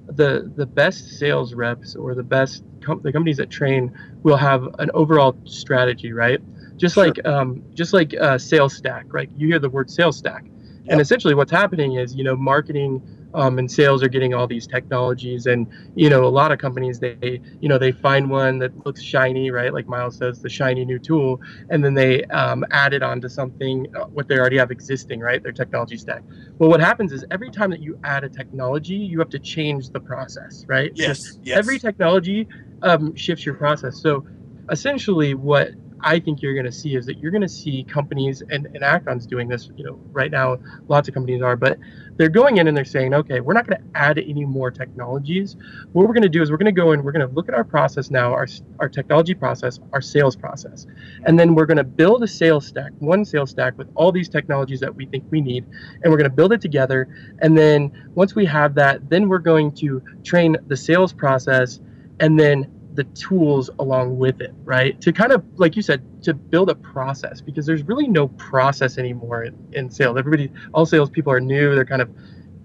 the 0.06 0.52
the 0.56 0.66
best 0.66 1.16
sales 1.16 1.54
reps 1.54 1.94
or 1.94 2.16
the 2.16 2.24
best 2.24 2.64
com- 2.82 3.02
the 3.02 3.12
companies 3.12 3.36
that 3.36 3.50
train 3.50 3.96
will 4.24 4.36
have 4.36 4.64
an 4.80 4.90
overall 4.94 5.36
strategy, 5.44 6.12
right? 6.12 6.40
Just 6.76 6.96
sure. 6.96 7.06
like 7.06 7.24
um, 7.24 7.62
just 7.72 7.92
like 7.92 8.14
uh, 8.20 8.36
sales 8.36 8.74
stack, 8.74 9.06
right? 9.10 9.30
You 9.36 9.46
hear 9.46 9.60
the 9.60 9.70
word 9.70 9.92
sales 9.92 10.16
stack, 10.16 10.42
yep. 10.42 10.86
and 10.88 11.00
essentially 11.00 11.36
what's 11.36 11.52
happening 11.52 11.94
is, 11.94 12.16
you 12.16 12.24
know, 12.24 12.34
marketing 12.34 13.00
um, 13.34 13.58
and 13.58 13.70
sales 13.70 14.02
are 14.02 14.08
getting 14.08 14.32
all 14.32 14.46
these 14.46 14.66
technologies. 14.66 15.46
And 15.46 15.66
you 15.94 16.08
know 16.08 16.24
a 16.24 16.28
lot 16.28 16.52
of 16.52 16.58
companies 16.58 16.98
they 16.98 17.40
you 17.60 17.68
know 17.68 17.78
they 17.78 17.92
find 17.92 18.30
one 18.30 18.58
that 18.60 18.86
looks 18.86 19.02
shiny 19.02 19.50
right? 19.50 19.72
Like 19.72 19.86
miles 19.86 20.16
says 20.16 20.40
the 20.40 20.48
shiny 20.48 20.84
new 20.84 20.98
tool. 20.98 21.40
And 21.70 21.84
then 21.84 21.94
they 21.94 22.24
um, 22.24 22.64
add 22.70 22.94
it 22.94 23.02
onto 23.02 23.28
something 23.28 23.86
uh, 23.96 24.04
what 24.06 24.28
they 24.28 24.38
already 24.38 24.58
have 24.58 24.70
existing 24.70 25.20
right? 25.20 25.42
Their 25.42 25.52
technology 25.52 25.96
stack. 25.96 26.22
Well 26.58 26.70
what 26.70 26.80
happens 26.80 27.12
is 27.12 27.24
every 27.30 27.50
time 27.50 27.70
that 27.70 27.80
you 27.80 27.98
add 28.04 28.24
a 28.24 28.28
technology 28.28 28.94
you 28.94 29.18
have 29.18 29.30
to 29.30 29.38
change 29.38 29.90
the 29.90 30.00
process 30.00 30.64
right? 30.68 30.92
Yes, 30.94 31.38
yes. 31.42 31.58
every 31.58 31.78
technology 31.78 32.48
um, 32.82 33.14
shifts 33.14 33.44
your 33.44 33.54
process. 33.56 34.00
So 34.00 34.26
essentially 34.70 35.34
what 35.34 35.70
I 36.04 36.20
think 36.20 36.42
you're 36.42 36.52
going 36.52 36.66
to 36.66 36.72
see 36.72 36.96
is 36.96 37.06
that 37.06 37.18
you're 37.18 37.30
going 37.30 37.42
to 37.42 37.48
see 37.48 37.82
companies, 37.84 38.42
and, 38.50 38.66
and 38.66 38.84
Act-On's 38.84 39.26
doing 39.26 39.48
this, 39.48 39.70
you 39.74 39.84
know, 39.84 39.98
right 40.12 40.30
now, 40.30 40.58
lots 40.86 41.08
of 41.08 41.14
companies 41.14 41.40
are, 41.40 41.56
but 41.56 41.78
they're 42.16 42.28
going 42.28 42.58
in 42.58 42.68
and 42.68 42.76
they're 42.76 42.84
saying, 42.84 43.14
okay, 43.14 43.40
we're 43.40 43.54
not 43.54 43.66
going 43.66 43.80
to 43.80 43.98
add 43.98 44.18
any 44.18 44.44
more 44.44 44.70
technologies. 44.70 45.56
What 45.92 46.06
we're 46.06 46.12
going 46.12 46.22
to 46.22 46.28
do 46.28 46.42
is 46.42 46.50
we're 46.50 46.58
going 46.58 46.72
to 46.72 46.80
go 46.80 46.92
in, 46.92 47.02
we're 47.02 47.12
going 47.12 47.26
to 47.26 47.34
look 47.34 47.48
at 47.48 47.54
our 47.54 47.64
process 47.64 48.10
now, 48.10 48.34
our, 48.34 48.46
our 48.80 48.88
technology 48.88 49.32
process, 49.32 49.80
our 49.94 50.02
sales 50.02 50.36
process, 50.36 50.86
and 51.24 51.40
then 51.40 51.54
we're 51.54 51.66
going 51.66 51.78
to 51.78 51.84
build 51.84 52.22
a 52.22 52.28
sales 52.28 52.66
stack, 52.66 52.92
one 52.98 53.24
sales 53.24 53.50
stack 53.50 53.76
with 53.78 53.88
all 53.94 54.12
these 54.12 54.28
technologies 54.28 54.80
that 54.80 54.94
we 54.94 55.06
think 55.06 55.24
we 55.30 55.40
need, 55.40 55.64
and 56.02 56.12
we're 56.12 56.18
going 56.18 56.30
to 56.30 56.36
build 56.36 56.52
it 56.52 56.60
together. 56.60 57.08
And 57.40 57.56
then 57.56 58.10
once 58.14 58.34
we 58.34 58.44
have 58.44 58.74
that, 58.74 59.08
then 59.08 59.28
we're 59.28 59.38
going 59.38 59.72
to 59.76 60.02
train 60.22 60.56
the 60.66 60.76
sales 60.76 61.14
process 61.14 61.80
and 62.20 62.38
then 62.38 62.70
the 62.94 63.04
tools 63.04 63.70
along 63.80 64.18
with 64.18 64.40
it, 64.40 64.54
right? 64.64 65.00
To 65.00 65.12
kind 65.12 65.32
of, 65.32 65.44
like 65.56 65.74
you 65.74 65.82
said, 65.82 66.22
to 66.22 66.32
build 66.32 66.70
a 66.70 66.74
process 66.76 67.40
because 67.40 67.66
there's 67.66 67.82
really 67.82 68.06
no 68.06 68.28
process 68.28 68.98
anymore 68.98 69.44
in, 69.44 69.68
in 69.72 69.90
sales. 69.90 70.16
Everybody, 70.16 70.50
all 70.72 70.86
salespeople 70.86 71.32
are 71.32 71.40
new. 71.40 71.74
They're 71.74 71.84
kind 71.84 72.02
of 72.02 72.10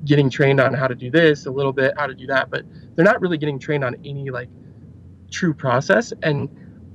getting 0.05 0.29
trained 0.29 0.59
on 0.59 0.73
how 0.73 0.87
to 0.87 0.95
do 0.95 1.09
this 1.09 1.47
a 1.47 1.51
little 1.51 1.73
bit, 1.73 1.93
how 1.97 2.05
to 2.05 2.13
do 2.13 2.27
that, 2.27 2.49
but 2.49 2.63
they're 2.95 3.05
not 3.05 3.19
really 3.21 3.37
getting 3.37 3.59
trained 3.59 3.83
on 3.83 3.95
any 4.05 4.29
like 4.29 4.49
true 5.31 5.53
process. 5.53 6.13
And 6.21 6.47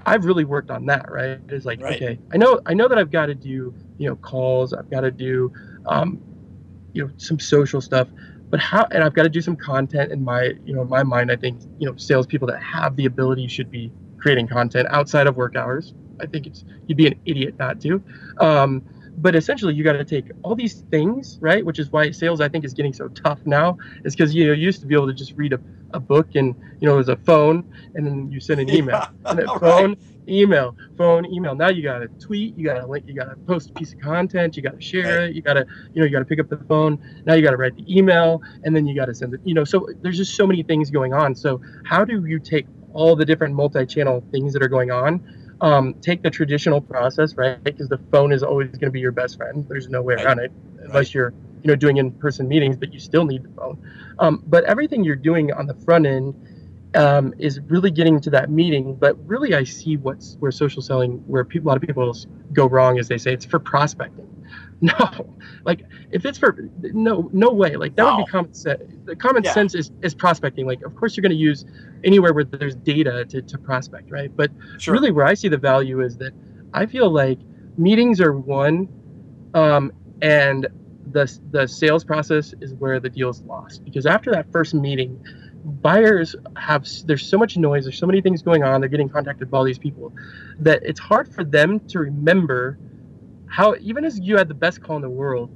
I've 0.06 0.24
really 0.24 0.44
worked 0.44 0.70
on 0.70 0.86
that, 0.86 1.10
right? 1.10 1.40
It's 1.48 1.66
like, 1.66 1.80
right. 1.80 1.96
okay, 1.96 2.18
I 2.32 2.36
know, 2.36 2.60
I 2.66 2.74
know 2.74 2.88
that 2.88 2.98
I've 2.98 3.10
got 3.10 3.26
to 3.26 3.34
do, 3.34 3.74
you 3.98 4.08
know, 4.08 4.16
calls. 4.16 4.72
I've 4.72 4.90
got 4.90 5.00
to 5.00 5.10
do, 5.10 5.52
um, 5.86 6.20
you 6.92 7.04
know, 7.04 7.10
some 7.16 7.40
social 7.40 7.80
stuff 7.80 8.08
but 8.50 8.60
how 8.60 8.86
and 8.90 9.02
I've 9.02 9.14
got 9.14 9.24
to 9.24 9.28
do 9.28 9.40
some 9.40 9.56
content 9.56 10.12
in 10.12 10.22
my 10.24 10.54
you 10.64 10.74
know 10.74 10.82
in 10.82 10.88
my 10.88 11.02
mind 11.02 11.30
I 11.30 11.36
think 11.36 11.60
you 11.78 11.86
know 11.88 11.96
salespeople 11.96 12.48
that 12.48 12.62
have 12.62 12.96
the 12.96 13.06
ability 13.06 13.48
should 13.48 13.70
be 13.70 13.90
creating 14.18 14.48
content 14.48 14.88
outside 14.90 15.26
of 15.26 15.36
work 15.36 15.56
hours. 15.56 15.94
I 16.20 16.26
think 16.26 16.46
it's 16.46 16.64
you'd 16.86 16.96
be 16.96 17.06
an 17.06 17.20
idiot 17.26 17.56
not 17.58 17.80
to. 17.82 18.02
Um, 18.40 18.82
but 19.16 19.36
essentially, 19.36 19.74
you 19.74 19.84
got 19.84 19.92
to 19.92 20.04
take 20.04 20.30
all 20.42 20.56
these 20.56 20.82
things, 20.90 21.38
right? 21.40 21.64
Which 21.64 21.78
is 21.78 21.92
why 21.92 22.10
sales 22.10 22.40
I 22.40 22.48
think 22.48 22.64
is 22.64 22.74
getting 22.74 22.92
so 22.92 23.08
tough 23.08 23.38
now. 23.44 23.78
Is 24.04 24.16
because 24.16 24.34
you 24.34 24.46
know 24.46 24.52
you 24.52 24.64
used 24.64 24.80
to 24.80 24.86
be 24.86 24.94
able 24.94 25.06
to 25.06 25.14
just 25.14 25.32
read 25.36 25.52
a, 25.52 25.60
a 25.92 26.00
book 26.00 26.34
and 26.34 26.54
you 26.80 26.88
know 26.88 26.94
it 26.94 26.98
was 26.98 27.08
a 27.08 27.16
phone 27.16 27.70
and 27.94 28.06
then 28.06 28.30
you 28.30 28.40
send 28.40 28.60
an 28.60 28.70
email 28.70 28.96
yeah, 28.96 29.08
and 29.30 29.38
then 29.38 29.46
phone 29.58 29.90
right 29.90 29.98
email, 30.28 30.76
phone, 30.96 31.26
email. 31.26 31.54
Now 31.54 31.68
you 31.68 31.82
got 31.82 31.98
to 31.98 32.08
tweet, 32.08 32.56
you 32.56 32.64
got 32.64 32.80
to 32.80 32.86
link, 32.86 33.04
you 33.06 33.14
got 33.14 33.30
to 33.30 33.36
post 33.36 33.70
a 33.70 33.72
piece 33.72 33.92
of 33.92 34.00
content, 34.00 34.56
you 34.56 34.62
got 34.62 34.74
to 34.74 34.80
share 34.80 35.20
right. 35.20 35.30
it, 35.30 35.36
you 35.36 35.42
got 35.42 35.54
to, 35.54 35.66
you 35.92 36.00
know, 36.00 36.06
you 36.06 36.12
got 36.12 36.20
to 36.20 36.24
pick 36.24 36.40
up 36.40 36.48
the 36.48 36.56
phone. 36.68 36.98
Now 37.26 37.34
you 37.34 37.42
got 37.42 37.50
to 37.50 37.56
write 37.56 37.76
the 37.76 37.84
email, 37.96 38.42
and 38.64 38.74
then 38.74 38.86
you 38.86 38.94
got 38.94 39.06
to 39.06 39.14
send 39.14 39.34
it. 39.34 39.40
You 39.44 39.54
know, 39.54 39.64
so 39.64 39.88
there's 40.02 40.16
just 40.16 40.34
so 40.34 40.46
many 40.46 40.62
things 40.62 40.90
going 40.90 41.12
on. 41.12 41.34
So 41.34 41.60
how 41.84 42.04
do 42.04 42.24
you 42.26 42.38
take 42.38 42.66
all 42.92 43.16
the 43.16 43.24
different 43.24 43.54
multi-channel 43.54 44.24
things 44.30 44.52
that 44.52 44.62
are 44.62 44.68
going 44.68 44.90
on? 44.90 45.56
Um, 45.60 45.94
take 46.00 46.22
the 46.22 46.30
traditional 46.30 46.80
process, 46.80 47.36
right? 47.36 47.62
Because 47.62 47.88
the 47.88 48.00
phone 48.10 48.32
is 48.32 48.42
always 48.42 48.70
going 48.70 48.80
to 48.86 48.90
be 48.90 49.00
your 49.00 49.12
best 49.12 49.36
friend. 49.36 49.64
There's 49.68 49.88
no 49.88 50.02
way 50.02 50.14
right. 50.14 50.26
around 50.26 50.40
it, 50.40 50.52
unless 50.80 50.94
right. 50.94 51.14
you're, 51.14 51.34
you 51.62 51.68
know, 51.68 51.76
doing 51.76 51.96
in-person 51.96 52.48
meetings, 52.48 52.76
but 52.76 52.92
you 52.92 52.98
still 52.98 53.24
need 53.24 53.44
the 53.44 53.50
phone. 53.50 53.78
Um, 54.18 54.42
but 54.46 54.64
everything 54.64 55.04
you're 55.04 55.16
doing 55.16 55.52
on 55.52 55.66
the 55.66 55.74
front 55.74 56.06
end 56.06 56.34
um, 56.94 57.34
is 57.38 57.60
really 57.60 57.90
getting 57.90 58.20
to 58.20 58.30
that 58.30 58.50
meeting. 58.50 58.94
But 58.94 59.16
really, 59.26 59.54
I 59.54 59.64
see 59.64 59.96
what's 59.96 60.36
where 60.40 60.50
social 60.50 60.82
selling, 60.82 61.22
where 61.26 61.44
people, 61.44 61.68
a 61.68 61.70
lot 61.70 61.76
of 61.76 61.82
people 61.82 62.14
go 62.52 62.68
wrong, 62.68 62.98
is 62.98 63.08
they 63.08 63.18
say 63.18 63.32
it's 63.32 63.44
for 63.44 63.58
prospecting. 63.58 64.30
No, 64.80 65.34
like 65.64 65.82
if 66.10 66.26
it's 66.26 66.36
for 66.36 66.68
no, 66.82 67.30
no 67.32 67.48
way. 67.50 67.76
Like 67.76 67.96
that 67.96 68.04
wow. 68.04 68.16
would 68.18 68.26
be 68.26 68.30
common 68.30 68.52
sense. 68.52 68.82
The 69.04 69.16
common 69.16 69.42
yeah. 69.42 69.54
sense 69.54 69.74
is, 69.74 69.92
is 70.02 70.14
prospecting. 70.14 70.66
Like, 70.66 70.82
of 70.82 70.94
course, 70.94 71.16
you're 71.16 71.22
going 71.22 71.30
to 71.30 71.36
use 71.36 71.64
anywhere 72.02 72.34
where 72.34 72.44
there's 72.44 72.74
data 72.74 73.24
to, 73.26 73.40
to 73.40 73.56
prospect, 73.56 74.10
right? 74.10 74.36
But 74.36 74.50
sure. 74.78 74.92
really, 74.92 75.10
where 75.10 75.24
I 75.24 75.32
see 75.34 75.48
the 75.48 75.56
value 75.56 76.02
is 76.02 76.18
that 76.18 76.34
I 76.74 76.84
feel 76.84 77.08
like 77.08 77.38
meetings 77.78 78.20
are 78.20 78.32
one, 78.32 78.88
um, 79.54 79.90
and 80.20 80.66
the 81.12 81.38
the 81.50 81.66
sales 81.66 82.04
process 82.04 82.54
is 82.60 82.74
where 82.74 83.00
the 83.00 83.08
deal 83.08 83.30
is 83.30 83.40
lost 83.42 83.84
because 83.84 84.04
after 84.04 84.30
that 84.32 84.50
first 84.52 84.74
meeting 84.74 85.22
buyers 85.64 86.36
have 86.56 86.86
there's 87.06 87.26
so 87.26 87.38
much 87.38 87.56
noise 87.56 87.84
there's 87.84 87.98
so 87.98 88.06
many 88.06 88.20
things 88.20 88.42
going 88.42 88.62
on 88.62 88.80
they're 88.80 88.88
getting 88.88 89.08
contacted 89.08 89.50
by 89.50 89.58
all 89.58 89.64
these 89.64 89.78
people 89.78 90.12
that 90.58 90.82
it's 90.82 91.00
hard 91.00 91.32
for 91.32 91.42
them 91.42 91.80
to 91.80 91.98
remember 91.98 92.78
how 93.46 93.74
even 93.80 94.04
as 94.04 94.18
you 94.20 94.36
had 94.36 94.46
the 94.46 94.54
best 94.54 94.82
call 94.82 94.96
in 94.96 95.02
the 95.02 95.08
world 95.08 95.50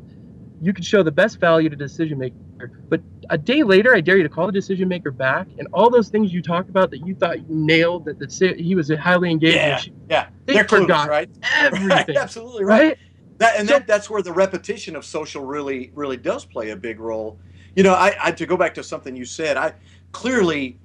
you 0.63 0.73
could 0.73 0.85
show 0.85 1.03
the 1.03 1.13
best 1.13 1.39
value 1.39 1.69
to 1.69 1.77
decision 1.77 2.19
maker 2.19 2.73
but 2.89 3.03
a 3.29 3.37
day 3.37 3.63
later 3.63 3.95
i 3.95 4.01
dare 4.01 4.17
you 4.17 4.23
to 4.23 4.31
call 4.31 4.47
the 4.47 4.53
decision 4.53 4.89
maker 4.89 5.11
back 5.11 5.47
and 5.59 5.69
all 5.75 5.91
those 5.91 6.09
things 6.09 6.33
you 6.33 6.41
talked 6.41 6.71
about 6.71 6.91
that 6.91 7.07
you 7.07 7.15
thought 7.15 7.39
you 7.39 7.47
nailed 7.49 8.07
that, 8.07 8.19
that 8.19 8.57
he 8.59 8.75
was 8.75 8.91
highly 8.91 9.31
engaged 9.31 9.57
yeah 9.57 9.77
she, 9.77 9.93
yeah. 10.09 10.29
they 10.47 10.55
they're 10.55 10.65
forgot 10.65 11.07
clueless, 11.07 11.11
right 11.11 11.31
everything 11.55 11.89
right, 11.89 12.17
absolutely 12.17 12.65
right, 12.65 12.83
right? 12.83 12.99
That, 13.37 13.61
and 13.61 13.69
so, 13.69 13.75
that, 13.75 13.87
that's 13.87 14.11
where 14.11 14.23
the 14.23 14.33
repetition 14.33 14.97
of 14.97 15.05
social 15.05 15.45
really 15.45 15.93
really 15.95 16.17
does 16.17 16.47
play 16.47 16.71
a 16.71 16.77
big 16.77 16.99
role 16.99 17.39
you 17.77 17.83
know 17.83 17.95
I, 17.95 18.15
I 18.21 18.33
to 18.33 18.47
go 18.47 18.57
back 18.57 18.75
to 18.75 18.85
something 18.85 19.17
you 19.17 19.25
said 19.25 19.57
i 19.57 19.75
clearly 20.13 20.79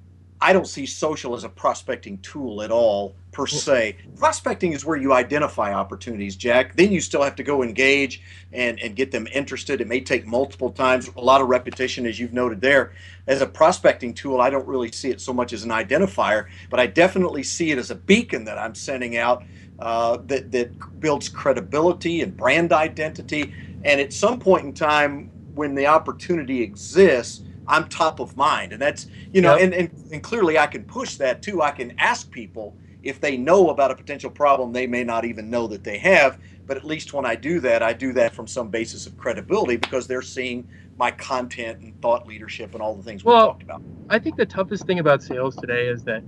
I 0.44 0.52
don't 0.52 0.66
see 0.68 0.84
social 0.84 1.34
as 1.34 1.44
a 1.44 1.48
prospecting 1.48 2.18
tool 2.18 2.62
at 2.62 2.70
all 2.70 3.16
per 3.32 3.46
se. 3.46 3.96
Prospecting 4.16 4.72
is 4.72 4.84
where 4.84 4.96
you 4.96 5.14
identify 5.14 5.72
opportunities, 5.72 6.36
Jack. 6.36 6.76
Then 6.76 6.92
you 6.92 7.00
still 7.00 7.22
have 7.22 7.34
to 7.36 7.42
go 7.42 7.62
engage 7.62 8.20
and, 8.52 8.78
and 8.80 8.94
get 8.94 9.10
them 9.10 9.26
interested. 9.32 9.80
It 9.80 9.88
may 9.88 10.02
take 10.02 10.26
multiple 10.26 10.70
times, 10.70 11.08
a 11.16 11.20
lot 11.20 11.40
of 11.40 11.48
repetition, 11.48 12.04
as 12.04 12.20
you've 12.20 12.34
noted 12.34 12.60
there. 12.60 12.92
As 13.26 13.40
a 13.40 13.46
prospecting 13.46 14.12
tool, 14.12 14.40
I 14.42 14.50
don't 14.50 14.66
really 14.68 14.92
see 14.92 15.10
it 15.10 15.20
so 15.22 15.32
much 15.32 15.54
as 15.54 15.64
an 15.64 15.70
identifier, 15.70 16.48
but 16.68 16.78
I 16.78 16.88
definitely 16.88 17.42
see 17.42 17.70
it 17.70 17.78
as 17.78 17.90
a 17.90 17.94
beacon 17.94 18.44
that 18.44 18.58
I'm 18.58 18.74
sending 18.74 19.16
out 19.16 19.44
uh, 19.78 20.18
that, 20.26 20.52
that 20.52 21.00
builds 21.00 21.30
credibility 21.30 22.20
and 22.20 22.36
brand 22.36 22.72
identity. 22.72 23.54
And 23.82 23.98
at 24.00 24.12
some 24.12 24.38
point 24.38 24.66
in 24.66 24.74
time, 24.74 25.30
when 25.54 25.74
the 25.74 25.86
opportunity 25.86 26.62
exists, 26.62 27.42
I'm 27.66 27.88
top 27.88 28.20
of 28.20 28.36
mind. 28.36 28.72
And 28.72 28.82
that's, 28.82 29.06
you 29.32 29.40
know, 29.40 29.56
yep. 29.56 29.64
and, 29.64 29.74
and, 29.74 30.12
and 30.12 30.22
clearly 30.22 30.58
I 30.58 30.66
can 30.66 30.84
push 30.84 31.16
that 31.16 31.42
too. 31.42 31.62
I 31.62 31.70
can 31.70 31.94
ask 31.98 32.30
people 32.30 32.76
if 33.02 33.20
they 33.20 33.36
know 33.36 33.70
about 33.70 33.90
a 33.90 33.94
potential 33.94 34.30
problem 34.30 34.72
they 34.72 34.86
may 34.86 35.04
not 35.04 35.24
even 35.24 35.50
know 35.50 35.66
that 35.68 35.84
they 35.84 35.98
have. 35.98 36.38
But 36.66 36.76
at 36.78 36.84
least 36.84 37.12
when 37.12 37.26
I 37.26 37.34
do 37.34 37.60
that, 37.60 37.82
I 37.82 37.92
do 37.92 38.12
that 38.14 38.34
from 38.34 38.46
some 38.46 38.68
basis 38.68 39.06
of 39.06 39.16
credibility 39.18 39.76
because 39.76 40.06
they're 40.06 40.22
seeing 40.22 40.66
my 40.96 41.10
content 41.10 41.80
and 41.80 42.00
thought 42.00 42.26
leadership 42.26 42.72
and 42.72 42.82
all 42.82 42.94
the 42.94 43.02
things 43.02 43.24
we 43.24 43.32
well, 43.32 43.48
talked 43.48 43.62
about. 43.62 43.82
I 44.08 44.18
think 44.18 44.36
the 44.36 44.46
toughest 44.46 44.86
thing 44.86 44.98
about 44.98 45.22
sales 45.22 45.56
today 45.56 45.88
is 45.88 46.04
that 46.04 46.22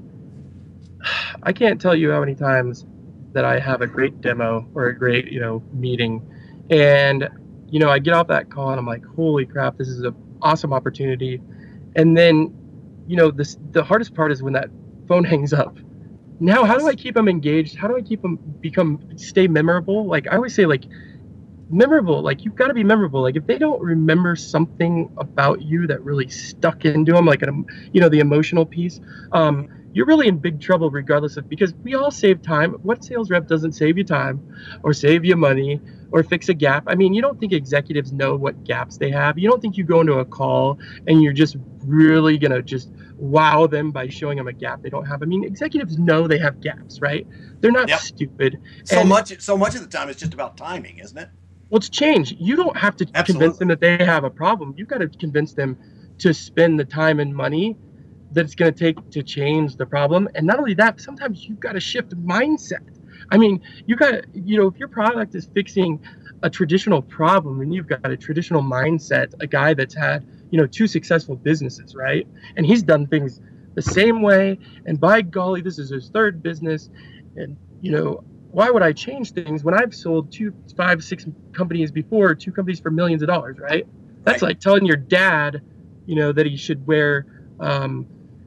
I 1.42 1.52
can't 1.52 1.80
tell 1.80 1.94
you 1.94 2.10
how 2.10 2.20
many 2.20 2.34
times 2.34 2.86
that 3.32 3.44
I 3.44 3.58
have 3.58 3.80
a 3.80 3.86
great 3.86 4.20
demo 4.20 4.66
or 4.74 4.86
a 4.86 4.98
great, 4.98 5.30
you 5.30 5.40
know, 5.40 5.62
meeting 5.72 6.26
and 6.70 7.28
you 7.70 7.80
know, 7.80 7.90
I 7.90 7.98
get 7.98 8.14
off 8.14 8.28
that 8.28 8.50
call 8.50 8.70
and 8.70 8.78
I'm 8.78 8.86
like, 8.86 9.04
holy 9.04 9.46
crap, 9.46 9.76
this 9.76 9.88
is 9.88 10.02
a 10.02 10.14
awesome 10.42 10.72
opportunity. 10.72 11.40
And 11.96 12.16
then, 12.16 12.54
you 13.06 13.16
know, 13.16 13.30
this 13.30 13.56
the 13.72 13.82
hardest 13.82 14.14
part 14.14 14.32
is 14.32 14.42
when 14.42 14.52
that 14.54 14.70
phone 15.08 15.24
hangs 15.32 15.52
up. 15.52 15.76
Now, 16.38 16.64
how 16.64 16.78
do 16.78 16.86
I 16.86 16.94
keep 16.94 17.14
them 17.14 17.28
engaged? 17.28 17.76
How 17.76 17.88
do 17.88 17.96
I 17.96 18.02
keep 18.02 18.20
them 18.22 18.36
become 18.60 19.00
stay 19.16 19.48
memorable? 19.48 20.06
Like 20.06 20.28
I 20.28 20.36
always 20.36 20.54
say, 20.54 20.66
like 20.66 20.84
memorable. 21.70 22.22
Like 22.22 22.44
you've 22.44 22.54
got 22.54 22.68
to 22.68 22.74
be 22.74 22.84
memorable. 22.84 23.22
Like 23.22 23.36
if 23.36 23.46
they 23.46 23.58
don't 23.58 23.80
remember 23.80 24.36
something 24.36 25.10
about 25.16 25.62
you 25.62 25.86
that 25.86 26.02
really 26.04 26.28
stuck 26.28 26.84
into 26.84 27.12
them, 27.12 27.24
like 27.24 27.42
an, 27.42 27.64
you 27.92 28.00
know, 28.00 28.08
the 28.08 28.20
emotional 28.20 28.66
piece. 28.66 29.00
Um, 29.32 29.68
you're 29.92 30.04
really 30.04 30.28
in 30.28 30.36
big 30.36 30.60
trouble 30.60 30.90
regardless 30.90 31.38
of 31.38 31.48
because 31.48 31.72
we 31.82 31.94
all 31.94 32.10
save 32.10 32.42
time. 32.42 32.72
What 32.82 33.02
sales 33.02 33.30
rep 33.30 33.48
doesn't 33.48 33.72
save 33.72 33.96
you 33.96 34.04
time 34.04 34.46
or 34.82 34.92
save 34.92 35.24
you 35.24 35.36
money 35.36 35.80
or 36.12 36.22
fix 36.22 36.48
a 36.48 36.54
gap? 36.54 36.84
I 36.86 36.94
mean, 36.94 37.14
you 37.14 37.22
don't 37.22 37.38
think 37.38 37.52
executives 37.52 38.12
know 38.12 38.36
what 38.36 38.64
gaps 38.64 38.98
they 38.98 39.10
have. 39.10 39.38
You 39.38 39.48
don't 39.48 39.60
think 39.60 39.76
you 39.76 39.84
go 39.84 40.00
into 40.00 40.14
a 40.14 40.24
call 40.24 40.78
and 41.06 41.22
you're 41.22 41.32
just 41.32 41.56
really 41.84 42.38
going 42.38 42.52
to 42.52 42.62
just 42.62 42.90
wow 43.16 43.66
them 43.66 43.90
by 43.90 44.08
showing 44.08 44.36
them 44.36 44.48
a 44.48 44.52
gap 44.52 44.82
they 44.82 44.90
don't 44.90 45.06
have. 45.06 45.22
I 45.22 45.26
mean, 45.26 45.44
executives 45.44 45.98
know 45.98 46.26
they 46.26 46.38
have 46.38 46.60
gaps, 46.60 47.00
right? 47.00 47.26
They're 47.60 47.72
not 47.72 47.88
yep. 47.88 48.00
stupid. 48.00 48.60
So 48.84 49.00
and, 49.00 49.08
much 49.08 49.40
so 49.40 49.56
much 49.56 49.74
of 49.74 49.82
the 49.82 49.88
time 49.88 50.08
it's 50.08 50.20
just 50.20 50.34
about 50.34 50.56
timing, 50.56 50.98
isn't 50.98 51.16
it? 51.16 51.28
Well, 51.70 51.78
it's 51.78 51.88
change. 51.88 52.34
You 52.38 52.56
don't 52.56 52.76
have 52.76 52.96
to 52.96 53.06
Absolutely. 53.14 53.32
convince 53.32 53.58
them 53.58 53.68
that 53.68 53.80
they 53.80 54.04
have 54.04 54.24
a 54.24 54.30
problem. 54.30 54.74
You've 54.76 54.88
got 54.88 54.98
to 54.98 55.08
convince 55.08 55.54
them 55.54 55.76
to 56.18 56.32
spend 56.32 56.78
the 56.78 56.84
time 56.84 57.18
and 57.20 57.34
money 57.34 57.76
that 58.32 58.44
it's 58.44 58.54
going 58.54 58.72
to 58.72 58.78
take 58.78 59.10
to 59.10 59.22
change 59.22 59.76
the 59.76 59.86
problem. 59.86 60.28
And 60.34 60.46
not 60.46 60.58
only 60.58 60.74
that, 60.74 61.00
sometimes 61.00 61.44
you've 61.44 61.60
got 61.60 61.72
to 61.72 61.80
shift 61.80 62.10
mindset. 62.10 62.95
I 63.30 63.38
mean, 63.38 63.62
you 63.86 63.96
got 63.96 64.24
you 64.34 64.58
know, 64.58 64.66
if 64.68 64.78
your 64.78 64.88
product 64.88 65.34
is 65.34 65.48
fixing 65.52 66.00
a 66.42 66.50
traditional 66.50 67.02
problem 67.02 67.60
and 67.60 67.74
you've 67.74 67.88
got 67.88 68.10
a 68.10 68.16
traditional 68.16 68.62
mindset, 68.62 69.34
a 69.40 69.46
guy 69.46 69.74
that's 69.74 69.94
had, 69.94 70.26
you 70.50 70.58
know, 70.58 70.66
two 70.66 70.86
successful 70.86 71.36
businesses, 71.36 71.94
right? 71.94 72.26
And 72.56 72.66
he's 72.66 72.82
done 72.82 73.06
things 73.06 73.40
the 73.74 73.82
same 73.82 74.22
way. 74.22 74.58
And 74.86 75.00
by 75.00 75.22
golly, 75.22 75.60
this 75.60 75.78
is 75.78 75.90
his 75.90 76.10
third 76.10 76.42
business. 76.42 76.90
And, 77.36 77.56
you 77.80 77.92
know, 77.92 78.24
why 78.50 78.70
would 78.70 78.82
I 78.82 78.92
change 78.92 79.32
things 79.32 79.64
when 79.64 79.74
I've 79.74 79.94
sold 79.94 80.32
two, 80.32 80.54
five, 80.76 81.02
six 81.04 81.26
companies 81.52 81.90
before, 81.90 82.34
two 82.34 82.52
companies 82.52 82.80
for 82.80 82.90
millions 82.90 83.22
of 83.22 83.28
dollars, 83.28 83.58
right? 83.58 83.86
That's 84.24 84.42
right. 84.42 84.48
like 84.48 84.60
telling 84.60 84.86
your 84.86 84.96
dad, 84.96 85.62
you 86.06 86.16
know, 86.16 86.32
that 86.32 86.46
he 86.46 86.56
should 86.56 86.86
wear 86.86 87.26
um, 87.60 88.06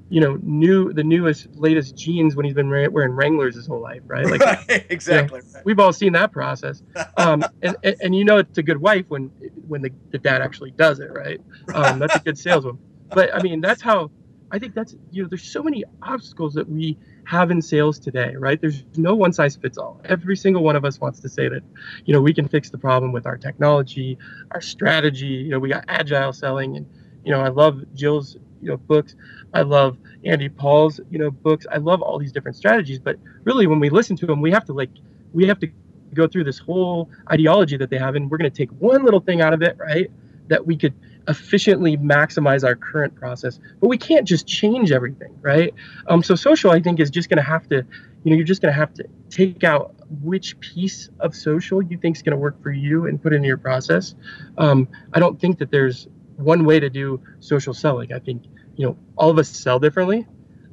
you 0.09 0.19
know, 0.19 0.39
new 0.41 0.91
the 0.91 1.03
newest, 1.03 1.47
latest 1.55 1.95
jeans 1.95 2.35
when 2.35 2.45
he's 2.45 2.55
been 2.55 2.69
wearing 2.69 3.11
Wranglers 3.11 3.55
his 3.55 3.67
whole 3.67 3.81
life, 3.81 4.01
right? 4.07 4.25
Like, 4.25 4.41
right, 4.41 4.85
exactly. 4.89 5.41
You 5.45 5.53
know, 5.53 5.61
we've 5.65 5.79
all 5.79 5.93
seen 5.93 6.13
that 6.13 6.31
process, 6.31 6.81
um, 7.17 7.43
and, 7.61 7.75
and, 7.83 7.95
and 8.01 8.15
you 8.15 8.25
know 8.25 8.37
it's 8.37 8.57
a 8.57 8.63
good 8.63 8.81
wife 8.81 9.05
when 9.09 9.27
when 9.67 9.81
the, 9.81 9.91
the 10.11 10.17
dad 10.17 10.41
actually 10.41 10.71
does 10.71 10.99
it, 10.99 11.11
right? 11.13 11.39
Um, 11.73 11.99
that's 11.99 12.15
a 12.15 12.19
good 12.19 12.37
salesman. 12.37 12.79
But 13.09 13.33
I 13.33 13.41
mean, 13.41 13.61
that's 13.61 13.81
how 13.81 14.11
I 14.51 14.59
think 14.59 14.73
that's 14.73 14.95
you 15.11 15.23
know, 15.23 15.29
there's 15.29 15.43
so 15.43 15.61
many 15.61 15.83
obstacles 16.01 16.53
that 16.55 16.67
we 16.67 16.97
have 17.25 17.51
in 17.51 17.61
sales 17.61 17.99
today, 17.99 18.33
right? 18.35 18.59
There's 18.59 18.83
no 18.97 19.13
one 19.13 19.31
size 19.31 19.55
fits 19.55 19.77
all. 19.77 20.01
Every 20.05 20.35
single 20.35 20.63
one 20.63 20.75
of 20.75 20.85
us 20.85 20.99
wants 20.99 21.19
to 21.19 21.29
say 21.29 21.47
that, 21.49 21.61
you 22.05 22.13
know, 22.13 22.21
we 22.21 22.33
can 22.33 22.47
fix 22.47 22.71
the 22.71 22.77
problem 22.77 23.11
with 23.11 23.27
our 23.27 23.37
technology, 23.37 24.17
our 24.51 24.61
strategy. 24.61 25.27
You 25.27 25.49
know, 25.49 25.59
we 25.59 25.69
got 25.69 25.85
agile 25.87 26.33
selling, 26.33 26.77
and 26.77 26.87
you 27.23 27.31
know, 27.31 27.41
I 27.41 27.49
love 27.49 27.83
Jill's 27.93 28.37
you 28.61 28.69
know 28.69 28.77
books. 28.77 29.15
I 29.53 29.61
love 29.61 29.97
Andy 30.25 30.49
Paul's 30.49 30.99
you 31.09 31.19
know 31.19 31.31
books. 31.31 31.65
I 31.71 31.77
love 31.77 32.01
all 32.01 32.19
these 32.19 32.31
different 32.31 32.57
strategies, 32.57 32.99
but 32.99 33.17
really, 33.43 33.67
when 33.67 33.79
we 33.79 33.89
listen 33.89 34.15
to 34.17 34.25
them, 34.25 34.41
we 34.41 34.51
have 34.51 34.65
to 34.65 34.73
like 34.73 34.91
we 35.33 35.47
have 35.47 35.59
to 35.59 35.67
go 36.13 36.27
through 36.27 36.43
this 36.43 36.59
whole 36.59 37.09
ideology 37.31 37.77
that 37.77 37.89
they 37.89 37.97
have, 37.97 38.15
and 38.15 38.29
we're 38.29 38.37
going 38.37 38.49
to 38.49 38.55
take 38.55 38.69
one 38.79 39.03
little 39.03 39.19
thing 39.19 39.41
out 39.41 39.53
of 39.53 39.61
it, 39.61 39.77
right? 39.77 40.09
That 40.47 40.65
we 40.65 40.75
could 40.75 40.93
efficiently 41.27 41.95
maximize 41.97 42.63
our 42.63 42.75
current 42.75 43.15
process. 43.15 43.59
But 43.79 43.87
we 43.87 43.97
can't 43.97 44.27
just 44.27 44.47
change 44.47 44.91
everything, 44.91 45.37
right? 45.41 45.73
Um, 46.07 46.23
so 46.23 46.35
social, 46.35 46.71
I 46.71 46.79
think, 46.81 46.99
is 46.99 47.09
just 47.09 47.29
going 47.29 47.37
to 47.37 47.43
have 47.43 47.67
to, 47.69 47.75
you 48.23 48.31
know, 48.31 48.35
you're 48.35 48.45
just 48.45 48.61
going 48.61 48.73
to 48.73 48.79
have 48.79 48.93
to 48.95 49.05
take 49.29 49.63
out 49.63 49.95
which 50.23 50.59
piece 50.59 51.09
of 51.19 51.35
social 51.35 51.81
you 51.81 51.97
think 51.97 52.15
is 52.15 52.23
going 52.23 52.31
to 52.31 52.37
work 52.37 52.61
for 52.63 52.71
you 52.71 53.05
and 53.05 53.21
put 53.21 53.31
into 53.31 53.47
your 53.47 53.57
process. 53.57 54.15
Um, 54.57 54.87
I 55.13 55.19
don't 55.19 55.39
think 55.39 55.59
that 55.59 55.69
there's 55.69 56.07
one 56.39 56.65
way 56.65 56.79
to 56.79 56.89
do 56.89 57.21
social 57.39 57.73
selling. 57.73 58.13
I 58.13 58.19
think, 58.19 58.43
you 58.75 58.87
know, 58.87 58.97
all 59.15 59.29
of 59.29 59.37
us 59.37 59.49
sell 59.49 59.79
differently. 59.79 60.25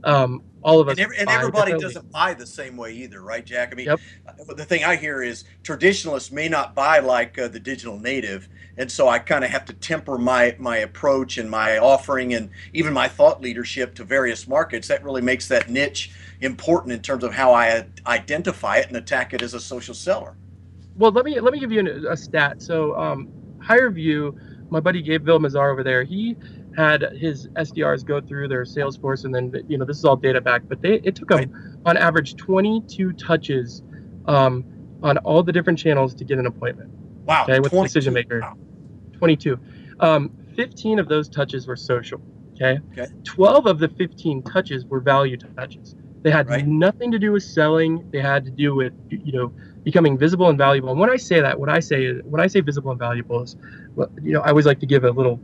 Um, 0.05 0.43
all 0.63 0.81
of 0.81 0.89
us. 0.89 0.93
And, 0.93 1.01
every, 1.01 1.19
and 1.19 1.29
everybody 1.29 1.79
doesn't 1.79 2.11
buy 2.11 2.35
the 2.35 2.47
same 2.47 2.77
way 2.77 2.93
either, 2.93 3.23
right, 3.23 3.45
Jack? 3.45 3.71
I 3.73 3.75
mean, 3.77 3.87
yep. 3.87 4.01
the 4.57 4.65
thing 4.65 4.85
I 4.85 4.97
hear 4.97 5.23
is 5.23 5.45
traditionalists 5.63 6.33
may 6.33 6.49
not 6.49 6.75
buy 6.75 6.99
like 6.99 7.39
uh, 7.39 7.49
the 7.49 7.61
digital 7.61 7.99
native, 7.99 8.49
and 8.77 8.91
so 8.91 9.09
I 9.09 9.21
kind 9.21 9.45
of 9.45 9.51
have 9.51 9.65
to 9.67 9.73
temper 9.73 10.19
my 10.19 10.57
my 10.59 10.79
approach 10.79 11.39
and 11.39 11.49
my 11.49 11.79
offering 11.79 12.35
and 12.35 12.51
even 12.73 12.93
my 12.93 13.07
thought 13.07 13.41
leadership 13.41 13.95
to 13.95 14.05
various 14.05 14.49
markets. 14.49 14.89
That 14.89 15.05
really 15.05 15.23
makes 15.23 15.47
that 15.49 15.71
niche 15.71 16.11
important 16.41 16.93
in 16.93 17.01
terms 17.01 17.23
of 17.23 17.33
how 17.33 17.53
I 17.53 17.87
identify 18.07 18.79
it 18.79 18.89
and 18.89 18.97
attack 18.97 19.35
it 19.35 19.43
as 19.43 19.55
a 19.55 19.61
social 19.61 19.95
seller. 19.95 20.37
Well, 20.97 21.13
let 21.13 21.25
me 21.25 21.39
let 21.39 21.53
me 21.53 21.61
give 21.61 21.71
you 21.71 22.09
a 22.11 22.17
stat. 22.17 22.61
So, 22.61 22.97
um, 22.99 23.29
HireVue, 23.59 24.56
my 24.71 24.81
buddy 24.81 25.03
Gabe 25.03 25.25
Villamizar 25.25 25.71
over 25.71 25.83
there, 25.83 26.05
he 26.05 26.37
had 26.77 27.03
his 27.17 27.49
SDRs 27.49 28.05
go 28.05 28.21
through 28.21 28.49
their 28.49 28.65
Salesforce, 28.65 29.25
and 29.25 29.35
then 29.35 29.53
you 29.69 29.79
know 29.79 29.85
this 29.85 29.99
is 29.99 30.05
all 30.05 30.17
data 30.17 30.41
back, 30.41 30.63
but 30.69 30.83
they 30.83 31.01
it 31.05 31.15
took 31.15 31.29
them 31.29 31.39
right. 31.39 31.51
on 31.87 31.97
average 31.97 32.37
22 32.37 33.13
touches 33.15 33.83
um, 34.27 34.65
on 35.03 35.19
all 35.19 35.43
the 35.43 35.53
different 35.53 35.79
channels 35.79 36.15
to 36.15 36.25
get 36.25 36.39
an 36.39 36.47
appointment. 36.47 36.91
Wow. 37.25 37.45
Okay, 37.45 37.61
with 37.61 37.73
the 37.73 37.83
decision 37.83 38.15
maker. 38.15 38.41
Wow. 38.41 38.57
22. 39.19 39.59
Um, 40.01 40.31
15 40.57 40.99
of 40.99 41.09
those 41.09 41.29
touches 41.29 41.67
were 41.67 41.77
social. 41.77 42.21
Okay? 42.55 42.81
okay. 42.93 43.13
12 43.25 43.67
of 43.67 43.79
the 43.79 43.89
15 43.89 44.43
touches 44.43 44.85
were 44.87 45.01
value 45.01 45.37
touches. 45.37 45.95
They 46.23 46.31
had 46.31 46.49
right. 46.49 46.67
nothing 46.67 47.13
to 47.13 47.19
do 47.19 47.33
with 47.33 47.43
selling. 47.43 48.11
They 48.11 48.21
had 48.21 48.45
to 48.47 48.51
do 48.51 48.75
with 48.75 48.93
you 49.11 49.33
know 49.33 49.53
becoming 49.85 50.19
visible 50.19 50.49
and 50.49 50.59
valuable. 50.59 50.91
And 50.91 50.99
when 50.99 51.11
I 51.11 51.17
say 51.17 51.41
that, 51.41 51.61
what 51.61 51.69
I 51.69 51.79
say 51.79 52.05
is 52.05 52.23
when 52.25 52.41
I 52.41 52.49
say 52.49 52.61
visible 52.61 52.91
and 52.91 52.99
valuable 52.99 53.43
is, 53.43 53.55
you 54.23 54.33
know, 54.33 54.41
I 54.41 54.51
always 54.51 54.67
like 54.67 54.81
to 54.81 54.87
give 54.87 55.05
a 55.05 55.11
little 55.11 55.41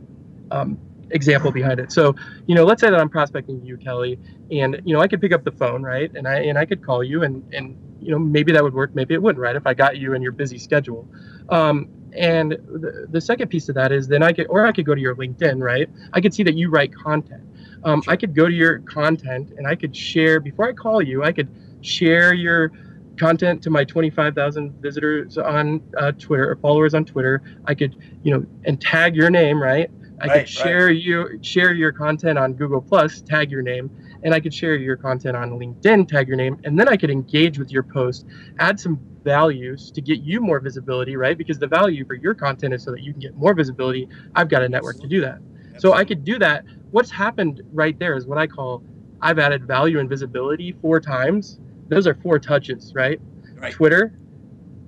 um, 0.51 0.77
example 1.11 1.51
behind 1.51 1.79
it. 1.79 1.91
So, 1.91 2.15
you 2.47 2.55
know, 2.55 2.65
let's 2.65 2.81
say 2.81 2.89
that 2.89 2.99
I'm 2.99 3.09
prospecting 3.09 3.63
you, 3.65 3.77
Kelly, 3.77 4.19
and 4.51 4.81
you 4.85 4.93
know, 4.93 5.01
I 5.01 5.07
could 5.07 5.21
pick 5.21 5.31
up 5.31 5.43
the 5.43 5.51
phone, 5.51 5.81
right? 5.83 6.11
And 6.15 6.27
I 6.27 6.39
and 6.41 6.57
I 6.57 6.65
could 6.65 6.83
call 6.83 7.03
you, 7.03 7.23
and 7.23 7.43
and 7.53 7.77
you 8.01 8.11
know, 8.11 8.19
maybe 8.19 8.51
that 8.51 8.63
would 8.63 8.73
work, 8.73 8.93
maybe 8.93 9.13
it 9.13 9.21
wouldn't, 9.21 9.41
right? 9.41 9.55
If 9.55 9.65
I 9.65 9.73
got 9.73 9.97
you 9.97 10.13
in 10.13 10.21
your 10.21 10.33
busy 10.33 10.57
schedule. 10.57 11.07
Um, 11.49 11.89
and 12.15 12.51
the, 12.51 13.07
the 13.09 13.21
second 13.21 13.47
piece 13.47 13.69
of 13.69 13.75
that 13.75 13.91
is 13.91 14.07
then 14.07 14.21
I 14.21 14.33
could, 14.33 14.47
or 14.47 14.65
I 14.65 14.71
could 14.71 14.85
go 14.85 14.93
to 14.93 15.01
your 15.01 15.15
LinkedIn, 15.15 15.59
right? 15.61 15.89
I 16.11 16.21
could 16.21 16.33
see 16.33 16.43
that 16.43 16.55
you 16.55 16.69
write 16.69 16.93
content. 16.93 17.43
Um. 17.83 18.03
I 18.07 18.15
could 18.15 18.35
go 18.35 18.47
to 18.47 18.53
your 18.53 18.79
content 18.79 19.51
and 19.57 19.65
I 19.67 19.75
could 19.75 19.95
share 19.95 20.39
before 20.39 20.69
I 20.69 20.73
call 20.73 21.01
you. 21.01 21.23
I 21.23 21.31
could 21.31 21.49
share 21.81 22.33
your 22.33 22.71
content 23.17 23.61
to 23.63 23.69
my 23.69 23.83
25,000 23.83 24.81
visitors 24.81 25.37
on 25.37 25.81
uh, 25.97 26.11
Twitter 26.13 26.49
or 26.49 26.55
followers 26.57 26.93
on 26.93 27.05
Twitter. 27.05 27.41
I 27.65 27.75
could, 27.75 27.95
you 28.23 28.33
know, 28.33 28.45
and 28.65 28.81
tag 28.81 29.15
your 29.15 29.29
name, 29.29 29.61
right? 29.61 29.89
I 30.21 30.27
right, 30.27 30.39
could 30.39 30.49
share 30.49 30.85
right. 30.87 30.95
you 30.95 31.39
share 31.41 31.73
your 31.73 31.91
content 31.91 32.37
on 32.37 32.53
Google 32.53 32.81
Plus, 32.81 33.21
tag 33.21 33.51
your 33.51 33.61
name, 33.61 33.89
and 34.23 34.33
I 34.33 34.39
could 34.39 34.53
share 34.53 34.75
your 34.75 34.95
content 34.95 35.35
on 35.35 35.51
LinkedIn, 35.51 36.07
tag 36.07 36.27
your 36.27 36.37
name, 36.37 36.59
and 36.63 36.79
then 36.79 36.87
I 36.87 36.97
could 36.97 37.09
engage 37.09 37.59
with 37.59 37.71
your 37.71 37.83
post, 37.83 38.25
add 38.59 38.79
some 38.79 38.99
values 39.23 39.91
to 39.91 40.01
get 40.01 40.21
you 40.21 40.39
more 40.39 40.59
visibility, 40.59 41.15
right? 41.15 41.37
Because 41.37 41.59
the 41.59 41.67
value 41.67 42.05
for 42.05 42.13
your 42.13 42.33
content 42.33 42.73
is 42.73 42.83
so 42.83 42.91
that 42.91 43.01
you 43.01 43.11
can 43.11 43.21
get 43.21 43.35
more 43.35 43.53
visibility. 43.53 44.07
I've 44.35 44.49
got 44.49 44.61
a 44.61 44.69
network 44.69 44.99
to 44.99 45.07
do 45.07 45.21
that. 45.21 45.39
So 45.79 45.93
I 45.93 46.05
could 46.05 46.23
do 46.23 46.37
that. 46.39 46.65
What's 46.91 47.09
happened 47.09 47.61
right 47.71 47.97
there 47.97 48.15
is 48.15 48.27
what 48.27 48.37
I 48.37 48.47
call 48.47 48.83
I've 49.21 49.39
added 49.39 49.65
value 49.65 49.99
and 49.99 50.09
visibility 50.09 50.73
four 50.81 50.99
times. 50.99 51.59
Those 51.93 52.07
are 52.07 52.15
four 52.15 52.39
touches, 52.39 52.93
right? 52.95 53.19
right. 53.57 53.73
Twitter, 53.73 54.13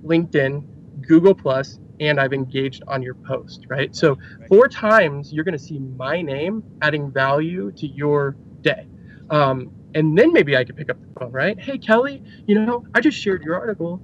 LinkedIn, 0.04 0.64
Google 1.06 1.34
Plus, 1.34 1.78
and 2.00 2.20
I've 2.20 2.32
engaged 2.32 2.82
on 2.86 3.02
your 3.02 3.14
post, 3.14 3.66
right? 3.68 3.94
So 3.94 4.18
four 4.48 4.68
times 4.68 5.32
you're 5.32 5.44
going 5.44 5.56
to 5.56 5.64
see 5.64 5.78
my 5.78 6.20
name 6.20 6.62
adding 6.82 7.10
value 7.10 7.72
to 7.72 7.86
your 7.86 8.36
day. 8.62 8.86
Um, 9.30 9.70
and 9.94 10.16
then 10.16 10.32
maybe 10.32 10.56
I 10.56 10.64
could 10.64 10.76
pick 10.76 10.90
up 10.90 10.98
the 11.00 11.20
phone, 11.20 11.32
right? 11.32 11.58
Hey, 11.58 11.78
Kelly, 11.78 12.22
you 12.46 12.54
know, 12.54 12.84
I 12.94 13.00
just 13.00 13.18
shared 13.18 13.42
your 13.42 13.54
article. 13.54 14.00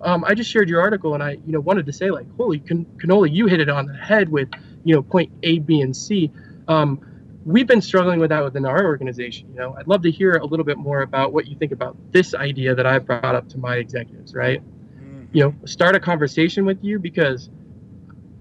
Um, 0.00 0.24
I 0.24 0.34
just 0.34 0.48
shared 0.48 0.68
your 0.68 0.80
article, 0.80 1.14
and 1.14 1.22
I, 1.22 1.32
you 1.32 1.52
know, 1.52 1.60
wanted 1.60 1.86
to 1.86 1.92
say 1.92 2.10
like, 2.10 2.26
holy 2.36 2.60
can- 2.60 2.86
cannoli, 3.02 3.32
you 3.32 3.46
hit 3.46 3.58
it 3.60 3.68
on 3.68 3.86
the 3.86 3.96
head 3.96 4.28
with, 4.28 4.48
you 4.84 4.94
know, 4.94 5.02
point 5.02 5.32
A, 5.42 5.58
B, 5.58 5.80
and 5.80 5.96
C. 5.96 6.30
Um, 6.68 7.00
we've 7.44 7.66
been 7.66 7.80
struggling 7.80 8.20
with 8.20 8.30
that 8.30 8.44
within 8.44 8.66
our 8.66 8.84
organization. 8.84 9.48
You 9.50 9.56
know, 9.56 9.76
I'd 9.78 9.86
love 9.86 10.02
to 10.02 10.10
hear 10.10 10.34
a 10.34 10.44
little 10.44 10.64
bit 10.64 10.78
more 10.78 11.02
about 11.02 11.32
what 11.32 11.46
you 11.46 11.56
think 11.56 11.72
about 11.72 11.96
this 12.12 12.34
idea 12.34 12.74
that 12.74 12.86
I've 12.86 13.06
brought 13.06 13.34
up 13.34 13.48
to 13.50 13.58
my 13.58 13.76
executives, 13.76 14.34
right? 14.34 14.60
Mm-hmm. 14.60 15.24
You 15.32 15.44
know, 15.44 15.54
start 15.64 15.94
a 15.94 16.00
conversation 16.00 16.64
with 16.64 16.82
you 16.82 16.98
because 16.98 17.50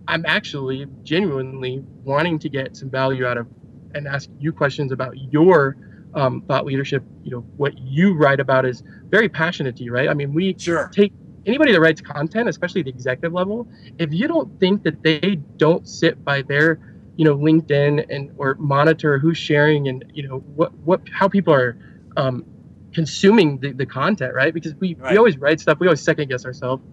I'm 0.07 0.25
actually 0.25 0.87
genuinely 1.03 1.83
wanting 2.03 2.39
to 2.39 2.49
get 2.49 2.75
some 2.77 2.89
value 2.89 3.25
out 3.25 3.37
of 3.37 3.47
and 3.93 4.07
ask 4.07 4.29
you 4.39 4.51
questions 4.51 4.91
about 4.91 5.17
your 5.17 5.77
um, 6.13 6.41
thought 6.41 6.65
leadership, 6.65 7.03
you 7.23 7.31
know, 7.31 7.41
what 7.57 7.77
you 7.77 8.13
write 8.13 8.39
about 8.39 8.65
is 8.65 8.83
very 9.09 9.29
passionate 9.29 9.75
to 9.77 9.83
you, 9.83 9.91
right? 9.91 10.09
I 10.09 10.13
mean, 10.13 10.33
we 10.33 10.55
sure. 10.57 10.89
take 10.89 11.13
anybody 11.45 11.71
that 11.71 11.79
writes 11.79 12.01
content, 12.01 12.49
especially 12.49 12.83
the 12.83 12.89
executive 12.89 13.33
level, 13.33 13.67
if 13.97 14.13
you 14.13 14.27
don't 14.27 14.59
think 14.59 14.83
that 14.83 15.03
they 15.03 15.39
don't 15.57 15.87
sit 15.87 16.23
by 16.23 16.41
their, 16.41 16.86
you 17.17 17.25
know, 17.25 17.35
LinkedIn 17.35 18.05
and 18.09 18.31
or 18.37 18.55
monitor 18.55 19.19
who's 19.19 19.37
sharing 19.37 19.87
and 19.87 20.05
you 20.13 20.27
know 20.27 20.37
what 20.55 20.73
what 20.79 21.01
how 21.11 21.27
people 21.27 21.53
are 21.53 21.77
um, 22.15 22.45
consuming 22.93 23.59
the, 23.59 23.73
the 23.73 23.85
content, 23.85 24.33
right? 24.33 24.53
Because 24.53 24.73
we, 24.75 24.95
right. 24.95 25.11
we 25.11 25.17
always 25.17 25.37
write 25.37 25.59
stuff, 25.59 25.79
we 25.79 25.87
always 25.87 26.01
second 26.01 26.29
guess 26.29 26.45
ourselves. 26.45 26.83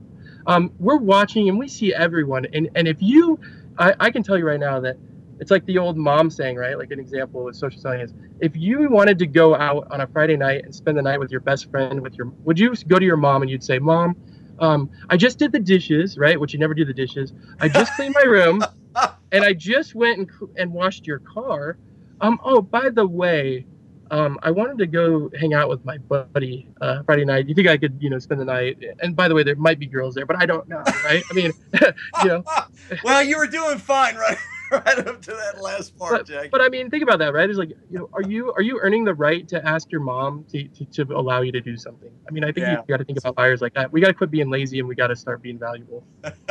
Um, 0.47 0.73
we're 0.79 0.97
watching 0.97 1.49
and 1.49 1.59
we 1.59 1.69
see 1.69 1.95
everyone, 1.95 2.47
and 2.53 2.69
and 2.75 2.89
if 2.89 3.01
you, 3.01 3.39
I, 3.79 3.95
I 4.01 4.11
can 4.11 4.23
tell 4.23 4.37
you 4.37 4.47
right 4.47 4.61
now 4.61 4.81
that 4.81 4.97
it's 5.41 5.51
like 5.51 5.65
the 5.67 5.79
old 5.79 5.97
mom 5.97 6.31
saying, 6.31 6.57
right? 6.57 6.79
Like 6.79 6.91
an 6.91 7.01
example 7.01 7.45
with 7.45 7.57
social 7.57 7.81
selling 7.81 8.01
is 8.01 8.15
if 8.41 8.57
you 8.57 8.89
wanted 8.89 9.19
to 9.19 9.27
go 9.27 9.55
out 9.55 9.87
on 9.91 10.01
a 10.01 10.07
Friday 10.07 10.37
night 10.37 10.65
and 10.65 10.75
spend 10.75 10.97
the 10.97 11.03
night 11.03 11.19
with 11.19 11.31
your 11.31 11.41
best 11.41 11.71
friend, 11.71 12.01
with 12.01 12.15
your, 12.15 12.29
would 12.45 12.59
you 12.59 12.75
go 12.87 12.99
to 12.99 13.05
your 13.05 13.17
mom 13.17 13.43
and 13.43 13.51
you'd 13.51 13.65
say, 13.65 13.79
Mom, 13.79 14.17
um, 14.59 14.91
I 15.11 15.17
just 15.17 15.39
did 15.39 15.53
the 15.53 15.59
dishes, 15.59 16.19
right? 16.19 16.39
Which 16.39 16.53
you 16.53 16.59
never 16.59 16.75
do 16.75 16.85
the 16.85 16.95
dishes. 16.95 17.33
I 17.61 17.69
just 17.69 17.95
cleaned 17.95 18.15
my 18.15 18.29
room 18.29 18.63
and 19.33 19.45
I 19.45 19.53
just 19.53 19.95
went 19.95 20.19
and, 20.19 20.31
and 20.57 20.73
washed 20.73 21.07
your 21.07 21.19
car. 21.21 21.79
Um, 22.21 22.39
oh, 22.45 22.61
by 22.61 22.91
the 22.91 23.07
way, 23.07 23.67
um, 24.11 24.39
I 24.43 24.51
wanted 24.51 24.79
to 24.79 24.87
go 24.87 25.31
hang 25.39 25.55
out 25.55 25.69
with 25.69 25.85
my 25.85 25.99
buddy 25.99 26.69
uh, 26.81 27.03
Friday 27.05 27.25
night. 27.25 27.49
You 27.49 27.55
think 27.55 27.69
I 27.69 27.77
could, 27.77 27.97
you 28.01 28.11
know, 28.11 28.19
spend 28.19 28.41
the 28.41 28.45
night? 28.45 28.79
And 29.01 29.17
by 29.17 29.29
the 29.29 29.35
way, 29.35 29.43
there 29.43 29.57
might 29.57 29.79
be 29.79 29.87
girls 29.87 30.15
there, 30.15 30.27
but 30.27 30.41
I 30.41 30.47
don't 30.47 30.69
know, 30.69 30.83
right? 31.05 31.23
I 31.29 31.35
mean, 31.35 31.53
you 32.23 32.29
know. 32.29 32.45
well, 33.05 33.23
you 33.23 33.39
were 33.39 33.47
doing 33.47 33.79
fine, 33.79 34.15
right? 34.17 34.39
right 34.87 34.99
up 35.07 35.23
to 35.23 35.31
that 35.31 35.61
last 35.61 35.97
part, 35.99 36.13
but, 36.13 36.27
Jack. 36.27 36.51
But 36.51 36.61
I 36.61 36.69
mean, 36.69 36.91
think 36.91 37.03
about 37.03 37.19
that, 37.21 37.33
right? 37.33 37.49
It's 37.49 37.59
like, 37.59 37.71
you 37.91 37.99
know, 37.99 38.09
are 38.13 38.23
you 38.23 38.53
are 38.53 38.63
you 38.63 38.81
earning 38.81 39.05
the 39.05 39.15
right 39.15 39.47
to 39.49 39.67
ask 39.67 39.91
your 39.91 40.01
mom 40.01 40.45
to, 40.53 40.65
to, 40.69 40.85
to 41.05 41.17
allow 41.17 41.43
you 41.43 41.53
to 41.53 41.61
do 41.61 41.77
something? 41.77 42.11
I 42.29 42.33
mean, 42.33 42.45
I 42.45 42.49
think 42.49 42.67
yeah. 42.67 42.73
you 42.73 42.85
got 42.89 42.99
to 42.99 43.05
think 43.05 43.19
about 43.19 43.35
buyers 43.35 43.61
like 43.61 43.75
that. 43.75 43.93
We 43.93 44.01
got 44.01 44.09
to 44.09 44.15
quit 44.15 44.31
being 44.31 44.51
lazy 44.51 44.79
and 44.79 44.89
we 44.89 44.95
got 44.95 45.09
to 45.09 45.17
start 45.17 45.43
being 45.43 45.59
valuable. 45.59 46.05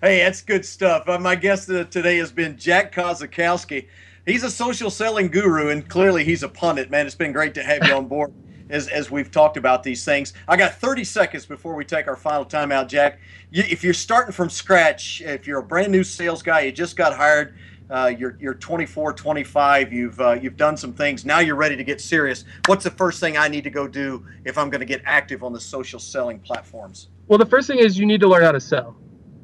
hey, 0.00 0.18
that's 0.18 0.42
good 0.42 0.64
stuff. 0.64 1.08
Uh, 1.08 1.18
my 1.18 1.34
guest 1.34 1.70
uh, 1.70 1.84
today 1.84 2.18
has 2.18 2.32
been 2.32 2.56
Jack 2.56 2.94
Kosakowski. 2.94 3.88
He's 4.26 4.42
a 4.42 4.50
social 4.50 4.90
selling 4.90 5.28
guru, 5.28 5.70
and 5.70 5.88
clearly 5.88 6.24
he's 6.24 6.42
a 6.42 6.48
pundit, 6.48 6.90
man. 6.90 7.06
It's 7.06 7.14
been 7.14 7.32
great 7.32 7.54
to 7.54 7.62
have 7.62 7.86
you 7.86 7.94
on 7.94 8.06
board 8.06 8.32
as, 8.70 8.88
as 8.88 9.10
we've 9.10 9.30
talked 9.30 9.56
about 9.56 9.82
these 9.82 10.04
things. 10.04 10.32
I 10.48 10.56
got 10.56 10.74
30 10.74 11.04
seconds 11.04 11.46
before 11.46 11.74
we 11.74 11.84
take 11.84 12.08
our 12.08 12.16
final 12.16 12.44
timeout, 12.44 12.88
Jack. 12.88 13.18
You, 13.50 13.64
if 13.68 13.84
you're 13.84 13.92
starting 13.94 14.32
from 14.32 14.48
scratch, 14.48 15.20
if 15.22 15.46
you're 15.46 15.58
a 15.60 15.62
brand 15.62 15.92
new 15.92 16.04
sales 16.04 16.42
guy, 16.42 16.60
you 16.62 16.72
just 16.72 16.96
got 16.96 17.14
hired, 17.16 17.54
Uh, 17.90 18.06
you're 18.16 18.36
you're 18.40 18.54
24, 18.54 19.12
25. 19.14 19.92
You've 19.92 20.20
uh, 20.20 20.38
you've 20.40 20.56
done 20.56 20.76
some 20.76 20.92
things. 20.92 21.24
Now 21.24 21.40
you're 21.40 21.56
ready 21.56 21.76
to 21.76 21.82
get 21.82 22.00
serious. 22.00 22.44
What's 22.66 22.84
the 22.84 22.90
first 22.92 23.18
thing 23.18 23.36
I 23.36 23.48
need 23.48 23.64
to 23.64 23.70
go 23.70 23.88
do 23.88 24.24
if 24.44 24.56
I'm 24.56 24.70
going 24.70 24.80
to 24.80 24.86
get 24.86 25.02
active 25.04 25.42
on 25.42 25.52
the 25.52 25.58
social 25.60 25.98
selling 25.98 26.38
platforms? 26.38 27.08
Well, 27.26 27.38
the 27.38 27.46
first 27.46 27.66
thing 27.66 27.80
is 27.80 27.98
you 27.98 28.06
need 28.06 28.20
to 28.20 28.28
learn 28.28 28.44
how 28.44 28.52
to 28.52 28.60
sell, 28.60 28.94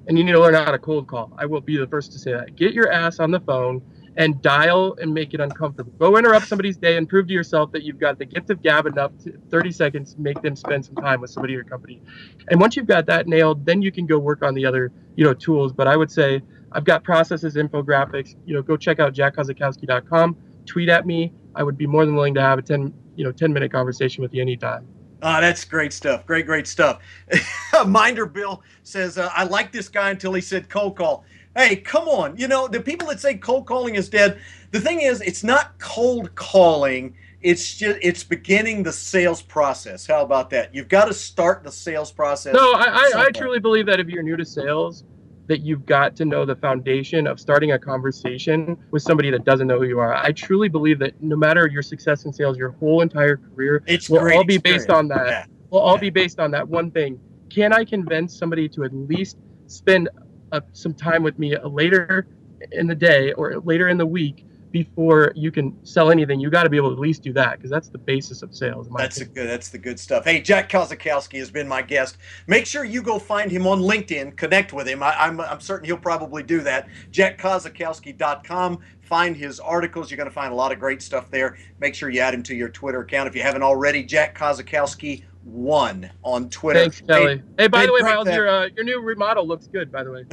and 0.07 0.16
you 0.16 0.22
need 0.22 0.33
to 0.33 0.41
learn 0.41 0.55
how 0.55 0.70
to 0.70 0.79
cold 0.79 1.09
call. 1.09 1.33
I 1.37 1.45
will 1.47 1.61
be 1.61 1.77
the 1.77 1.89
first 1.89 2.12
to 2.12 2.20
say 2.20 2.33
that. 2.35 2.55
Get 2.55 2.72
your 2.72 2.89
ass 2.93 3.18
on 3.18 3.33
the 3.33 3.41
phone 3.41 3.83
and 4.16 4.40
dial 4.40 4.96
and 5.00 5.12
make 5.12 5.34
it 5.34 5.40
uncomfortable. 5.40 5.92
Go 5.98 6.16
interrupt 6.16 6.46
somebody's 6.46 6.76
day 6.76 6.96
and 6.96 7.08
prove 7.08 7.26
to 7.28 7.32
yourself 7.32 7.70
that 7.72 7.82
you've 7.82 7.98
got 7.98 8.18
the 8.18 8.24
gift 8.24 8.50
of 8.50 8.62
gab 8.62 8.86
enough 8.86 9.12
to 9.24 9.32
30 9.50 9.70
seconds 9.72 10.16
make 10.18 10.40
them 10.42 10.56
spend 10.56 10.86
some 10.86 10.94
time 10.96 11.20
with 11.20 11.30
somebody 11.30 11.52
in 11.52 11.58
your 11.58 11.64
company. 11.64 12.02
And 12.48 12.60
once 12.60 12.76
you've 12.76 12.86
got 12.86 13.06
that 13.06 13.26
nailed, 13.26 13.66
then 13.66 13.82
you 13.82 13.92
can 13.92 14.06
go 14.06 14.18
work 14.18 14.42
on 14.42 14.54
the 14.54 14.64
other, 14.64 14.90
you 15.16 15.24
know, 15.24 15.34
tools. 15.34 15.72
But 15.72 15.86
I 15.86 15.96
would 15.96 16.10
say 16.10 16.42
I've 16.72 16.84
got 16.84 17.04
processes, 17.04 17.56
infographics. 17.56 18.34
You 18.46 18.54
know, 18.54 18.62
go 18.62 18.76
check 18.76 19.00
out 19.00 19.14
jackkosakowski.com. 19.14 20.36
Tweet 20.64 20.88
at 20.88 21.06
me. 21.06 21.32
I 21.54 21.62
would 21.62 21.76
be 21.76 21.86
more 21.86 22.04
than 22.04 22.14
willing 22.14 22.34
to 22.34 22.42
have 22.42 22.58
a 22.58 22.62
10, 22.62 22.92
you 23.16 23.24
know, 23.24 23.32
10 23.32 23.52
minute 23.52 23.70
conversation 23.70 24.22
with 24.22 24.34
you 24.34 24.42
anytime. 24.42 24.86
Ah, 25.22 25.40
that's 25.40 25.64
great 25.64 25.92
stuff. 25.92 26.26
Great, 26.26 26.46
great 26.46 26.66
stuff. 26.66 27.00
Minder 27.86 28.26
Bill 28.26 28.62
says, 28.82 29.16
uh, 29.16 29.30
I 29.34 29.44
like 29.44 29.72
this 29.72 29.88
guy 29.88 30.10
until 30.10 30.34
he 30.34 30.40
said 30.40 30.68
cold 30.68 30.96
call. 30.96 31.24
Hey, 31.57 31.76
come 31.76 32.07
on. 32.07 32.36
You 32.36 32.48
know, 32.48 32.68
the 32.68 32.80
people 32.80 33.09
that 33.09 33.18
say 33.18 33.34
cold 33.34 33.66
calling 33.66 33.94
is 33.94 34.09
dead, 34.11 34.38
the 34.72 34.80
thing 34.80 35.00
is, 35.00 35.22
it's 35.22 35.42
not 35.42 35.78
cold 35.78 36.34
calling. 36.34 37.16
It's 37.40 37.76
just 37.76 37.98
it's 38.02 38.22
beginning 38.24 38.82
the 38.82 38.92
sales 38.92 39.40
process. 39.40 40.07
How 40.07 40.22
about 40.22 40.50
that? 40.50 40.74
You've 40.74 40.88
got 40.88 41.07
to 41.07 41.14
start 41.14 41.64
the 41.64 41.72
sales 41.72 42.12
process. 42.12 42.54
No, 42.54 42.72
I, 42.72 42.86
I, 42.86 43.12
I 43.26 43.30
truly 43.30 43.59
believe 43.59 43.86
that 43.86 44.00
if 44.00 44.09
you're 44.09 44.22
new 44.22 44.36
to 44.36 44.44
sales, 44.44 45.04
that 45.46 45.61
you've 45.61 45.86
got 45.86 46.16
to 46.16 46.24
know 46.24 46.44
the 46.44 46.57
foundation 46.57 47.26
of 47.26 47.38
starting 47.40 47.72
a 47.72 47.78
conversation 47.78 48.76
with 48.90 49.02
somebody 49.02 49.30
that 49.30 49.44
doesn't 49.44 49.66
know 49.66 49.78
who 49.78 49.86
you 49.86 49.98
are. 49.98 50.14
I 50.14 50.32
truly 50.32 50.68
believe 50.68 50.98
that 50.98 51.22
no 51.22 51.36
matter 51.36 51.66
your 51.68 51.82
success 51.82 52.24
in 52.24 52.32
sales, 52.32 52.59
your 52.59 52.70
whole 52.72 53.00
entire 53.00 53.36
career 53.36 53.82
it's 53.86 54.11
will 54.11 54.30
all 54.32 54.44
be 54.44 54.59
based 54.59 54.90
on 54.90 55.09
that. 55.09 55.26
Yeah. 55.26 55.44
Will 55.70 55.78
all 55.78 55.94
yeah. 55.94 56.00
be 56.00 56.11
based 56.11 56.38
on 56.40 56.50
that 56.50 56.68
one 56.68 56.90
thing. 56.90 57.20
Can 57.48 57.72
I 57.72 57.84
convince 57.84 58.36
somebody 58.36 58.68
to 58.70 58.84
at 58.84 58.92
least 58.92 59.38
spend 59.68 60.09
uh, 60.53 60.61
some 60.72 60.94
time 60.94 61.22
with 61.22 61.38
me 61.38 61.57
later 61.59 62.26
in 62.72 62.86
the 62.86 62.94
day 62.94 63.32
or 63.32 63.59
later 63.61 63.88
in 63.88 63.99
the 63.99 64.07
week 64.07 64.47
before 64.76 65.32
you 65.34 65.51
can 65.51 65.74
sell 65.86 66.11
anything, 66.11 66.38
you 66.38 66.51
got 66.51 66.64
to 66.64 66.68
be 66.68 66.76
able 66.76 66.90
to 66.90 66.94
at 66.94 67.01
least 67.01 67.22
do 67.22 67.32
that 67.32 67.57
because 67.57 67.70
that's 67.70 67.88
the 67.88 67.97
basis 67.97 68.42
of 68.42 68.55
sales. 68.55 68.88
That's 68.94 69.16
opinion. 69.16 69.34
the 69.34 69.40
good. 69.40 69.49
That's 69.49 69.68
the 69.70 69.78
good 69.78 69.99
stuff. 69.99 70.24
Hey, 70.24 70.40
Jack 70.40 70.68
Kosakowski 70.68 71.38
has 71.38 71.51
been 71.51 71.66
my 71.66 71.80
guest. 71.80 72.18
Make 72.47 72.66
sure 72.66 72.84
you 72.84 73.01
go 73.01 73.18
find 73.18 73.51
him 73.51 73.66
on 73.66 73.80
LinkedIn, 73.80 74.36
connect 74.36 74.74
with 74.74 74.86
him. 74.86 75.03
I, 75.03 75.12
am 75.26 75.40
I'm, 75.40 75.49
I'm 75.49 75.61
certain 75.61 75.86
he'll 75.86 75.97
probably 75.97 76.42
do 76.42 76.61
that. 76.61 76.88
JackKosakowski.com. 77.11 78.78
Find 79.01 79.36
his 79.36 79.61
articles. 79.61 80.11
You're 80.11 80.18
going 80.18 80.28
to 80.28 80.34
find 80.34 80.53
a 80.53 80.57
lot 80.57 80.72
of 80.72 80.78
great 80.78 81.01
stuff 81.01 81.30
there. 81.30 81.57
Make 81.80 81.94
sure 81.94 82.11
you 82.11 82.20
add 82.20 82.34
him 82.34 82.42
to 82.42 82.55
your 82.55 82.68
Twitter 82.68 83.01
account 83.01 83.28
if 83.28 83.36
you 83.36 83.42
haven't 83.42 83.62
already. 83.62 84.03
Jack 84.03 84.36
Kosakowski 84.36 85.22
one 85.47 86.11
on 86.22 86.51
Twitter. 86.51 86.80
Thanks, 86.80 87.01
Kelly. 87.01 87.36
Hey, 87.36 87.42
hey 87.59 87.68
by 87.68 87.86
the 87.86 87.92
way, 87.92 88.01
Miles, 88.01 88.28
your 88.28 88.49
uh, 88.49 88.68
your 88.74 88.84
new 88.84 89.01
remodel 89.01 89.47
looks 89.47 89.66
good. 89.66 89.90
By 89.92 90.05
the 90.05 90.12
way. 90.12 90.24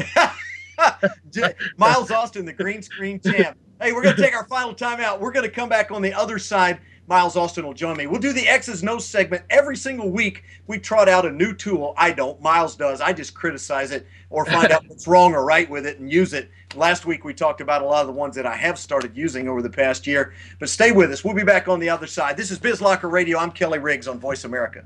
Miles 1.78 2.12
Austin, 2.12 2.46
the 2.46 2.54
green 2.54 2.82
screen 2.82 3.20
champ. 3.20 3.58
Hey, 3.80 3.92
we're 3.92 4.04
going 4.04 4.16
to 4.16 4.22
take 4.22 4.36
our 4.36 4.46
final 4.46 4.74
timeout. 4.74 5.20
We're 5.20 5.32
going 5.32 5.46
to 5.46 5.52
come 5.52 5.70
back 5.70 5.92
on 5.92 6.02
the 6.02 6.14
other 6.14 6.40
side. 6.40 6.80
Miles 7.08 7.36
Austin 7.36 7.66
will 7.66 7.74
join 7.74 7.98
me. 7.98 8.08
We'll 8.08 8.22
do 8.22 8.32
the 8.32 8.48
X's 8.48 8.82
No 8.82 8.98
segment 8.98 9.44
every 9.50 9.76
single 9.76 10.10
week. 10.10 10.44
We 10.68 10.80
trot 10.80 11.10
out 11.10 11.26
a 11.26 11.32
new 11.32 11.54
tool. 11.54 11.94
I 11.98 12.12
don't. 12.12 12.42
Miles 12.42 12.78
does. 12.78 13.02
I 13.02 13.12
just 13.12 13.34
criticize 13.34 13.92
it 13.92 14.08
or 14.30 14.46
find 14.46 14.72
out 14.72 14.84
what's 14.88 15.06
wrong 15.06 15.34
or 15.34 15.44
right 15.44 15.70
with 15.70 15.86
it 15.86 16.00
and 16.00 16.10
use 16.10 16.34
it. 16.34 16.50
Last 16.76 17.06
week 17.06 17.26
we 17.26 17.34
talked 17.34 17.60
about 17.60 17.82
a 17.82 17.86
lot 17.86 18.02
of 18.02 18.08
the 18.08 18.14
ones 18.14 18.36
that 18.36 18.46
I 18.46 18.56
have 18.56 18.80
started 18.80 19.18
using 19.18 19.50
over 19.50 19.62
the 19.62 19.70
past 19.70 20.08
year. 20.08 20.34
But 20.60 20.70
stay 20.70 20.94
with 20.94 21.12
us. 21.12 21.26
We'll 21.26 21.36
be 21.36 21.44
back 21.44 21.68
on 21.68 21.80
the 21.80 21.90
other 21.90 22.08
side. 22.08 22.38
This 22.38 22.52
is 22.52 22.60
BizLocker 22.60 23.12
Radio. 23.12 23.38
I'm 23.38 23.52
Kelly 23.52 23.80
Riggs 23.80 24.08
on 24.08 24.18
Voice 24.18 24.46
America. 24.46 24.86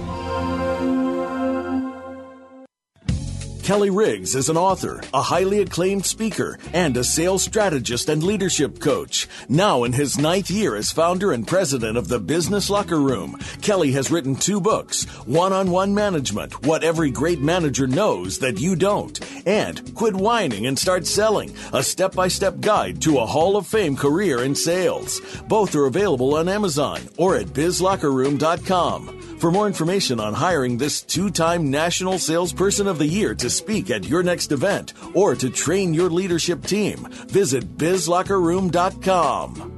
Kelly 3.63 3.91
Riggs 3.91 4.33
is 4.35 4.49
an 4.49 4.57
author, 4.57 5.01
a 5.13 5.21
highly 5.21 5.61
acclaimed 5.61 6.05
speaker, 6.05 6.57
and 6.73 6.97
a 6.97 7.03
sales 7.03 7.43
strategist 7.43 8.09
and 8.09 8.23
leadership 8.23 8.79
coach. 8.79 9.27
Now 9.47 9.83
in 9.83 9.93
his 9.93 10.17
ninth 10.17 10.49
year 10.49 10.75
as 10.75 10.91
founder 10.91 11.31
and 11.31 11.47
president 11.47 11.97
of 11.97 12.07
the 12.07 12.19
Business 12.19 12.69
Locker 12.69 12.99
Room, 12.99 13.37
Kelly 13.61 13.91
has 13.91 14.09
written 14.09 14.35
two 14.35 14.59
books 14.59 15.05
One 15.27 15.53
on 15.53 15.69
One 15.69 15.93
Management 15.93 16.65
What 16.65 16.83
Every 16.83 17.11
Great 17.11 17.39
Manager 17.39 17.85
Knows 17.85 18.39
That 18.39 18.59
You 18.59 18.75
Don't, 18.75 19.19
and 19.45 19.93
Quit 19.95 20.15
Whining 20.15 20.65
and 20.65 20.77
Start 20.77 21.05
Selling 21.05 21.55
A 21.71 21.83
Step 21.83 22.13
by 22.13 22.27
Step 22.27 22.59
Guide 22.61 23.01
to 23.03 23.19
a 23.19 23.25
Hall 23.25 23.57
of 23.57 23.67
Fame 23.67 23.95
Career 23.95 24.43
in 24.43 24.55
Sales. 24.55 25.21
Both 25.47 25.75
are 25.75 25.85
available 25.85 26.35
on 26.35 26.49
Amazon 26.49 27.01
or 27.17 27.35
at 27.35 27.47
bizlockerroom.com. 27.47 29.21
For 29.41 29.51
more 29.51 29.65
information 29.65 30.19
on 30.19 30.35
hiring 30.35 30.77
this 30.77 31.01
two 31.01 31.31
time 31.31 31.71
National 31.71 32.19
Salesperson 32.19 32.85
of 32.85 32.99
the 32.99 33.07
Year 33.07 33.33
to 33.33 33.49
speak 33.51 33.91
at 33.91 34.07
your 34.07 34.23
next 34.23 34.51
event 34.51 34.93
or 35.13 35.35
to 35.35 35.49
train 35.49 35.93
your 35.93 36.09
leadership 36.09 36.65
team, 36.65 37.07
visit 37.27 37.77
bizlockerroom.com. 37.77 39.77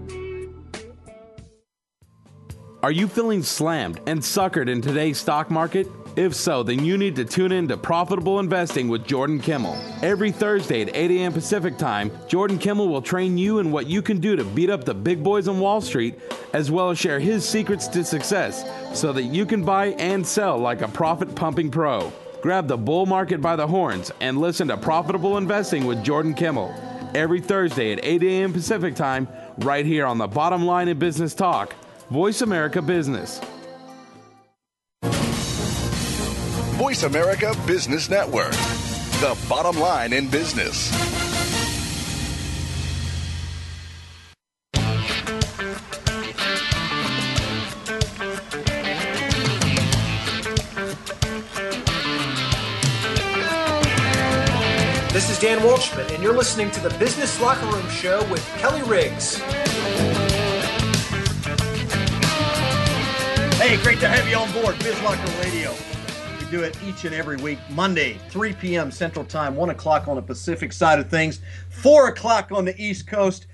Are 2.83 2.91
you 2.91 3.07
feeling 3.07 3.43
slammed 3.43 4.01
and 4.07 4.19
suckered 4.19 4.69
in 4.69 4.81
today's 4.81 5.17
stock 5.17 5.49
market? 5.49 5.87
If 6.15 6.35
so, 6.35 6.61
then 6.61 6.85
you 6.85 6.97
need 6.97 7.15
to 7.15 7.25
tune 7.25 7.51
in 7.51 7.67
to 7.69 7.77
Profitable 7.77 8.39
Investing 8.39 8.87
with 8.87 9.07
Jordan 9.07 9.39
Kimmel. 9.39 9.75
Every 10.03 10.31
Thursday 10.31 10.83
at 10.83 10.95
8 10.95 11.09
a.m. 11.09 11.33
Pacific 11.33 11.77
Time, 11.77 12.11
Jordan 12.27 12.59
Kimmel 12.59 12.89
will 12.89 13.01
train 13.01 13.37
you 13.37 13.59
in 13.59 13.71
what 13.71 13.87
you 13.87 14.01
can 14.01 14.19
do 14.19 14.35
to 14.35 14.43
beat 14.43 14.69
up 14.69 14.83
the 14.83 14.93
big 14.93 15.23
boys 15.23 15.47
on 15.47 15.59
Wall 15.59 15.81
Street, 15.81 16.19
as 16.53 16.69
well 16.69 16.91
as 16.91 16.99
share 16.99 17.19
his 17.19 17.47
secrets 17.47 17.87
to 17.87 18.03
success 18.03 18.63
so 18.93 19.11
that 19.13 19.23
you 19.23 19.45
can 19.45 19.63
buy 19.63 19.87
and 19.97 20.27
sell 20.27 20.59
like 20.59 20.81
a 20.81 20.87
profit 20.89 21.33
pumping 21.33 21.71
pro. 21.71 22.13
Grab 22.43 22.67
the 22.67 22.75
bull 22.75 23.05
market 23.05 23.39
by 23.39 23.55
the 23.55 23.65
horns 23.65 24.11
and 24.19 24.37
listen 24.37 24.67
to 24.67 24.75
Profitable 24.75 25.37
Investing 25.37 25.85
with 25.85 26.03
Jordan 26.03 26.33
Kimmel. 26.33 26.75
Every 27.15 27.39
Thursday 27.39 27.93
at 27.93 28.03
8 28.03 28.21
a.m. 28.21 28.51
Pacific 28.51 28.95
Time, 28.95 29.29
right 29.59 29.85
here 29.85 30.05
on 30.05 30.17
the 30.17 30.27
bottom 30.27 30.65
line 30.65 30.89
in 30.89 30.99
business 30.99 31.33
talk, 31.33 31.73
Voice 32.11 32.41
America 32.41 32.81
Business. 32.81 33.39
Voice 36.73 37.03
America 37.03 37.55
Business 37.65 38.09
Network, 38.09 38.51
the 38.51 39.37
bottom 39.47 39.79
line 39.79 40.11
in 40.11 40.27
business. 40.27 41.22
Walshman, 55.63 56.13
and 56.13 56.21
you're 56.21 56.35
listening 56.35 56.69
to 56.71 56.81
the 56.81 56.89
Business 56.99 57.39
Locker 57.39 57.65
Room 57.67 57.89
Show 57.89 58.21
with 58.29 58.45
Kelly 58.57 58.81
Riggs. 58.83 59.37
Hey, 63.61 63.81
great 63.81 64.01
to 64.01 64.09
have 64.09 64.27
you 64.27 64.35
on 64.35 64.51
board, 64.51 64.77
Biz 64.79 65.01
Locker 65.03 65.25
Radio 65.41 65.73
We 66.37 66.51
do 66.51 66.63
it 66.63 66.77
each 66.83 67.05
and 67.05 67.15
every 67.15 67.37
week. 67.37 67.59
Monday, 67.69 68.17
3 68.27 68.51
p.m. 68.55 68.91
Central 68.91 69.23
Time, 69.23 69.55
1 69.55 69.69
o'clock 69.69 70.09
on 70.09 70.17
the 70.17 70.21
Pacific 70.21 70.73
side 70.73 70.99
of 70.99 71.09
things, 71.09 71.39
4 71.69 72.09
o'clock 72.09 72.51
on 72.51 72.65
the 72.65 72.75
East 72.77 73.07
Coast. 73.07 73.47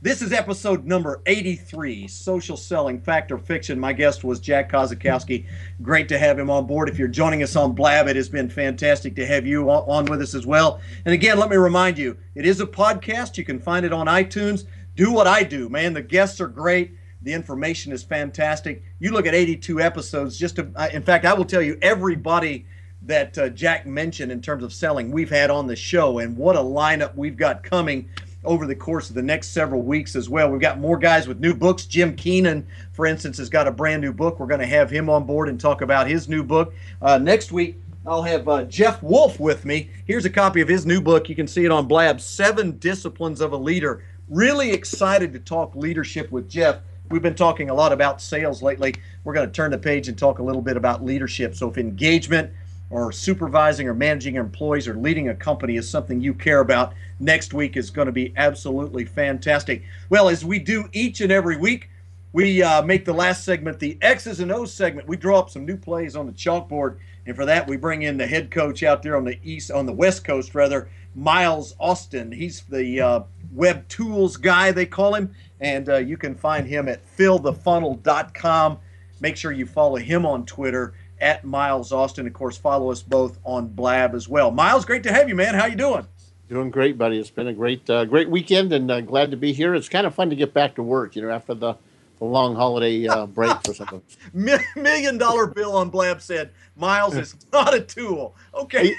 This 0.00 0.22
is 0.22 0.32
episode 0.32 0.84
number 0.84 1.22
83 1.26 2.08
Social 2.08 2.56
Selling 2.56 3.00
Fact 3.00 3.32
or 3.32 3.38
Fiction. 3.38 3.78
My 3.78 3.92
guest 3.92 4.24
was 4.24 4.40
Jack 4.40 4.70
Kosakowski. 4.70 5.46
Great 5.82 6.08
to 6.08 6.18
have 6.18 6.38
him 6.38 6.50
on 6.50 6.66
board. 6.66 6.88
If 6.88 6.98
you're 6.98 7.08
joining 7.08 7.42
us 7.42 7.56
on 7.56 7.72
Blab, 7.72 8.08
it 8.08 8.16
has 8.16 8.28
been 8.28 8.48
fantastic 8.48 9.16
to 9.16 9.26
have 9.26 9.46
you 9.46 9.70
on 9.70 10.04
with 10.06 10.20
us 10.20 10.34
as 10.34 10.46
well. 10.46 10.80
And 11.04 11.14
again, 11.14 11.38
let 11.38 11.50
me 11.50 11.56
remind 11.56 11.98
you 11.98 12.16
it 12.34 12.46
is 12.46 12.60
a 12.60 12.66
podcast. 12.66 13.36
You 13.36 13.44
can 13.44 13.58
find 13.58 13.86
it 13.86 13.92
on 13.92 14.06
iTunes. 14.06 14.64
Do 14.94 15.12
what 15.12 15.26
I 15.26 15.42
do, 15.42 15.68
man. 15.68 15.92
The 15.92 16.02
guests 16.02 16.40
are 16.40 16.48
great 16.48 16.92
the 17.24 17.32
information 17.32 17.90
is 17.90 18.02
fantastic. 18.02 18.82
You 18.98 19.12
look 19.12 19.26
at 19.26 19.34
82 19.34 19.80
episodes. 19.80 20.38
Just 20.38 20.56
to, 20.56 20.68
in 20.92 21.02
fact, 21.02 21.24
I 21.24 21.32
will 21.32 21.46
tell 21.46 21.62
you 21.62 21.78
everybody 21.80 22.66
that 23.00 23.36
uh, 23.36 23.48
Jack 23.48 23.86
mentioned 23.86 24.30
in 24.30 24.40
terms 24.40 24.62
of 24.62 24.72
selling 24.72 25.10
we've 25.10 25.30
had 25.30 25.50
on 25.50 25.66
the 25.66 25.76
show, 25.76 26.18
and 26.18 26.36
what 26.36 26.56
a 26.56 26.60
lineup 26.60 27.14
we've 27.16 27.36
got 27.36 27.62
coming 27.62 28.08
over 28.44 28.66
the 28.66 28.74
course 28.74 29.08
of 29.08 29.14
the 29.14 29.22
next 29.22 29.48
several 29.48 29.82
weeks 29.82 30.16
as 30.16 30.28
well. 30.28 30.50
We've 30.50 30.60
got 30.60 30.78
more 30.78 30.98
guys 30.98 31.26
with 31.26 31.40
new 31.40 31.54
books. 31.54 31.86
Jim 31.86 32.14
Keenan, 32.16 32.66
for 32.92 33.06
instance, 33.06 33.38
has 33.38 33.48
got 33.48 33.66
a 33.66 33.72
brand 33.72 34.02
new 34.02 34.12
book. 34.12 34.38
We're 34.38 34.46
going 34.46 34.60
to 34.60 34.66
have 34.66 34.90
him 34.90 35.08
on 35.08 35.24
board 35.24 35.48
and 35.48 35.60
talk 35.60 35.80
about 35.80 36.06
his 36.06 36.28
new 36.28 36.42
book. 36.42 36.74
Uh, 37.02 37.18
next 37.18 37.52
week, 37.52 37.80
I'll 38.06 38.22
have 38.22 38.46
uh, 38.48 38.64
Jeff 38.64 39.02
Wolf 39.02 39.40
with 39.40 39.64
me. 39.64 39.90
Here's 40.06 40.26
a 40.26 40.30
copy 40.30 40.60
of 40.60 40.68
his 40.68 40.84
new 40.84 41.00
book. 41.00 41.28
You 41.28 41.34
can 41.34 41.46
see 41.46 41.64
it 41.64 41.70
on 41.70 41.86
Blab 41.86 42.20
Seven 42.20 42.78
Disciplines 42.78 43.40
of 43.40 43.52
a 43.52 43.56
Leader 43.56 44.02
Really 44.28 44.72
excited 44.72 45.34
to 45.34 45.38
talk 45.38 45.76
leadership 45.76 46.30
with 46.32 46.48
Jeff. 46.48 46.78
We've 47.10 47.20
been 47.20 47.34
talking 47.34 47.68
a 47.68 47.74
lot 47.74 47.92
about 47.92 48.22
sales 48.22 48.62
lately. 48.62 48.94
We're 49.22 49.34
going 49.34 49.46
to 49.46 49.52
turn 49.52 49.70
the 49.70 49.76
page 49.76 50.08
and 50.08 50.16
talk 50.16 50.38
a 50.38 50.42
little 50.42 50.62
bit 50.62 50.78
about 50.78 51.04
leadership. 51.04 51.54
So, 51.54 51.68
if 51.68 51.76
engagement 51.76 52.50
or 52.90 53.10
supervising 53.12 53.88
or 53.88 53.94
managing 53.94 54.36
employees 54.36 54.86
or 54.86 54.94
leading 54.94 55.28
a 55.28 55.34
company 55.34 55.76
is 55.76 55.88
something 55.88 56.20
you 56.20 56.34
care 56.34 56.60
about, 56.60 56.94
next 57.18 57.54
week 57.54 57.76
is 57.76 57.90
going 57.90 58.06
to 58.06 58.12
be 58.12 58.32
absolutely 58.36 59.04
fantastic. 59.04 59.82
Well, 60.10 60.28
as 60.28 60.44
we 60.44 60.58
do 60.58 60.88
each 60.92 61.20
and 61.20 61.32
every 61.32 61.56
week, 61.56 61.90
we 62.32 62.62
uh, 62.62 62.82
make 62.82 63.04
the 63.04 63.12
last 63.12 63.44
segment 63.44 63.78
the 63.78 63.96
X's 64.02 64.40
and 64.40 64.50
O's 64.50 64.72
segment. 64.72 65.06
We 65.06 65.16
draw 65.16 65.38
up 65.38 65.50
some 65.50 65.64
new 65.64 65.76
plays 65.76 66.16
on 66.16 66.26
the 66.26 66.32
chalkboard, 66.32 66.98
and 67.26 67.36
for 67.36 67.46
that, 67.46 67.68
we 67.68 67.76
bring 67.76 68.02
in 68.02 68.16
the 68.16 68.26
head 68.26 68.50
coach 68.50 68.82
out 68.82 69.02
there 69.02 69.16
on 69.16 69.24
the 69.24 69.38
east, 69.44 69.70
on 69.70 69.86
the 69.86 69.92
West 69.92 70.24
Coast 70.24 70.54
rather, 70.54 70.88
Miles 71.14 71.76
Austin. 71.78 72.32
He's 72.32 72.62
the 72.62 73.00
uh, 73.00 73.20
web 73.52 73.86
tools 73.88 74.36
guy, 74.36 74.72
they 74.72 74.84
call 74.86 75.14
him, 75.14 75.32
and 75.60 75.88
uh, 75.88 75.96
you 75.98 76.16
can 76.16 76.34
find 76.34 76.66
him 76.66 76.88
at 76.88 77.06
fillthefunnel.com. 77.16 78.78
Make 79.20 79.36
sure 79.36 79.52
you 79.52 79.64
follow 79.66 79.96
him 79.96 80.26
on 80.26 80.44
Twitter 80.44 80.94
at 81.24 81.42
Miles 81.42 81.90
Austin. 81.90 82.26
Of 82.26 82.34
course, 82.34 82.58
follow 82.58 82.92
us 82.92 83.02
both 83.02 83.38
on 83.44 83.68
Blab 83.68 84.14
as 84.14 84.28
well. 84.28 84.50
Miles, 84.50 84.84
great 84.84 85.02
to 85.04 85.12
have 85.12 85.26
you, 85.26 85.34
man. 85.34 85.54
How 85.54 85.64
you 85.64 85.74
doing? 85.74 86.06
Doing 86.50 86.70
great, 86.70 86.98
buddy. 86.98 87.18
It's 87.18 87.30
been 87.30 87.48
a 87.48 87.54
great, 87.54 87.88
uh, 87.88 88.04
great 88.04 88.28
weekend, 88.28 88.74
and 88.74 88.90
uh, 88.90 89.00
glad 89.00 89.30
to 89.30 89.36
be 89.38 89.54
here. 89.54 89.74
It's 89.74 89.88
kind 89.88 90.06
of 90.06 90.14
fun 90.14 90.28
to 90.28 90.36
get 90.36 90.52
back 90.52 90.74
to 90.74 90.82
work, 90.82 91.16
you 91.16 91.22
know, 91.22 91.30
after 91.30 91.54
the, 91.54 91.76
the 92.18 92.26
long 92.26 92.54
holiday 92.54 93.08
uh, 93.08 93.24
break 93.24 93.56
for 93.64 93.72
some 93.72 93.88
of 93.90 94.02
us. 94.02 94.60
Million 94.76 95.16
dollar 95.16 95.46
bill 95.46 95.74
on 95.74 95.88
Blab 95.88 96.20
said 96.20 96.50
Miles 96.76 97.16
is 97.16 97.34
not 97.52 97.72
a 97.72 97.80
tool. 97.80 98.36
Okay. 98.52 98.94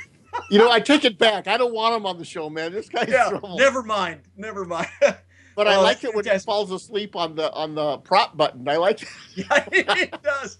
you 0.50 0.58
know, 0.58 0.72
I 0.72 0.80
take 0.80 1.06
it 1.06 1.20
back. 1.20 1.48
I 1.48 1.58
don't 1.58 1.76
want 1.76 1.96
him 1.96 2.08
on 2.08 2.18
the 2.18 2.26
show, 2.26 2.50
man. 2.50 2.72
This 2.74 2.90
guy's 2.90 3.08
yeah, 3.08 3.30
trouble. 3.30 3.56
Never 3.56 3.84
mind. 3.84 4.22
Never 4.36 4.66
mind. 4.66 4.90
But 5.56 5.70
I 5.70 5.78
like 5.78 6.04
it 6.04 6.14
when 6.14 6.26
he 6.26 6.38
falls 6.40 6.70
asleep 6.70 7.16
on 7.16 7.36
the 7.36 7.50
on 7.54 7.76
the 7.76 7.98
prop 8.00 8.36
button. 8.36 8.68
I 8.68 8.76
like 8.76 9.04
it. 9.04 9.10
yeah, 9.36 9.64
it 9.72 10.22
does. 10.22 10.58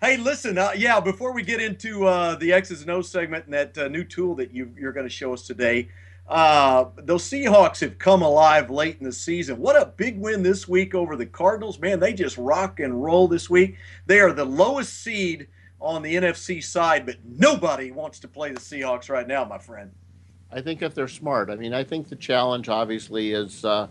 Hey, 0.00 0.16
listen, 0.16 0.58
uh, 0.58 0.70
yeah, 0.76 1.00
before 1.00 1.32
we 1.32 1.42
get 1.42 1.60
into 1.60 2.06
uh, 2.06 2.36
the 2.36 2.52
X's 2.52 2.82
and 2.82 2.90
O's 2.90 3.10
segment 3.10 3.46
and 3.46 3.54
that 3.54 3.76
uh, 3.76 3.88
new 3.88 4.04
tool 4.04 4.36
that 4.36 4.52
you, 4.52 4.72
are 4.84 4.92
going 4.92 5.06
to 5.06 5.10
show 5.10 5.32
us 5.32 5.44
today, 5.44 5.88
uh, 6.28 6.84
those 6.98 7.24
Seahawks 7.24 7.80
have 7.80 7.98
come 7.98 8.22
alive 8.22 8.70
late 8.70 8.98
in 9.00 9.04
the 9.04 9.12
season. 9.12 9.58
What 9.58 9.74
a 9.74 9.86
big 9.86 10.20
win 10.20 10.44
this 10.44 10.68
week 10.68 10.94
over 10.94 11.16
the 11.16 11.26
Cardinals. 11.26 11.80
Man, 11.80 11.98
they 11.98 12.12
just 12.12 12.38
rock 12.38 12.78
and 12.78 13.02
roll 13.02 13.26
this 13.26 13.50
week. 13.50 13.76
They 14.06 14.20
are 14.20 14.32
the 14.32 14.44
lowest 14.44 15.02
seed 15.02 15.48
on 15.80 16.02
the 16.02 16.14
NFC 16.14 16.62
side, 16.62 17.04
but 17.04 17.16
nobody 17.24 17.90
wants 17.90 18.20
to 18.20 18.28
play 18.28 18.52
the 18.52 18.60
Seahawks 18.60 19.10
right 19.10 19.26
now, 19.26 19.44
my 19.44 19.58
friend. 19.58 19.90
I 20.52 20.60
think 20.60 20.80
if 20.80 20.94
they're 20.94 21.08
smart. 21.08 21.50
I 21.50 21.56
mean, 21.56 21.74
I 21.74 21.82
think 21.82 22.08
the 22.08 22.16
challenge 22.16 22.68
obviously 22.68 23.32
is 23.32 23.64
uh, 23.64 23.88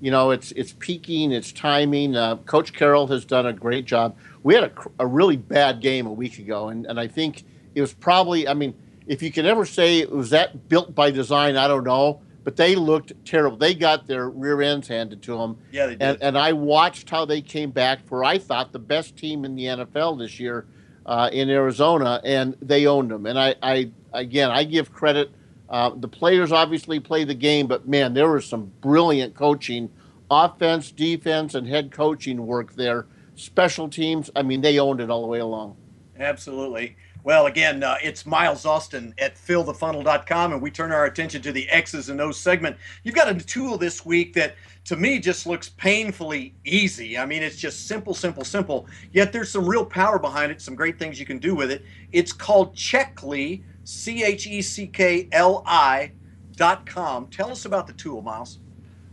you 0.00 0.10
know, 0.10 0.32
it's 0.32 0.52
it's 0.52 0.74
peaking, 0.78 1.32
it's 1.32 1.50
timing. 1.50 2.14
Uh, 2.14 2.36
Coach 2.36 2.72
Carroll 2.72 3.06
has 3.06 3.24
done 3.24 3.46
a 3.46 3.52
great 3.52 3.86
job. 3.86 4.16
We 4.44 4.54
had 4.54 4.64
a, 4.64 4.72
a 5.00 5.06
really 5.06 5.36
bad 5.36 5.80
game 5.80 6.06
a 6.06 6.12
week 6.12 6.38
ago, 6.38 6.68
and, 6.68 6.86
and 6.86 7.00
I 7.00 7.08
think 7.08 7.42
it 7.74 7.80
was 7.80 7.92
probably, 7.92 8.46
I 8.46 8.54
mean, 8.54 8.74
if 9.08 9.22
you 9.22 9.32
can 9.32 9.46
ever 9.46 9.66
say 9.66 9.98
it 9.98 10.10
was 10.10 10.30
that 10.30 10.68
built 10.68 10.94
by 10.94 11.10
design, 11.10 11.56
I 11.56 11.66
don't 11.66 11.84
know. 11.84 12.20
But 12.44 12.56
they 12.56 12.76
looked 12.76 13.12
terrible. 13.24 13.56
They 13.56 13.74
got 13.74 14.06
their 14.06 14.28
rear 14.28 14.60
ends 14.60 14.86
handed 14.86 15.22
to 15.22 15.38
them. 15.38 15.56
Yeah, 15.72 15.86
they 15.86 15.92
did. 15.92 16.02
And, 16.02 16.22
and 16.22 16.38
I 16.38 16.52
watched 16.52 17.08
how 17.08 17.24
they 17.24 17.40
came 17.40 17.70
back 17.70 18.06
for, 18.06 18.22
I 18.22 18.36
thought, 18.36 18.70
the 18.70 18.78
best 18.78 19.16
team 19.16 19.46
in 19.46 19.56
the 19.56 19.64
NFL 19.64 20.18
this 20.18 20.38
year 20.38 20.66
uh, 21.06 21.30
in 21.32 21.48
Arizona, 21.48 22.20
and 22.22 22.54
they 22.60 22.86
owned 22.86 23.10
them. 23.10 23.24
And 23.24 23.38
I, 23.38 23.54
I 23.62 23.90
again, 24.12 24.50
I 24.50 24.64
give 24.64 24.92
credit– 24.92 25.32
uh, 25.68 25.90
the 25.96 26.08
players 26.08 26.52
obviously 26.52 27.00
play 27.00 27.24
the 27.24 27.34
game, 27.34 27.66
but 27.66 27.88
man, 27.88 28.14
there 28.14 28.30
was 28.30 28.46
some 28.46 28.70
brilliant 28.80 29.34
coaching, 29.34 29.90
offense, 30.30 30.90
defense, 30.90 31.54
and 31.54 31.66
head 31.66 31.90
coaching 31.90 32.46
work 32.46 32.74
there. 32.74 33.06
Special 33.36 33.88
teams, 33.88 34.30
I 34.36 34.42
mean, 34.42 34.60
they 34.60 34.78
owned 34.78 35.00
it 35.00 35.10
all 35.10 35.22
the 35.22 35.28
way 35.28 35.40
along. 35.40 35.76
Absolutely. 36.18 36.96
Well, 37.24 37.46
again, 37.46 37.82
uh, 37.82 37.96
it's 38.02 38.26
Miles 38.26 38.66
Austin 38.66 39.14
at 39.18 39.36
fillthefunnel.com, 39.36 40.52
and 40.52 40.60
we 40.60 40.70
turn 40.70 40.92
our 40.92 41.06
attention 41.06 41.40
to 41.42 41.52
the 41.52 41.68
X's 41.70 42.10
and 42.10 42.20
O's 42.20 42.38
segment. 42.38 42.76
You've 43.02 43.14
got 43.14 43.34
a 43.34 43.34
tool 43.34 43.78
this 43.78 44.04
week 44.04 44.34
that, 44.34 44.56
to 44.84 44.96
me, 44.96 45.18
just 45.18 45.46
looks 45.46 45.70
painfully 45.70 46.54
easy. 46.66 47.16
I 47.16 47.24
mean, 47.24 47.42
it's 47.42 47.56
just 47.56 47.88
simple, 47.88 48.12
simple, 48.12 48.44
simple. 48.44 48.86
Yet 49.12 49.32
there's 49.32 49.50
some 49.50 49.66
real 49.66 49.86
power 49.86 50.18
behind 50.18 50.52
it, 50.52 50.60
some 50.60 50.74
great 50.74 50.98
things 50.98 51.18
you 51.18 51.24
can 51.24 51.38
do 51.38 51.54
with 51.54 51.70
it. 51.70 51.82
It's 52.12 52.32
called 52.32 52.74
Checkli 52.74 53.62
C 53.84 54.22
H 54.22 54.46
E 54.46 54.60
C 54.60 54.86
K 54.86 55.26
L 55.32 55.62
I 55.66 56.12
dot 56.56 56.84
com. 56.84 57.28
Tell 57.28 57.50
us 57.50 57.64
about 57.64 57.86
the 57.86 57.94
tool, 57.94 58.20
Miles. 58.20 58.58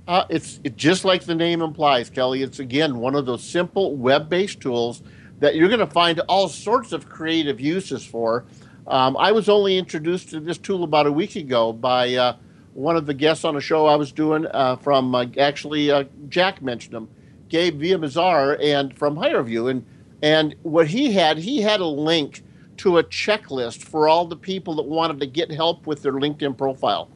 Uh, 0.08 0.26
it's 0.30 0.60
it, 0.64 0.76
just 0.76 1.06
like 1.06 1.24
the 1.24 1.36
name 1.36 1.62
implies, 1.62 2.10
Kelly. 2.10 2.42
It's 2.42 2.60
again 2.60 2.98
one 2.98 3.16
of 3.16 3.26
those 3.26 3.44
simple 3.44 3.96
web 3.96 4.30
based 4.30 4.60
tools 4.60 5.04
that 5.40 5.56
you're 5.56 5.68
going 5.68 5.80
to 5.80 5.88
find 5.88 6.20
all 6.22 6.48
sorts 6.48 6.92
of 6.92 7.10
creative 7.10 7.60
uses 7.60 8.06
for. 8.06 8.46
Um, 8.88 9.16
I 9.18 9.32
was 9.32 9.50
only 9.50 9.78
introduced 9.78 10.30
to 10.30 10.40
this 10.40 10.58
tool 10.58 10.84
about 10.84 11.08
a 11.08 11.12
week 11.12 11.36
ago 11.36 11.72
by 11.74 12.16
uh, 12.16 12.36
one 12.74 12.96
of 12.96 13.06
the 13.06 13.14
guests 13.14 13.44
on 13.44 13.56
a 13.56 13.62
show 13.62 13.86
I 13.86 13.96
was 13.96 14.12
doing 14.12 14.46
uh, 14.48 14.76
from 14.78 15.14
uh, 15.14 15.26
actually 15.38 15.92
uh, 15.92 16.06
Jack 16.30 16.62
mentioned 16.62 16.96
him, 16.96 17.10
Gabe 17.50 17.82
Villamizar, 17.82 18.58
and 18.64 18.98
from 18.98 19.16
HireVue. 19.16 19.70
And, 19.70 19.86
and 20.22 20.56
what 20.64 20.88
he 20.88 21.12
had, 21.12 21.38
he 21.38 21.62
had 21.62 21.80
a 21.80 21.86
link 21.86 22.44
to 22.78 22.98
a 22.98 23.04
checklist 23.04 23.84
for 23.84 24.08
all 24.08 24.26
the 24.26 24.36
people 24.36 24.76
that 24.76 24.86
wanted 24.86 25.20
to 25.20 25.26
get 25.26 25.52
help 25.52 25.86
with 25.86 26.02
their 26.02 26.14
LinkedIn 26.14 26.58
profile. 26.58 27.10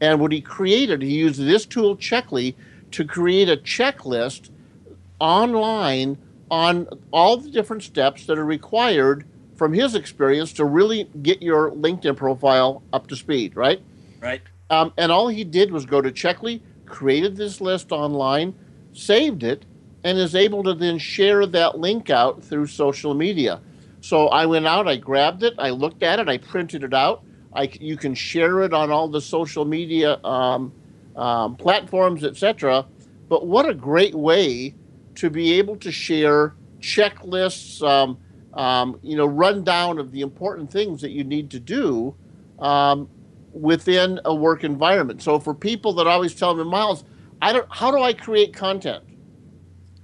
And 0.00 0.20
what 0.20 0.32
he 0.32 0.40
created, 0.40 1.02
he 1.02 1.14
used 1.14 1.40
this 1.40 1.64
tool, 1.64 1.96
Checkli, 1.96 2.54
to 2.92 3.04
create 3.04 3.48
a 3.48 3.56
checklist 3.56 4.50
online 5.18 6.18
on 6.50 6.86
all 7.12 7.36
the 7.36 7.50
different 7.50 7.82
steps 7.82 8.26
that 8.26 8.38
are 8.38 8.44
required 8.44 9.24
from 9.56 9.72
his 9.72 9.94
experience 9.94 10.52
to 10.52 10.64
really 10.64 11.04
get 11.22 11.42
your 11.42 11.70
LinkedIn 11.72 12.16
profile 12.16 12.82
up 12.92 13.06
to 13.08 13.16
speed, 13.16 13.56
right? 13.56 13.80
Right. 14.20 14.42
Um, 14.70 14.92
and 14.96 15.10
all 15.10 15.28
he 15.28 15.44
did 15.44 15.70
was 15.70 15.86
go 15.86 16.00
to 16.00 16.12
Checkli, 16.12 16.60
created 16.84 17.36
this 17.36 17.60
list 17.60 17.90
online, 17.90 18.54
saved 18.92 19.42
it, 19.42 19.64
and 20.04 20.18
is 20.18 20.34
able 20.34 20.62
to 20.62 20.74
then 20.74 20.98
share 20.98 21.46
that 21.46 21.78
link 21.78 22.10
out 22.10 22.44
through 22.44 22.66
social 22.66 23.14
media. 23.14 23.60
So 24.00 24.28
I 24.28 24.46
went 24.46 24.66
out, 24.66 24.86
I 24.86 24.96
grabbed 24.96 25.42
it, 25.42 25.54
I 25.58 25.70
looked 25.70 26.02
at 26.02 26.20
it, 26.20 26.28
I 26.28 26.38
printed 26.38 26.84
it 26.84 26.94
out. 26.94 27.22
I, 27.56 27.70
you 27.80 27.96
can 27.96 28.14
share 28.14 28.60
it 28.62 28.74
on 28.74 28.90
all 28.90 29.08
the 29.08 29.20
social 29.20 29.64
media 29.64 30.22
um, 30.24 30.72
um, 31.16 31.56
platforms, 31.56 32.22
etc. 32.22 32.86
But 33.28 33.46
what 33.46 33.68
a 33.68 33.74
great 33.74 34.14
way 34.14 34.74
to 35.16 35.30
be 35.30 35.54
able 35.54 35.76
to 35.76 35.90
share 35.90 36.54
checklists, 36.80 37.82
um, 37.82 38.18
um, 38.54 39.00
you 39.02 39.16
know, 39.16 39.26
rundown 39.26 39.98
of 39.98 40.12
the 40.12 40.20
important 40.20 40.70
things 40.70 41.00
that 41.00 41.10
you 41.10 41.24
need 41.24 41.50
to 41.50 41.60
do 41.60 42.14
um, 42.58 43.08
within 43.52 44.20
a 44.26 44.34
work 44.34 44.62
environment. 44.62 45.22
So 45.22 45.38
for 45.38 45.54
people 45.54 45.94
that 45.94 46.06
always 46.06 46.34
tell 46.34 46.54
me, 46.54 46.64
Miles, 46.64 47.04
I 47.40 47.52
don't, 47.52 47.66
how 47.70 47.90
do 47.90 48.02
I 48.02 48.12
create 48.12 48.54
content? 48.54 49.02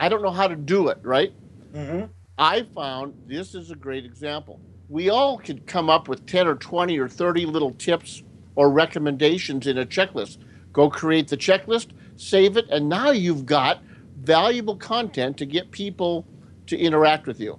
I 0.01 0.09
don't 0.09 0.23
know 0.23 0.31
how 0.31 0.49
to 0.49 0.57
do 0.57 0.89
it, 0.89 0.99
right? 1.03 1.33
Mm-hmm. 1.73 2.07
I 2.39 2.63
found 2.75 3.15
this 3.27 3.55
is 3.55 3.71
a 3.71 3.77
great 3.77 4.05
example. 4.05 4.61
We 4.93 5.09
all 5.09 5.39
could 5.39 5.67
come 5.67 5.89
up 5.89 6.07
with 6.07 6.27
10 6.27 6.47
or 6.47 6.55
20 6.55 6.99
or 6.99 7.09
30 7.09 7.47
little 7.47 7.73
tips 7.73 8.23
or 8.57 8.71
recommendations 8.71 9.67
in 9.67 9.79
a 9.79 9.87
checklist. 9.87 10.37
Go 10.71 10.91
create 10.91 11.29
the 11.29 11.37
checklist, 11.39 11.93
save 12.17 12.59
it, 12.59 12.67
and 12.69 12.91
now 12.91 13.11
you've 13.11 13.47
got 13.47 13.83
valuable 14.21 14.77
content 14.77 15.39
to 15.39 15.47
get 15.47 15.71
people 15.71 16.27
to 16.67 16.77
interact 16.77 17.27
with 17.27 17.41
you. 17.41 17.59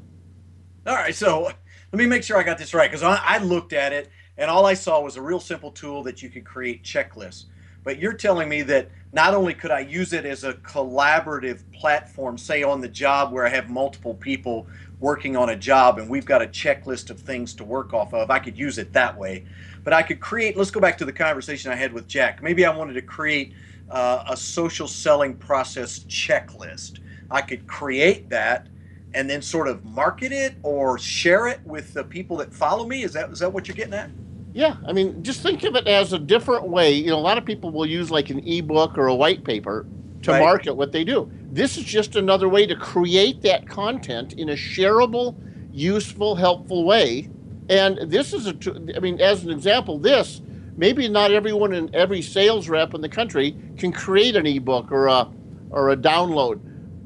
All 0.85 0.93
right, 0.93 1.15
so 1.15 1.45
let 1.45 1.57
me 1.97 2.05
make 2.05 2.21
sure 2.21 2.37
I 2.37 2.43
got 2.43 2.59
this 2.59 2.71
right 2.71 2.91
because 2.91 3.01
I, 3.01 3.39
looked 3.39 3.73
at 3.73 3.93
it 3.93 4.11
and 4.37 4.51
all 4.51 4.67
I 4.67 4.75
saw 4.75 5.01
was 5.01 5.17
a 5.17 5.21
real 5.23 5.39
simple 5.39 5.71
tool 5.71 6.03
that 6.03 6.21
you 6.21 6.29
could 6.29 6.45
create 6.45 6.83
checklists. 6.83 7.45
But 7.83 7.97
you're 7.97 8.13
telling 8.13 8.47
me 8.47 8.61
that 8.61 8.91
not 9.11 9.33
only 9.33 9.55
could 9.55 9.71
I 9.71 9.79
use 9.79 10.13
it 10.13 10.25
as 10.25 10.43
a 10.43 10.53
collaborative 10.53 11.63
platform, 11.73 12.37
say 12.37 12.61
on 12.61 12.79
the 12.79 12.87
job 12.87 13.33
where 13.33 13.45
I 13.45 13.49
have 13.49 13.71
multiple 13.71 14.13
people 14.13 14.67
working 15.03 15.35
on 15.35 15.49
a 15.49 15.55
job 15.55 15.99
and 15.99 16.09
we've 16.09 16.25
got 16.25 16.41
a 16.41 16.47
checklist 16.47 17.09
of 17.09 17.19
things 17.19 17.53
to 17.53 17.65
work 17.65 17.93
off 17.93 18.13
of, 18.13 18.31
I 18.31 18.39
could 18.39 18.57
use 18.57 18.77
it 18.77 18.93
that 18.93 19.17
way. 19.17 19.43
But 19.83 19.91
I 19.91 20.01
could 20.01 20.21
create, 20.21 20.55
let's 20.55 20.71
go 20.71 20.79
back 20.79 20.97
to 20.99 21.05
the 21.05 21.11
conversation 21.11 21.73
I 21.73 21.75
had 21.75 21.91
with 21.91 22.07
Jack. 22.07 22.41
Maybe 22.41 22.65
I 22.65 22.73
wanted 22.73 22.93
to 22.93 23.01
create 23.01 23.53
uh, 23.91 24.23
a 24.29 24.37
social 24.37 24.87
selling 24.87 25.35
process 25.35 25.99
checklist. 26.05 26.99
I 27.29 27.41
could 27.41 27.67
create 27.67 28.29
that 28.29 28.67
and 29.13 29.29
then 29.29 29.41
sort 29.41 29.67
of 29.67 29.83
market 29.83 30.31
it 30.31 30.55
or 30.63 30.97
share 30.97 31.47
it 31.47 31.59
with 31.65 31.93
the 31.93 32.05
people 32.05 32.37
that 32.37 32.53
follow 32.53 32.87
me. 32.87 33.03
Is 33.03 33.11
that 33.11 33.29
is 33.29 33.39
that 33.39 33.51
what 33.51 33.67
you're 33.67 33.75
getting 33.75 33.93
at? 33.93 34.09
Yeah, 34.53 34.77
I 34.87 34.93
mean, 34.93 35.21
just 35.21 35.41
think 35.41 35.65
of 35.65 35.75
it 35.75 35.85
as 35.85 36.13
a 36.13 36.19
different 36.19 36.69
way. 36.69 36.93
You 36.93 37.07
know, 37.07 37.17
a 37.17 37.19
lot 37.19 37.37
of 37.37 37.43
people 37.43 37.71
will 37.71 37.85
use 37.85 38.09
like 38.09 38.29
an 38.29 38.39
ebook 38.47 38.97
or 38.97 39.07
a 39.07 39.15
white 39.15 39.43
paper 39.43 39.85
to 40.23 40.31
right. 40.31 40.39
market 40.39 40.73
what 40.73 40.91
they 40.91 41.03
do. 41.03 41.29
This 41.51 41.77
is 41.77 41.83
just 41.83 42.15
another 42.15 42.49
way 42.49 42.65
to 42.65 42.75
create 42.75 43.41
that 43.41 43.67
content 43.67 44.33
in 44.33 44.49
a 44.49 44.53
shareable, 44.53 45.35
useful, 45.71 46.35
helpful 46.35 46.85
way. 46.85 47.29
And 47.69 47.99
this 48.09 48.33
is 48.33 48.47
a, 48.47 48.55
I 48.95 48.99
mean, 48.99 49.21
as 49.21 49.43
an 49.43 49.51
example, 49.51 49.97
this 49.97 50.41
maybe 50.75 51.07
not 51.07 51.31
everyone 51.31 51.73
in 51.73 51.93
every 51.93 52.21
sales 52.21 52.67
rep 52.67 52.93
in 52.93 53.01
the 53.01 53.09
country 53.09 53.55
can 53.77 53.91
create 53.91 54.35
an 54.35 54.45
ebook 54.45 54.91
or 54.91 55.07
a 55.07 55.29
or 55.69 55.91
a 55.91 55.97
download. 55.97 56.59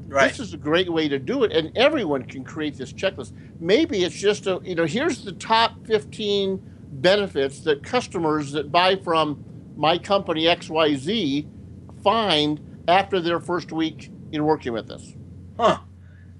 Right. 0.08 0.28
This 0.28 0.40
is 0.40 0.54
a 0.54 0.56
great 0.56 0.90
way 0.90 1.06
to 1.08 1.18
do 1.18 1.44
it, 1.44 1.52
and 1.52 1.76
everyone 1.76 2.22
can 2.22 2.42
create 2.42 2.76
this 2.76 2.92
checklist. 2.92 3.32
Maybe 3.60 4.04
it's 4.04 4.14
just 4.14 4.46
a 4.46 4.60
you 4.64 4.74
know 4.74 4.84
here's 4.84 5.24
the 5.24 5.32
top 5.32 5.86
15 5.86 6.62
benefits 6.92 7.60
that 7.60 7.82
customers 7.82 8.52
that 8.52 8.72
buy 8.72 8.96
from 8.96 9.44
my 9.76 9.98
company 9.98 10.44
XYZ 10.44 11.46
find 12.02 12.60
after 12.88 13.20
their 13.20 13.38
first 13.38 13.70
week 13.70 14.10
in 14.32 14.42
working 14.44 14.72
with 14.72 14.90
us. 14.90 15.12
Huh. 15.58 15.78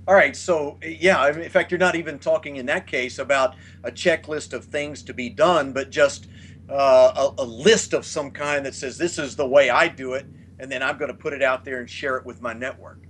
All 0.08 0.14
right. 0.14 0.34
So, 0.34 0.78
yeah, 0.82 1.28
in 1.28 1.50
fact, 1.50 1.70
you're 1.70 1.78
not 1.78 1.94
even 1.94 2.18
talking 2.18 2.56
in 2.56 2.66
that 2.66 2.86
case 2.86 3.18
about 3.18 3.56
a 3.84 3.92
checklist 3.92 4.54
of 4.54 4.64
things 4.64 5.02
to 5.04 5.14
be 5.14 5.28
done, 5.28 5.72
but 5.72 5.90
just 5.90 6.28
uh, 6.70 7.30
a, 7.38 7.42
a, 7.42 7.44
list 7.44 7.92
of 7.92 8.04
some 8.04 8.30
kind 8.30 8.64
that 8.64 8.74
says, 8.74 8.96
this 8.96 9.18
is 9.18 9.36
the 9.36 9.46
way 9.46 9.70
I 9.70 9.88
do 9.88 10.14
it. 10.14 10.26
And 10.58 10.72
then 10.72 10.82
I'm 10.82 10.98
going 10.98 11.10
to 11.10 11.16
put 11.16 11.32
it 11.34 11.42
out 11.42 11.64
there 11.64 11.80
and 11.80 11.88
share 11.88 12.16
it 12.16 12.24
with 12.24 12.40
my 12.40 12.52
network. 12.54 13.04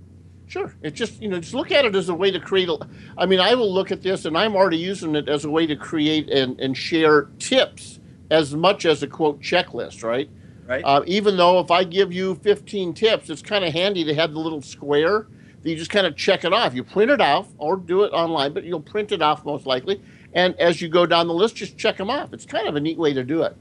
Sure. 0.47 0.73
It's 0.81 0.97
just, 0.97 1.21
you 1.21 1.29
know, 1.29 1.39
just 1.39 1.53
look 1.53 1.71
at 1.71 1.85
it 1.85 1.95
as 1.95 2.09
a 2.09 2.13
way 2.13 2.31
to 2.31 2.39
create. 2.39 2.69
A, 2.69 2.77
I 3.17 3.25
mean, 3.25 3.39
I 3.39 3.55
will 3.55 3.73
look 3.73 3.91
at 3.91 4.01
this 4.01 4.25
and 4.25 4.37
I'm 4.37 4.55
already 4.55 4.77
using 4.77 5.15
it 5.15 5.29
as 5.29 5.45
a 5.45 5.49
way 5.49 5.65
to 5.67 5.75
create 5.75 6.29
and, 6.29 6.59
and 6.59 6.75
share 6.75 7.29
tips 7.39 7.99
as 8.29 8.55
much 8.55 8.85
as 8.85 9.03
a 9.03 9.07
quote 9.07 9.41
checklist, 9.41 10.03
right? 10.03 10.29
Right. 10.69 10.83
Uh, 10.85 11.01
even 11.07 11.35
though 11.35 11.59
if 11.59 11.71
I 11.71 11.83
give 11.83 12.13
you 12.13 12.35
15 12.35 12.93
tips, 12.93 13.31
it's 13.31 13.41
kind 13.41 13.65
of 13.65 13.73
handy 13.73 14.03
to 14.03 14.13
have 14.13 14.33
the 14.33 14.39
little 14.39 14.61
square 14.61 15.25
that 15.63 15.69
you 15.69 15.75
just 15.75 15.89
kind 15.89 16.05
of 16.05 16.15
check 16.15 16.45
it 16.45 16.53
off. 16.53 16.75
You 16.75 16.83
print 16.83 17.09
it 17.09 17.19
off 17.19 17.47
or 17.57 17.75
do 17.75 18.03
it 18.03 18.09
online, 18.09 18.53
but 18.53 18.63
you'll 18.63 18.79
print 18.79 19.11
it 19.11 19.19
off 19.19 19.43
most 19.43 19.65
likely. 19.65 19.99
And 20.33 20.53
as 20.59 20.79
you 20.79 20.87
go 20.87 21.07
down 21.07 21.27
the 21.27 21.33
list, 21.33 21.55
just 21.55 21.75
check 21.75 21.97
them 21.97 22.11
off. 22.11 22.33
It's 22.33 22.45
kind 22.45 22.67
of 22.67 22.75
a 22.75 22.79
neat 22.79 22.99
way 22.99 23.13
to 23.13 23.23
do 23.23 23.41
it. 23.41 23.57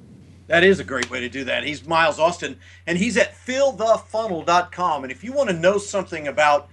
That 0.48 0.62
is 0.64 0.80
a 0.80 0.84
great 0.84 1.10
way 1.10 1.20
to 1.20 1.30
do 1.30 1.44
that. 1.44 1.64
He's 1.64 1.86
Miles 1.86 2.18
Austin, 2.18 2.58
and 2.86 2.98
he's 2.98 3.16
at 3.16 3.34
fillthefunnel.com. 3.34 5.02
And 5.02 5.10
if 5.10 5.24
you 5.24 5.32
want 5.32 5.48
to 5.48 5.56
know 5.56 5.78
something 5.78 6.28
about 6.28 6.68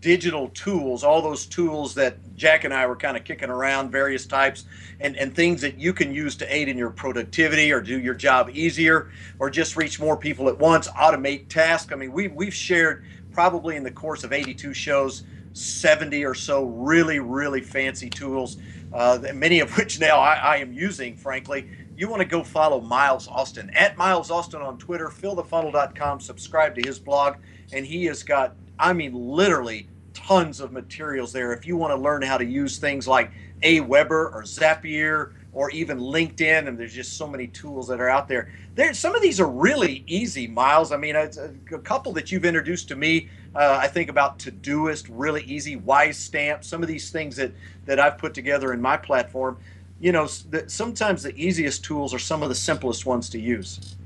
digital 0.00 0.48
tools, 0.50 1.02
all 1.02 1.20
those 1.20 1.46
tools 1.46 1.94
that 1.94 2.16
Jack 2.36 2.64
and 2.64 2.72
I 2.72 2.86
were 2.86 2.96
kind 2.96 3.16
of 3.16 3.24
kicking 3.24 3.50
around, 3.50 3.90
various 3.90 4.26
types, 4.26 4.64
and, 5.00 5.16
and 5.16 5.34
things 5.34 5.60
that 5.62 5.78
you 5.78 5.92
can 5.92 6.12
use 6.12 6.36
to 6.36 6.54
aid 6.54 6.68
in 6.68 6.78
your 6.78 6.90
productivity 6.90 7.72
or 7.72 7.80
do 7.80 7.98
your 7.98 8.14
job 8.14 8.50
easier 8.52 9.10
or 9.38 9.50
just 9.50 9.76
reach 9.76 9.98
more 9.98 10.16
people 10.16 10.48
at 10.48 10.58
once, 10.58 10.88
automate 10.88 11.48
tasks. 11.48 11.92
I 11.92 11.96
mean, 11.96 12.12
we, 12.12 12.28
we've 12.28 12.54
shared 12.54 13.04
probably 13.32 13.76
in 13.76 13.82
the 13.82 13.90
course 13.90 14.24
of 14.24 14.32
82 14.32 14.72
shows, 14.74 15.24
70 15.52 16.24
or 16.24 16.34
so 16.34 16.64
really, 16.64 17.18
really 17.18 17.60
fancy 17.60 18.08
tools, 18.08 18.58
uh, 18.92 19.18
many 19.34 19.60
of 19.60 19.76
which 19.76 20.00
now 20.00 20.18
I, 20.18 20.34
I, 20.34 20.56
am 20.58 20.72
using, 20.72 21.16
frankly. 21.16 21.68
You 21.96 22.08
want 22.08 22.20
to 22.22 22.28
go 22.28 22.44
follow 22.44 22.80
Miles 22.80 23.26
Austin 23.26 23.70
at 23.74 23.96
Miles 23.96 24.30
Austin 24.30 24.62
on 24.62 24.78
Twitter, 24.78 25.08
fillthefunnel.com, 25.08 26.20
subscribe 26.20 26.74
to 26.76 26.82
his 26.86 26.98
blog, 26.98 27.36
and 27.72 27.84
he 27.84 28.04
has 28.04 28.22
got, 28.22 28.54
I 28.78 28.92
mean, 28.92 29.14
literally 29.14 29.88
tons 30.14 30.60
of 30.60 30.72
materials 30.72 31.32
there. 31.32 31.52
If 31.52 31.66
you 31.66 31.76
want 31.76 31.92
to 31.92 31.96
learn 31.96 32.22
how 32.22 32.38
to 32.38 32.44
use 32.44 32.78
things 32.78 33.08
like 33.08 33.30
Aweber 33.62 34.32
or 34.32 34.42
Zapier 34.44 35.32
or 35.52 35.70
even 35.70 35.98
LinkedIn, 35.98 36.68
and 36.68 36.78
there's 36.78 36.94
just 36.94 37.16
so 37.16 37.26
many 37.26 37.48
tools 37.48 37.88
that 37.88 38.00
are 38.00 38.08
out 38.08 38.28
there. 38.28 38.52
There, 38.74 38.92
some 38.94 39.14
of 39.14 39.22
these 39.22 39.40
are 39.40 39.48
really 39.48 40.04
easy, 40.06 40.46
Miles. 40.46 40.92
I 40.92 40.96
mean, 40.96 41.16
a, 41.16 41.30
a 41.72 41.78
couple 41.78 42.12
that 42.12 42.30
you've 42.30 42.44
introduced 42.44 42.88
to 42.88 42.96
me. 42.96 43.28
Uh, 43.54 43.78
I 43.80 43.88
think 43.88 44.10
about 44.10 44.38
Todoist, 44.38 45.06
really 45.10 45.42
easy. 45.42 45.76
WiseStamp, 45.76 46.62
some 46.62 46.82
of 46.82 46.88
these 46.88 47.10
things 47.10 47.36
that 47.36 47.52
that 47.86 47.98
I've 47.98 48.18
put 48.18 48.34
together 48.34 48.72
in 48.72 48.80
my 48.80 48.96
platform. 48.96 49.56
You 49.98 50.12
know, 50.12 50.26
sometimes 50.26 51.24
the 51.24 51.34
easiest 51.36 51.84
tools 51.84 52.14
are 52.14 52.20
some 52.20 52.42
of 52.44 52.50
the 52.50 52.54
simplest 52.54 53.04
ones 53.04 53.28
to 53.30 53.40
use. 53.40 53.96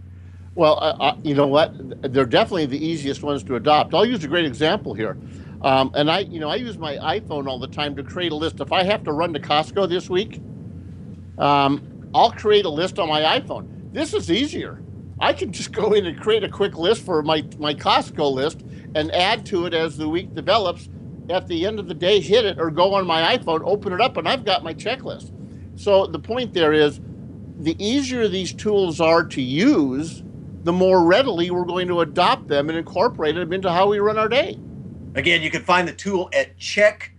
Well, 0.55 1.19
you 1.23 1.35
know 1.35 1.47
what? 1.47 2.13
They're 2.13 2.27
definitely 2.27 2.67
the 2.67 2.85
easiest 2.85 3.23
ones 3.23 3.43
to 3.45 3.57
adopt. 3.57 3.95
I'll 3.95 4.05
use 4.05 4.23
a 4.23 4.29
great 4.29 4.45
example 4.45 4.93
here. 4.93 5.17
Um, 5.63 5.93
and 5.95 6.11
I, 6.11 6.21
you 6.21 6.41
know, 6.41 6.51
I 6.51 6.57
use 6.57 6.77
my 6.77 6.97
iPhone 6.97 7.47
all 7.49 7.59
the 7.59 7.69
time 7.69 7.97
to 7.97 8.03
create 8.03 8.33
a 8.33 8.37
list. 8.37 8.61
If 8.61 8.73
I 8.73 8.83
have 8.83 9.05
to 9.05 9.13
run 9.13 9.33
to 9.33 9.41
Costco 9.41 9.89
this 9.89 10.11
week, 10.11 10.43
um, 11.39 12.11
I'll 12.15 12.33
create 12.33 12.67
a 12.67 12.71
list 12.71 12.99
on 12.99 13.09
my 13.09 13.23
iPhone. 13.41 13.93
This 13.93 14.13
is 14.13 14.31
easier. 14.31 14.83
I 15.21 15.33
can 15.33 15.53
just 15.53 15.73
go 15.73 15.93
in 15.93 16.05
and 16.05 16.21
create 16.21 16.45
a 16.45 16.49
quick 16.49 16.77
list 16.77 17.05
for 17.05 17.23
my, 17.23 17.45
my 17.59 17.75
Costco 17.75 18.33
list 18.33 18.63
and 18.95 19.11
add 19.13 19.47
to 19.47 19.67
it 19.67 19.73
as 19.73 19.97
the 19.97 20.09
week 20.09 20.35
develops. 20.35 20.89
At 21.31 21.47
the 21.47 21.65
end 21.65 21.79
of 21.79 21.89
the 21.89 21.95
day, 21.95 22.21
hit 22.21 22.45
it 22.45 22.59
or 22.59 22.71
go 22.71 22.95
on 22.95 23.07
my 23.07 23.39
iPhone, 23.39 23.63
open 23.65 23.93
it 23.93 24.01
up, 24.01 24.17
and 24.19 24.29
I've 24.29 24.45
got 24.45 24.65
my 24.65 24.75
checklist. 24.75 25.33
So 25.81 26.07
the 26.07 26.19
point 26.19 26.53
there 26.53 26.73
is 26.73 27.01
the 27.59 27.77
easier 27.83 28.29
these 28.29 28.53
tools 28.53 29.01
are 29.01 29.25
to 29.25 29.41
use, 29.41 30.25
the 30.65 30.73
more 30.73 31.05
readily 31.05 31.51
we're 31.51 31.65
going 31.65 31.89
to 31.89 32.01
adopt 32.01 32.49
them 32.49 32.69
and 32.69 32.79
incorporate 32.79 33.35
them 33.35 33.53
into 33.53 33.71
how 33.71 33.89
we 33.89 33.99
run 33.99 34.19
our 34.19 34.29
day. 34.29 34.59
Again, 35.15 35.43
you 35.43 35.51
can 35.51 35.63
find 35.63 35.87
the 35.87 35.93
tool 35.93 36.31
at 36.33 36.57
checkli.com. 36.59 37.11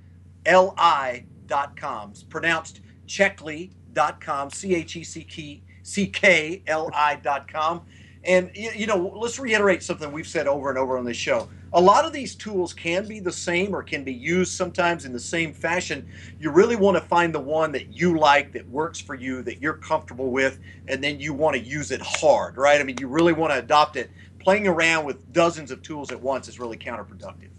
It's 2.11 2.23
pronounced 2.23 2.81
checkly 3.05 3.71
checkli.com, 3.93 4.49
C 4.49 4.75
H 4.75 4.95
E 4.95 5.03
C 5.83 6.07
K 6.07 6.63
L 6.67 6.89
I.com. 6.93 7.81
And, 8.26 8.51
you 8.55 8.88
know, 8.88 9.11
let's 9.15 9.38
reiterate 9.38 9.84
something 9.84 10.11
we've 10.11 10.28
said 10.28 10.47
over 10.47 10.69
and 10.69 10.78
over 10.78 10.97
on 10.97 11.03
this 11.03 11.17
show. 11.17 11.49
A 11.74 11.82
lot 11.82 12.05
of 12.05 12.13
these 12.13 12.36
tools 12.36 12.71
can 12.71 13.05
be 13.07 13.19
the 13.19 13.32
same 13.32 13.76
or 13.76 13.84
can 13.84 14.03
be 14.03 14.13
used 14.13 14.53
sometimes 14.53 15.03
in 15.03 15.11
the 15.11 15.19
same 15.19 15.53
fashion. 15.53 16.07
You 16.39 16.51
really 16.51 16.78
want 16.78 16.95
to 16.95 17.03
find 17.03 17.34
the 17.34 17.39
one 17.39 17.71
that 17.74 17.93
you 17.93 18.17
like, 18.17 18.53
that 18.53 18.65
works 18.69 18.99
for 18.99 19.15
you, 19.15 19.41
that 19.41 19.61
you're 19.61 19.74
comfortable 19.74 20.32
with, 20.32 20.59
and 20.88 21.03
then 21.03 21.19
you 21.19 21.34
want 21.34 21.57
to 21.57 21.61
use 21.61 21.91
it 21.91 22.01
hard, 22.01 22.55
right? 22.55 22.80
I 22.80 22.84
mean, 22.84 22.97
you 22.99 23.07
really 23.07 23.34
want 23.34 23.51
to 23.51 23.59
adopt 23.59 23.97
it. 23.97 24.09
Playing 24.39 24.67
around 24.67 25.05
with 25.05 25.34
dozens 25.34 25.71
of 25.71 25.82
tools 25.82 26.11
at 26.11 26.21
once 26.21 26.47
is 26.47 26.59
really 26.59 26.78
counterproductive. 26.78 27.49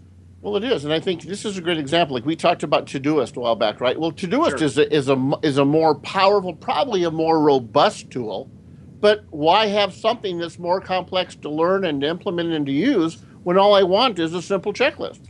Well, 0.41 0.55
it 0.55 0.63
is, 0.63 0.85
and 0.85 0.93
I 0.93 0.99
think 0.99 1.23
this 1.23 1.43
is 1.43 1.57
a 1.57 1.61
great 1.61 1.79
example. 1.79 2.15
Like 2.15 2.25
we 2.25 2.35
talked 2.35 2.61
about 2.61 2.85
Todoist 2.85 3.35
a 3.35 3.39
while 3.39 3.55
back, 3.55 3.81
right? 3.81 3.99
Well, 3.99 4.11
Todoist 4.11 4.59
sure. 4.59 4.63
is 4.63 4.77
a, 4.77 4.93
is 4.93 5.09
a 5.09 5.39
is 5.41 5.57
a 5.57 5.65
more 5.65 5.95
powerful, 5.95 6.53
probably 6.53 7.03
a 7.03 7.09
more 7.09 7.41
robust 7.41 8.11
tool, 8.11 8.51
but 9.05 9.23
why 9.29 9.67
have 9.67 9.93
something 9.93 10.39
that's 10.39 10.57
more 10.57 10.81
complex 10.81 11.35
to 11.35 11.47
learn 11.47 11.85
and 11.85 12.03
implement 12.03 12.51
and 12.51 12.65
to 12.65 12.71
use 12.71 13.19
when 13.43 13.55
all 13.55 13.75
I 13.75 13.83
want 13.83 14.17
is 14.17 14.33
a 14.33 14.41
simple 14.41 14.73
checklist? 14.73 15.29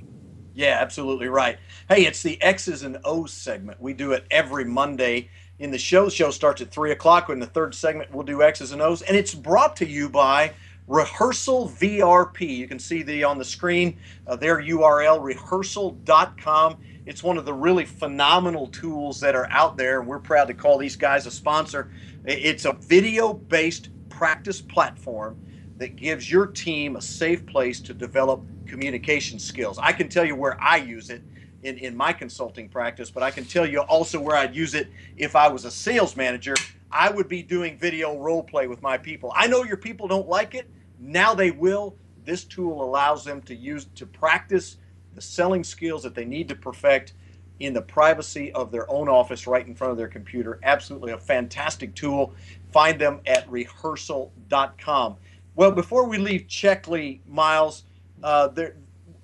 Yeah, 0.54 0.78
absolutely 0.80 1.28
right. 1.28 1.58
Hey, 1.90 2.06
it's 2.06 2.24
the 2.24 2.42
X's 2.42 2.84
and 2.84 2.98
O's 3.04 3.34
segment. 3.34 3.82
We 3.82 3.92
do 3.92 4.14
it 4.14 4.24
every 4.32 4.64
Monday 4.64 5.30
in 5.60 5.72
the 5.72 5.78
show. 5.78 6.06
The 6.06 6.12
show 6.12 6.32
starts 6.32 6.62
at 6.62 6.72
three 6.72 6.94
o'clock. 6.94 7.30
In 7.30 7.42
the 7.42 7.48
third 7.48 7.76
segment, 7.76 8.14
we'll 8.14 8.24
do 8.24 8.42
X's 8.44 8.72
and 8.72 8.82
O's, 8.82 9.02
and 9.02 9.18
it's 9.18 9.36
brought 9.36 9.76
to 9.76 9.86
you 9.86 10.08
by 10.08 10.54
Rehearsal 10.88 11.68
VRP. 11.68 12.48
You 12.48 12.70
can 12.70 12.80
see 12.80 13.04
the 13.04 13.26
on 13.26 13.38
the 13.38 13.44
screen 13.44 13.98
uh, 14.26 14.38
their 14.38 14.62
URL 14.62 15.22
rehearsal.com. 15.22 16.78
It's 17.06 17.24
one 17.24 17.38
of 17.38 17.44
the 17.44 17.54
really 17.54 17.86
phenomenal 17.86 18.68
tools 18.68 19.20
that 19.20 19.36
are 19.36 19.48
out 19.52 19.76
there, 19.76 20.00
and 20.00 20.08
we're 20.08 20.20
proud 20.20 20.48
to 20.48 20.54
call 20.54 20.78
these 20.78 20.96
guys 20.96 21.26
a 21.26 21.32
sponsor. 21.32 21.92
It's 22.28 22.66
a 22.66 22.74
video-based 22.74 23.90
practice 24.10 24.60
platform 24.60 25.38
that 25.78 25.96
gives 25.96 26.32
your 26.32 26.48
team 26.48 26.96
a 26.96 27.02
safe 27.02 27.46
place 27.46 27.80
to 27.82 27.94
develop 27.94 28.42
communication 28.66 29.38
skills. 29.38 29.78
I 29.78 29.92
can 29.92 30.10
tell 30.10 30.26
you 30.26 30.36
where 30.36 30.60
I 30.60 30.78
use 30.78 31.12
it 31.12 31.22
in, 31.62 31.78
in 31.78 31.96
my 31.96 32.12
consulting 32.12 32.68
practice, 32.68 33.12
but 33.12 33.22
I 33.22 33.30
can 33.30 33.46
tell 33.46 33.66
you 33.66 33.82
also 33.82 34.20
where 34.20 34.36
I'd 34.36 34.56
use 34.56 34.74
it 34.74 34.90
if 35.18 35.36
I 35.36 35.48
was 35.48 35.66
a 35.66 35.72
sales 35.72 36.16
manager. 36.16 36.56
I 36.92 37.12
would 37.12 37.28
be 37.28 37.44
doing 37.44 37.78
video 37.78 38.18
role 38.18 38.42
play 38.42 38.66
with 38.66 38.82
my 38.82 38.98
people. 38.98 39.32
I 39.36 39.46
know 39.46 39.64
your 39.64 39.78
people 39.78 40.08
don't 40.08 40.28
like 40.28 40.56
it. 40.56 40.68
Now 41.00 41.36
they 41.36 41.52
will. 41.52 41.96
This 42.24 42.44
tool 42.44 42.84
allows 42.84 43.24
them 43.24 43.40
to 43.44 43.54
use 43.54 43.86
to 43.94 44.08
practice 44.08 44.78
the 45.14 45.22
selling 45.22 45.64
skills 45.64 46.02
that 46.02 46.16
they 46.16 46.26
need 46.26 46.50
to 46.50 46.56
perfect 46.56 47.14
in 47.60 47.74
the 47.74 47.82
privacy 47.82 48.52
of 48.54 48.72
their 48.72 48.90
own 48.90 49.08
office 49.08 49.48
right 49.48 49.66
in 49.66 49.76
front 49.76 49.92
of 49.92 49.98
their 49.98 50.08
computer. 50.08 50.60
Absolutely 50.64 51.12
a 51.12 51.18
fantastic 51.18 51.96
tool. 51.96 52.34
Find 52.72 53.00
them 53.00 53.22
at 53.26 53.50
rehearsal.com. 53.50 55.16
Well, 55.56 55.72
before 55.72 56.08
we 56.08 56.18
leave 56.18 56.48
Checkli, 56.48 57.20
Miles, 57.28 57.84
uh, 58.22 58.50
there, 58.50 58.76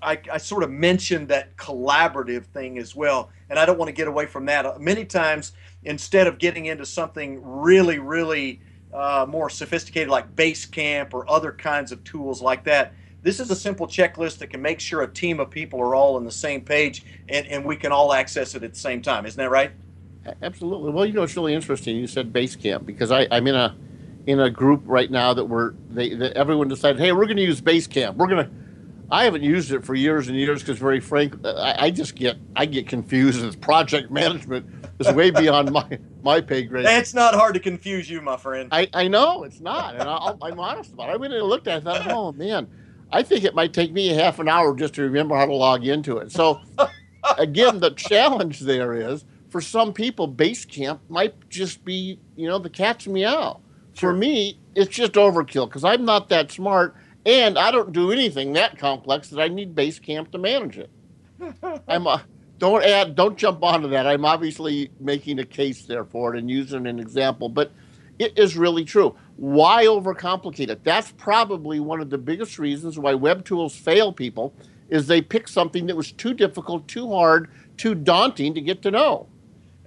I, 0.01 0.19
I, 0.32 0.38
sort 0.38 0.63
of 0.63 0.71
mentioned 0.71 1.27
that 1.27 1.55
collaborative 1.57 2.45
thing 2.45 2.77
as 2.77 2.95
well, 2.95 3.29
and 3.49 3.59
I 3.59 3.65
don't 3.65 3.77
want 3.77 3.89
to 3.89 3.93
get 3.93 4.07
away 4.07 4.25
from 4.25 4.45
that. 4.45 4.79
Many 4.79 5.05
times, 5.05 5.51
instead 5.84 6.27
of 6.27 6.38
getting 6.38 6.67
into 6.67 6.86
something 6.86 7.41
really, 7.43 7.99
really 7.99 8.61
uh, 8.93 9.25
more 9.27 9.49
sophisticated 9.49 10.09
like 10.09 10.36
Basecamp 10.36 11.13
or 11.13 11.29
other 11.29 11.51
kinds 11.51 11.91
of 11.91 12.03
tools 12.03 12.41
like 12.41 12.63
that. 12.65 12.93
This 13.24 13.39
is 13.39 13.51
a 13.51 13.55
simple 13.55 13.88
checklist 13.88 14.39
that 14.39 14.47
can 14.47 14.61
make 14.61 14.80
sure 14.80 15.03
a 15.03 15.07
team 15.07 15.39
of 15.39 15.49
people 15.49 15.80
are 15.80 15.93
all 15.93 16.15
on 16.15 16.26
the 16.26 16.32
same 16.32 16.61
page 16.61 17.05
and, 17.30 17.45
and 17.47 17.63
we 17.63 17.76
can 17.76 17.91
all 17.91 18.13
access 18.13 18.55
it 18.55 18.63
at 18.63 18.74
the 18.74 18.80
same 18.80 19.01
time. 19.01 19.26
Isn't 19.26 19.38
that 19.38 19.51
right? 19.51 19.72
Absolutely. 20.41 20.91
Well, 20.91 21.05
you 21.05 21.13
know, 21.13 21.24
it's 21.24 21.36
really 21.36 21.53
interesting. 21.53 21.97
You 21.97 22.07
said 22.07 22.32
Basecamp 22.32 22.86
because 22.86 23.11
I, 23.11 23.28
I'm 23.32 23.47
in 23.47 23.55
a 23.55 23.76
in 24.28 24.39
a 24.39 24.49
group 24.49 24.82
right 24.86 25.09
now 25.09 25.34
that 25.34 25.45
we're 25.45 25.74
they 25.89 26.13
that 26.15 26.34
everyone 26.34 26.67
decided, 26.67 26.99
hey, 26.99 27.11
we're 27.11 27.26
going 27.26 27.38
to 27.38 27.43
use 27.43 27.61
Basecamp. 27.61 28.15
We're 28.15 28.28
going 28.28 28.45
to. 28.45 28.51
I 29.09 29.26
haven't 29.26 29.43
used 29.43 29.74
it 29.74 29.84
for 29.84 29.93
years 29.93 30.30
and 30.30 30.38
years 30.38 30.61
because, 30.61 30.78
very 30.78 31.01
frank, 31.01 31.36
uh, 31.43 31.53
I, 31.55 31.86
I 31.86 31.91
just 31.91 32.15
get 32.15 32.38
I 32.55 32.65
get 32.65 32.88
confused. 32.88 33.43
As 33.43 33.55
project 33.55 34.09
management 34.11 34.67
is 34.99 35.11
way 35.13 35.32
beyond 35.41 35.72
my 35.72 35.99
my 36.24 36.39
pay 36.39 36.63
grade. 36.63 36.86
It's 36.86 37.13
not 37.13 37.34
hard 37.34 37.55
to 37.55 37.59
confuse 37.59 38.09
you, 38.09 38.22
my 38.22 38.38
friend. 38.38 38.69
I, 38.72 38.88
I 38.93 39.07
know 39.07 39.43
it's 39.43 39.59
not, 39.59 39.95
and 39.95 40.03
I, 40.03 40.49
am 40.49 40.59
honest 40.59 40.93
about 40.93 41.09
it. 41.09 41.13
I 41.13 41.15
went 41.17 41.34
and 41.34 41.43
looked 41.43 41.67
at 41.67 41.82
it. 41.82 41.88
I 41.88 41.99
thought, 42.03 42.11
oh 42.11 42.32
man, 42.32 42.69
I 43.12 43.24
think 43.24 43.43
it 43.43 43.55
might 43.55 43.74
take 43.74 43.91
me 43.91 44.12
a 44.12 44.16
half 44.16 44.39
an 44.39 44.47
hour 44.47 44.76
just 44.76 44.93
to 44.95 45.01
remember 45.03 45.36
how 45.36 45.45
to 45.45 45.53
log 45.53 45.86
into 45.86 46.18
it. 46.18 46.32
So, 46.32 46.62
again, 47.38 47.80
the 47.80 47.91
challenge 47.91 48.62
there 48.62 48.93
is 48.93 49.26
for 49.51 49.59
some 49.59 49.91
people, 49.91 50.34
Basecamp 50.34 50.99
might 51.09 51.49
just 51.49 51.84
be, 51.84 52.20
you 52.38 52.47
know, 52.47 52.57
the 52.57 52.70
cat's 52.70 53.05
meow. 53.05 53.59
Sure. 53.93 54.12
For 54.12 54.18
me, 54.18 54.57
it's 54.76 54.95
just 54.95 55.14
overkill 55.14 55.68
because 55.68 55.84
I'm 55.84 56.05
not 56.05 56.30
that 56.30 56.51
smart 56.51 56.95
and 57.26 57.59
I 57.59 57.70
don't 57.70 57.91
do 57.91 58.12
anything 58.14 58.53
that 58.53 58.80
complex 58.80 59.30
that 59.30 59.41
I 59.41 59.49
need 59.49 59.76
Basecamp 59.76 60.32
to 60.32 60.38
manage 60.38 60.78
it. 60.78 60.89
I'm 61.88 62.07
a, 62.07 62.24
don't 62.59 62.84
add, 62.84 63.16
don't 63.16 63.38
jump 63.38 63.62
onto 63.62 63.89
that. 63.89 64.07
I'm 64.07 64.24
obviously 64.24 64.89
making 65.01 65.39
a 65.39 65.45
case 65.45 65.86
there 65.86 66.05
for 66.05 66.34
it 66.34 66.39
and 66.39 66.49
using 66.49 66.88
an 66.88 66.99
example, 66.99 67.49
but 67.49 67.74
it 68.22 68.38
is 68.38 68.55
really 68.55 68.86
true. 68.86 69.15
Why 69.38 69.86
overcomplicate 69.86 70.69
it? 70.69 70.84
That's 70.84 71.11
probably 71.13 71.80
one 71.80 72.01
of 72.01 72.11
the 72.11 72.19
biggest 72.19 72.59
reasons 72.59 72.99
why 72.99 73.15
web 73.15 73.43
tools 73.43 73.76
fail 73.76 74.13
people 74.13 74.53
is 74.89 75.07
they 75.07 75.22
pick 75.22 75.47
something 75.47 75.88
that 75.88 75.95
was 75.95 76.11
too 76.11 76.36
difficult, 76.36 76.88
too 76.88 77.11
hard, 77.11 77.49
too 77.78 77.95
daunting 77.95 78.53
to 78.53 78.61
get 78.61 78.84
to 78.84 78.91
know. 78.91 79.28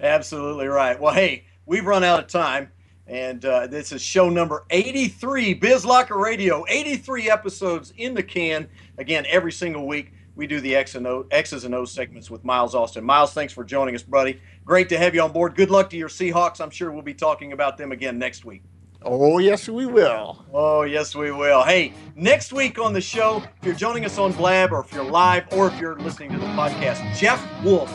Absolutely 0.01 0.67
right. 0.67 0.99
Well, 0.99 1.15
hey, 1.15 1.45
we've 1.67 1.85
run 1.85 2.03
out 2.03 2.25
of 2.25 2.27
time. 2.27 2.71
And 3.07 3.45
uh, 3.45 3.67
this 3.67 3.93
is 3.93 4.01
show 4.01 4.31
number 4.31 4.65
83, 4.71 5.55
Biz 5.55 5.85
Locker 5.85 6.19
Radio. 6.19 6.65
83 6.69 7.31
episodes 7.31 7.93
in 7.99 8.15
the 8.15 8.23
can. 8.23 8.67
Again, 8.99 9.27
every 9.29 9.53
single 9.53 9.87
week 9.87 10.14
we 10.37 10.47
do 10.47 10.61
the 10.61 10.75
X 10.75 10.95
and 10.95 11.07
o, 11.07 11.27
X's 11.31 11.65
and 11.65 11.75
O's 11.75 11.93
segments 11.93 12.31
with 12.31 12.45
Miles 12.45 12.75
Austin. 12.75 13.05
Miles, 13.05 13.33
thanks 13.33 13.53
for 13.53 13.65
joining 13.65 13.95
us, 13.95 14.03
buddy. 14.03 14.41
Great 14.65 14.89
to 14.89 14.99
have 14.99 15.15
you 15.15 15.23
on 15.23 15.33
board. 15.33 15.55
Good 15.55 15.71
luck 15.71 15.91
to 15.91 15.97
your 15.97 16.09
Seahawks. 16.09 16.61
I'm 16.61 16.71
sure 16.71 16.91
we'll 16.91 17.03
be 17.03 17.15
talking 17.15 17.53
about 17.53 17.79
them 17.79 17.93
again 17.93 18.19
next 18.19 18.45
week. 18.45 18.63
Oh, 19.07 19.39
yes, 19.39 19.69
we 19.69 19.85
will. 19.85 20.45
Oh, 20.53 20.83
yes, 20.83 21.15
we 21.15 21.31
will. 21.31 21.63
Hey, 21.63 21.93
next 22.17 22.53
week 22.53 22.79
on 22.79 22.95
the 22.95 23.03
show, 23.03 23.43
if 23.61 23.67
you're 23.67 23.75
joining 23.75 24.07
us 24.07 24.17
on 24.17 24.33
Blab 24.33 24.73
or 24.73 24.81
if 24.81 24.93
you're 24.93 25.05
live 25.05 25.45
or 25.53 25.69
if 25.69 25.79
you're 25.79 25.99
listening 25.99 26.33
to 26.33 26.39
the 26.39 26.47
podcast, 26.47 27.15
Jeff 27.15 27.47
Wolf 27.63 27.93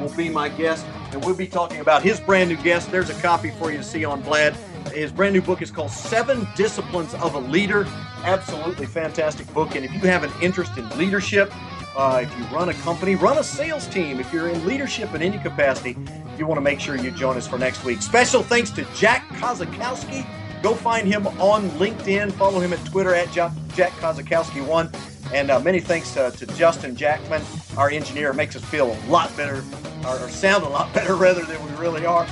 will 0.00 0.14
be 0.14 0.28
my 0.28 0.48
guest, 0.48 0.86
and 1.10 1.24
we'll 1.24 1.34
be 1.34 1.48
talking 1.48 1.80
about 1.80 2.02
his 2.02 2.20
brand 2.20 2.48
new 2.48 2.56
guest. 2.56 2.92
There's 2.92 3.10
a 3.10 3.20
copy 3.20 3.50
for 3.50 3.72
you 3.72 3.78
to 3.78 3.82
see 3.82 4.04
on 4.04 4.22
Blab. 4.22 4.54
His 4.92 5.10
brand 5.10 5.34
new 5.34 5.42
book 5.42 5.62
is 5.62 5.70
called 5.70 5.90
Seven 5.90 6.46
Disciplines 6.54 7.14
of 7.14 7.34
a 7.34 7.38
Leader. 7.38 7.84
Absolutely 8.22 8.86
fantastic 8.86 9.52
book. 9.52 9.74
And 9.74 9.84
if 9.84 9.92
you 9.92 10.00
have 10.00 10.22
an 10.22 10.30
interest 10.40 10.76
in 10.78 10.88
leadership, 10.96 11.52
uh, 11.96 12.20
if 12.22 12.38
you 12.38 12.44
run 12.46 12.68
a 12.68 12.74
company, 12.74 13.14
run 13.14 13.38
a 13.38 13.44
sales 13.44 13.86
team. 13.86 14.20
If 14.20 14.32
you're 14.32 14.48
in 14.48 14.66
leadership 14.66 15.14
in 15.14 15.22
any 15.22 15.38
capacity, 15.38 15.96
you 16.38 16.46
want 16.46 16.56
to 16.56 16.62
make 16.62 16.80
sure 16.80 16.96
you 16.96 17.10
join 17.10 17.36
us 17.36 17.46
for 17.46 17.58
next 17.58 17.84
week. 17.84 18.02
Special 18.02 18.42
thanks 18.42 18.70
to 18.70 18.84
Jack 18.94 19.28
Kosakowski. 19.30 20.26
Go 20.62 20.74
find 20.74 21.06
him 21.06 21.26
on 21.26 21.68
LinkedIn. 21.70 22.32
Follow 22.32 22.60
him 22.60 22.72
at 22.72 22.84
Twitter 22.86 23.14
at 23.14 23.30
Jack 23.32 23.52
Kosakowski1. 23.72 24.94
And 25.34 25.50
uh, 25.50 25.60
many 25.60 25.80
thanks 25.80 26.16
uh, 26.16 26.30
to 26.30 26.46
Justin 26.46 26.94
Jackman, 26.94 27.42
our 27.76 27.90
engineer. 27.90 28.32
Makes 28.32 28.56
us 28.56 28.64
feel 28.64 28.92
a 28.92 28.98
lot 29.08 29.34
better, 29.36 29.64
or, 30.06 30.18
or 30.20 30.28
sound 30.28 30.64
a 30.64 30.68
lot 30.68 30.92
better, 30.94 31.16
rather, 31.16 31.44
than 31.44 31.64
we 31.64 31.72
really 31.72 32.06
are. 32.06 32.26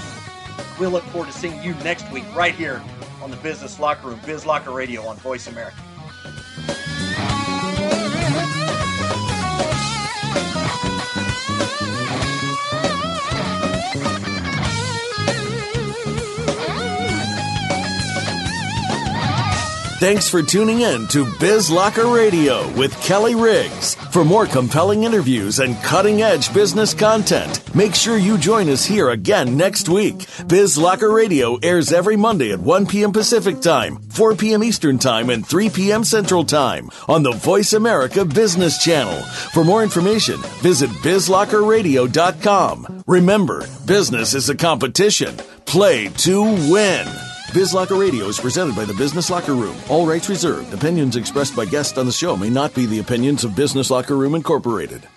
We'll 0.78 0.90
look 0.90 1.04
forward 1.04 1.30
to 1.30 1.36
seeing 1.36 1.62
you 1.62 1.74
next 1.84 2.10
week 2.12 2.24
right 2.34 2.54
here 2.54 2.82
on 3.22 3.30
the 3.30 3.36
Business 3.38 3.78
Locker 3.78 4.08
Room, 4.08 4.20
Biz 4.24 4.46
Locker 4.46 4.70
Radio 4.70 5.06
on 5.06 5.16
Voice 5.16 5.46
America. 5.46 5.76
Oh. 11.72 12.20
Thanks 20.00 20.28
for 20.30 20.42
tuning 20.42 20.80
in 20.80 21.06
to 21.08 21.26
Biz 21.38 21.70
Locker 21.70 22.06
Radio 22.06 22.66
with 22.72 22.98
Kelly 23.02 23.34
Riggs. 23.34 23.96
For 23.96 24.24
more 24.24 24.46
compelling 24.46 25.04
interviews 25.04 25.58
and 25.58 25.76
cutting 25.82 26.22
edge 26.22 26.54
business 26.54 26.94
content, 26.94 27.74
make 27.74 27.94
sure 27.94 28.16
you 28.16 28.38
join 28.38 28.70
us 28.70 28.82
here 28.82 29.10
again 29.10 29.58
next 29.58 29.90
week. 29.90 30.26
Biz 30.46 30.78
Locker 30.78 31.12
Radio 31.12 31.56
airs 31.56 31.92
every 31.92 32.16
Monday 32.16 32.50
at 32.50 32.60
1 32.60 32.86
p.m. 32.86 33.12
Pacific 33.12 33.60
Time, 33.60 33.98
4 34.08 34.36
p.m. 34.36 34.64
Eastern 34.64 34.98
Time, 34.98 35.28
and 35.28 35.46
3 35.46 35.68
p.m. 35.68 36.02
Central 36.02 36.46
Time 36.46 36.88
on 37.06 37.22
the 37.22 37.32
Voice 37.32 37.74
America 37.74 38.24
Business 38.24 38.82
Channel. 38.82 39.20
For 39.52 39.64
more 39.64 39.82
information, 39.82 40.38
visit 40.62 40.88
bizlockerradio.com. 40.88 43.04
Remember, 43.06 43.68
business 43.84 44.32
is 44.32 44.48
a 44.48 44.56
competition. 44.56 45.36
Play 45.66 46.08
to 46.08 46.42
win. 46.42 47.06
Biz 47.52 47.74
Locker 47.74 47.96
Radio 47.96 48.26
is 48.26 48.38
presented 48.38 48.76
by 48.76 48.84
the 48.84 48.94
Business 48.94 49.28
Locker 49.28 49.54
Room. 49.54 49.74
All 49.88 50.06
rights 50.06 50.28
reserved. 50.28 50.72
Opinions 50.72 51.16
expressed 51.16 51.56
by 51.56 51.64
guests 51.64 51.98
on 51.98 52.06
the 52.06 52.12
show 52.12 52.36
may 52.36 52.48
not 52.48 52.72
be 52.74 52.86
the 52.86 53.00
opinions 53.00 53.42
of 53.42 53.56
Business 53.56 53.90
Locker 53.90 54.16
Room 54.16 54.36
Incorporated. 54.36 55.08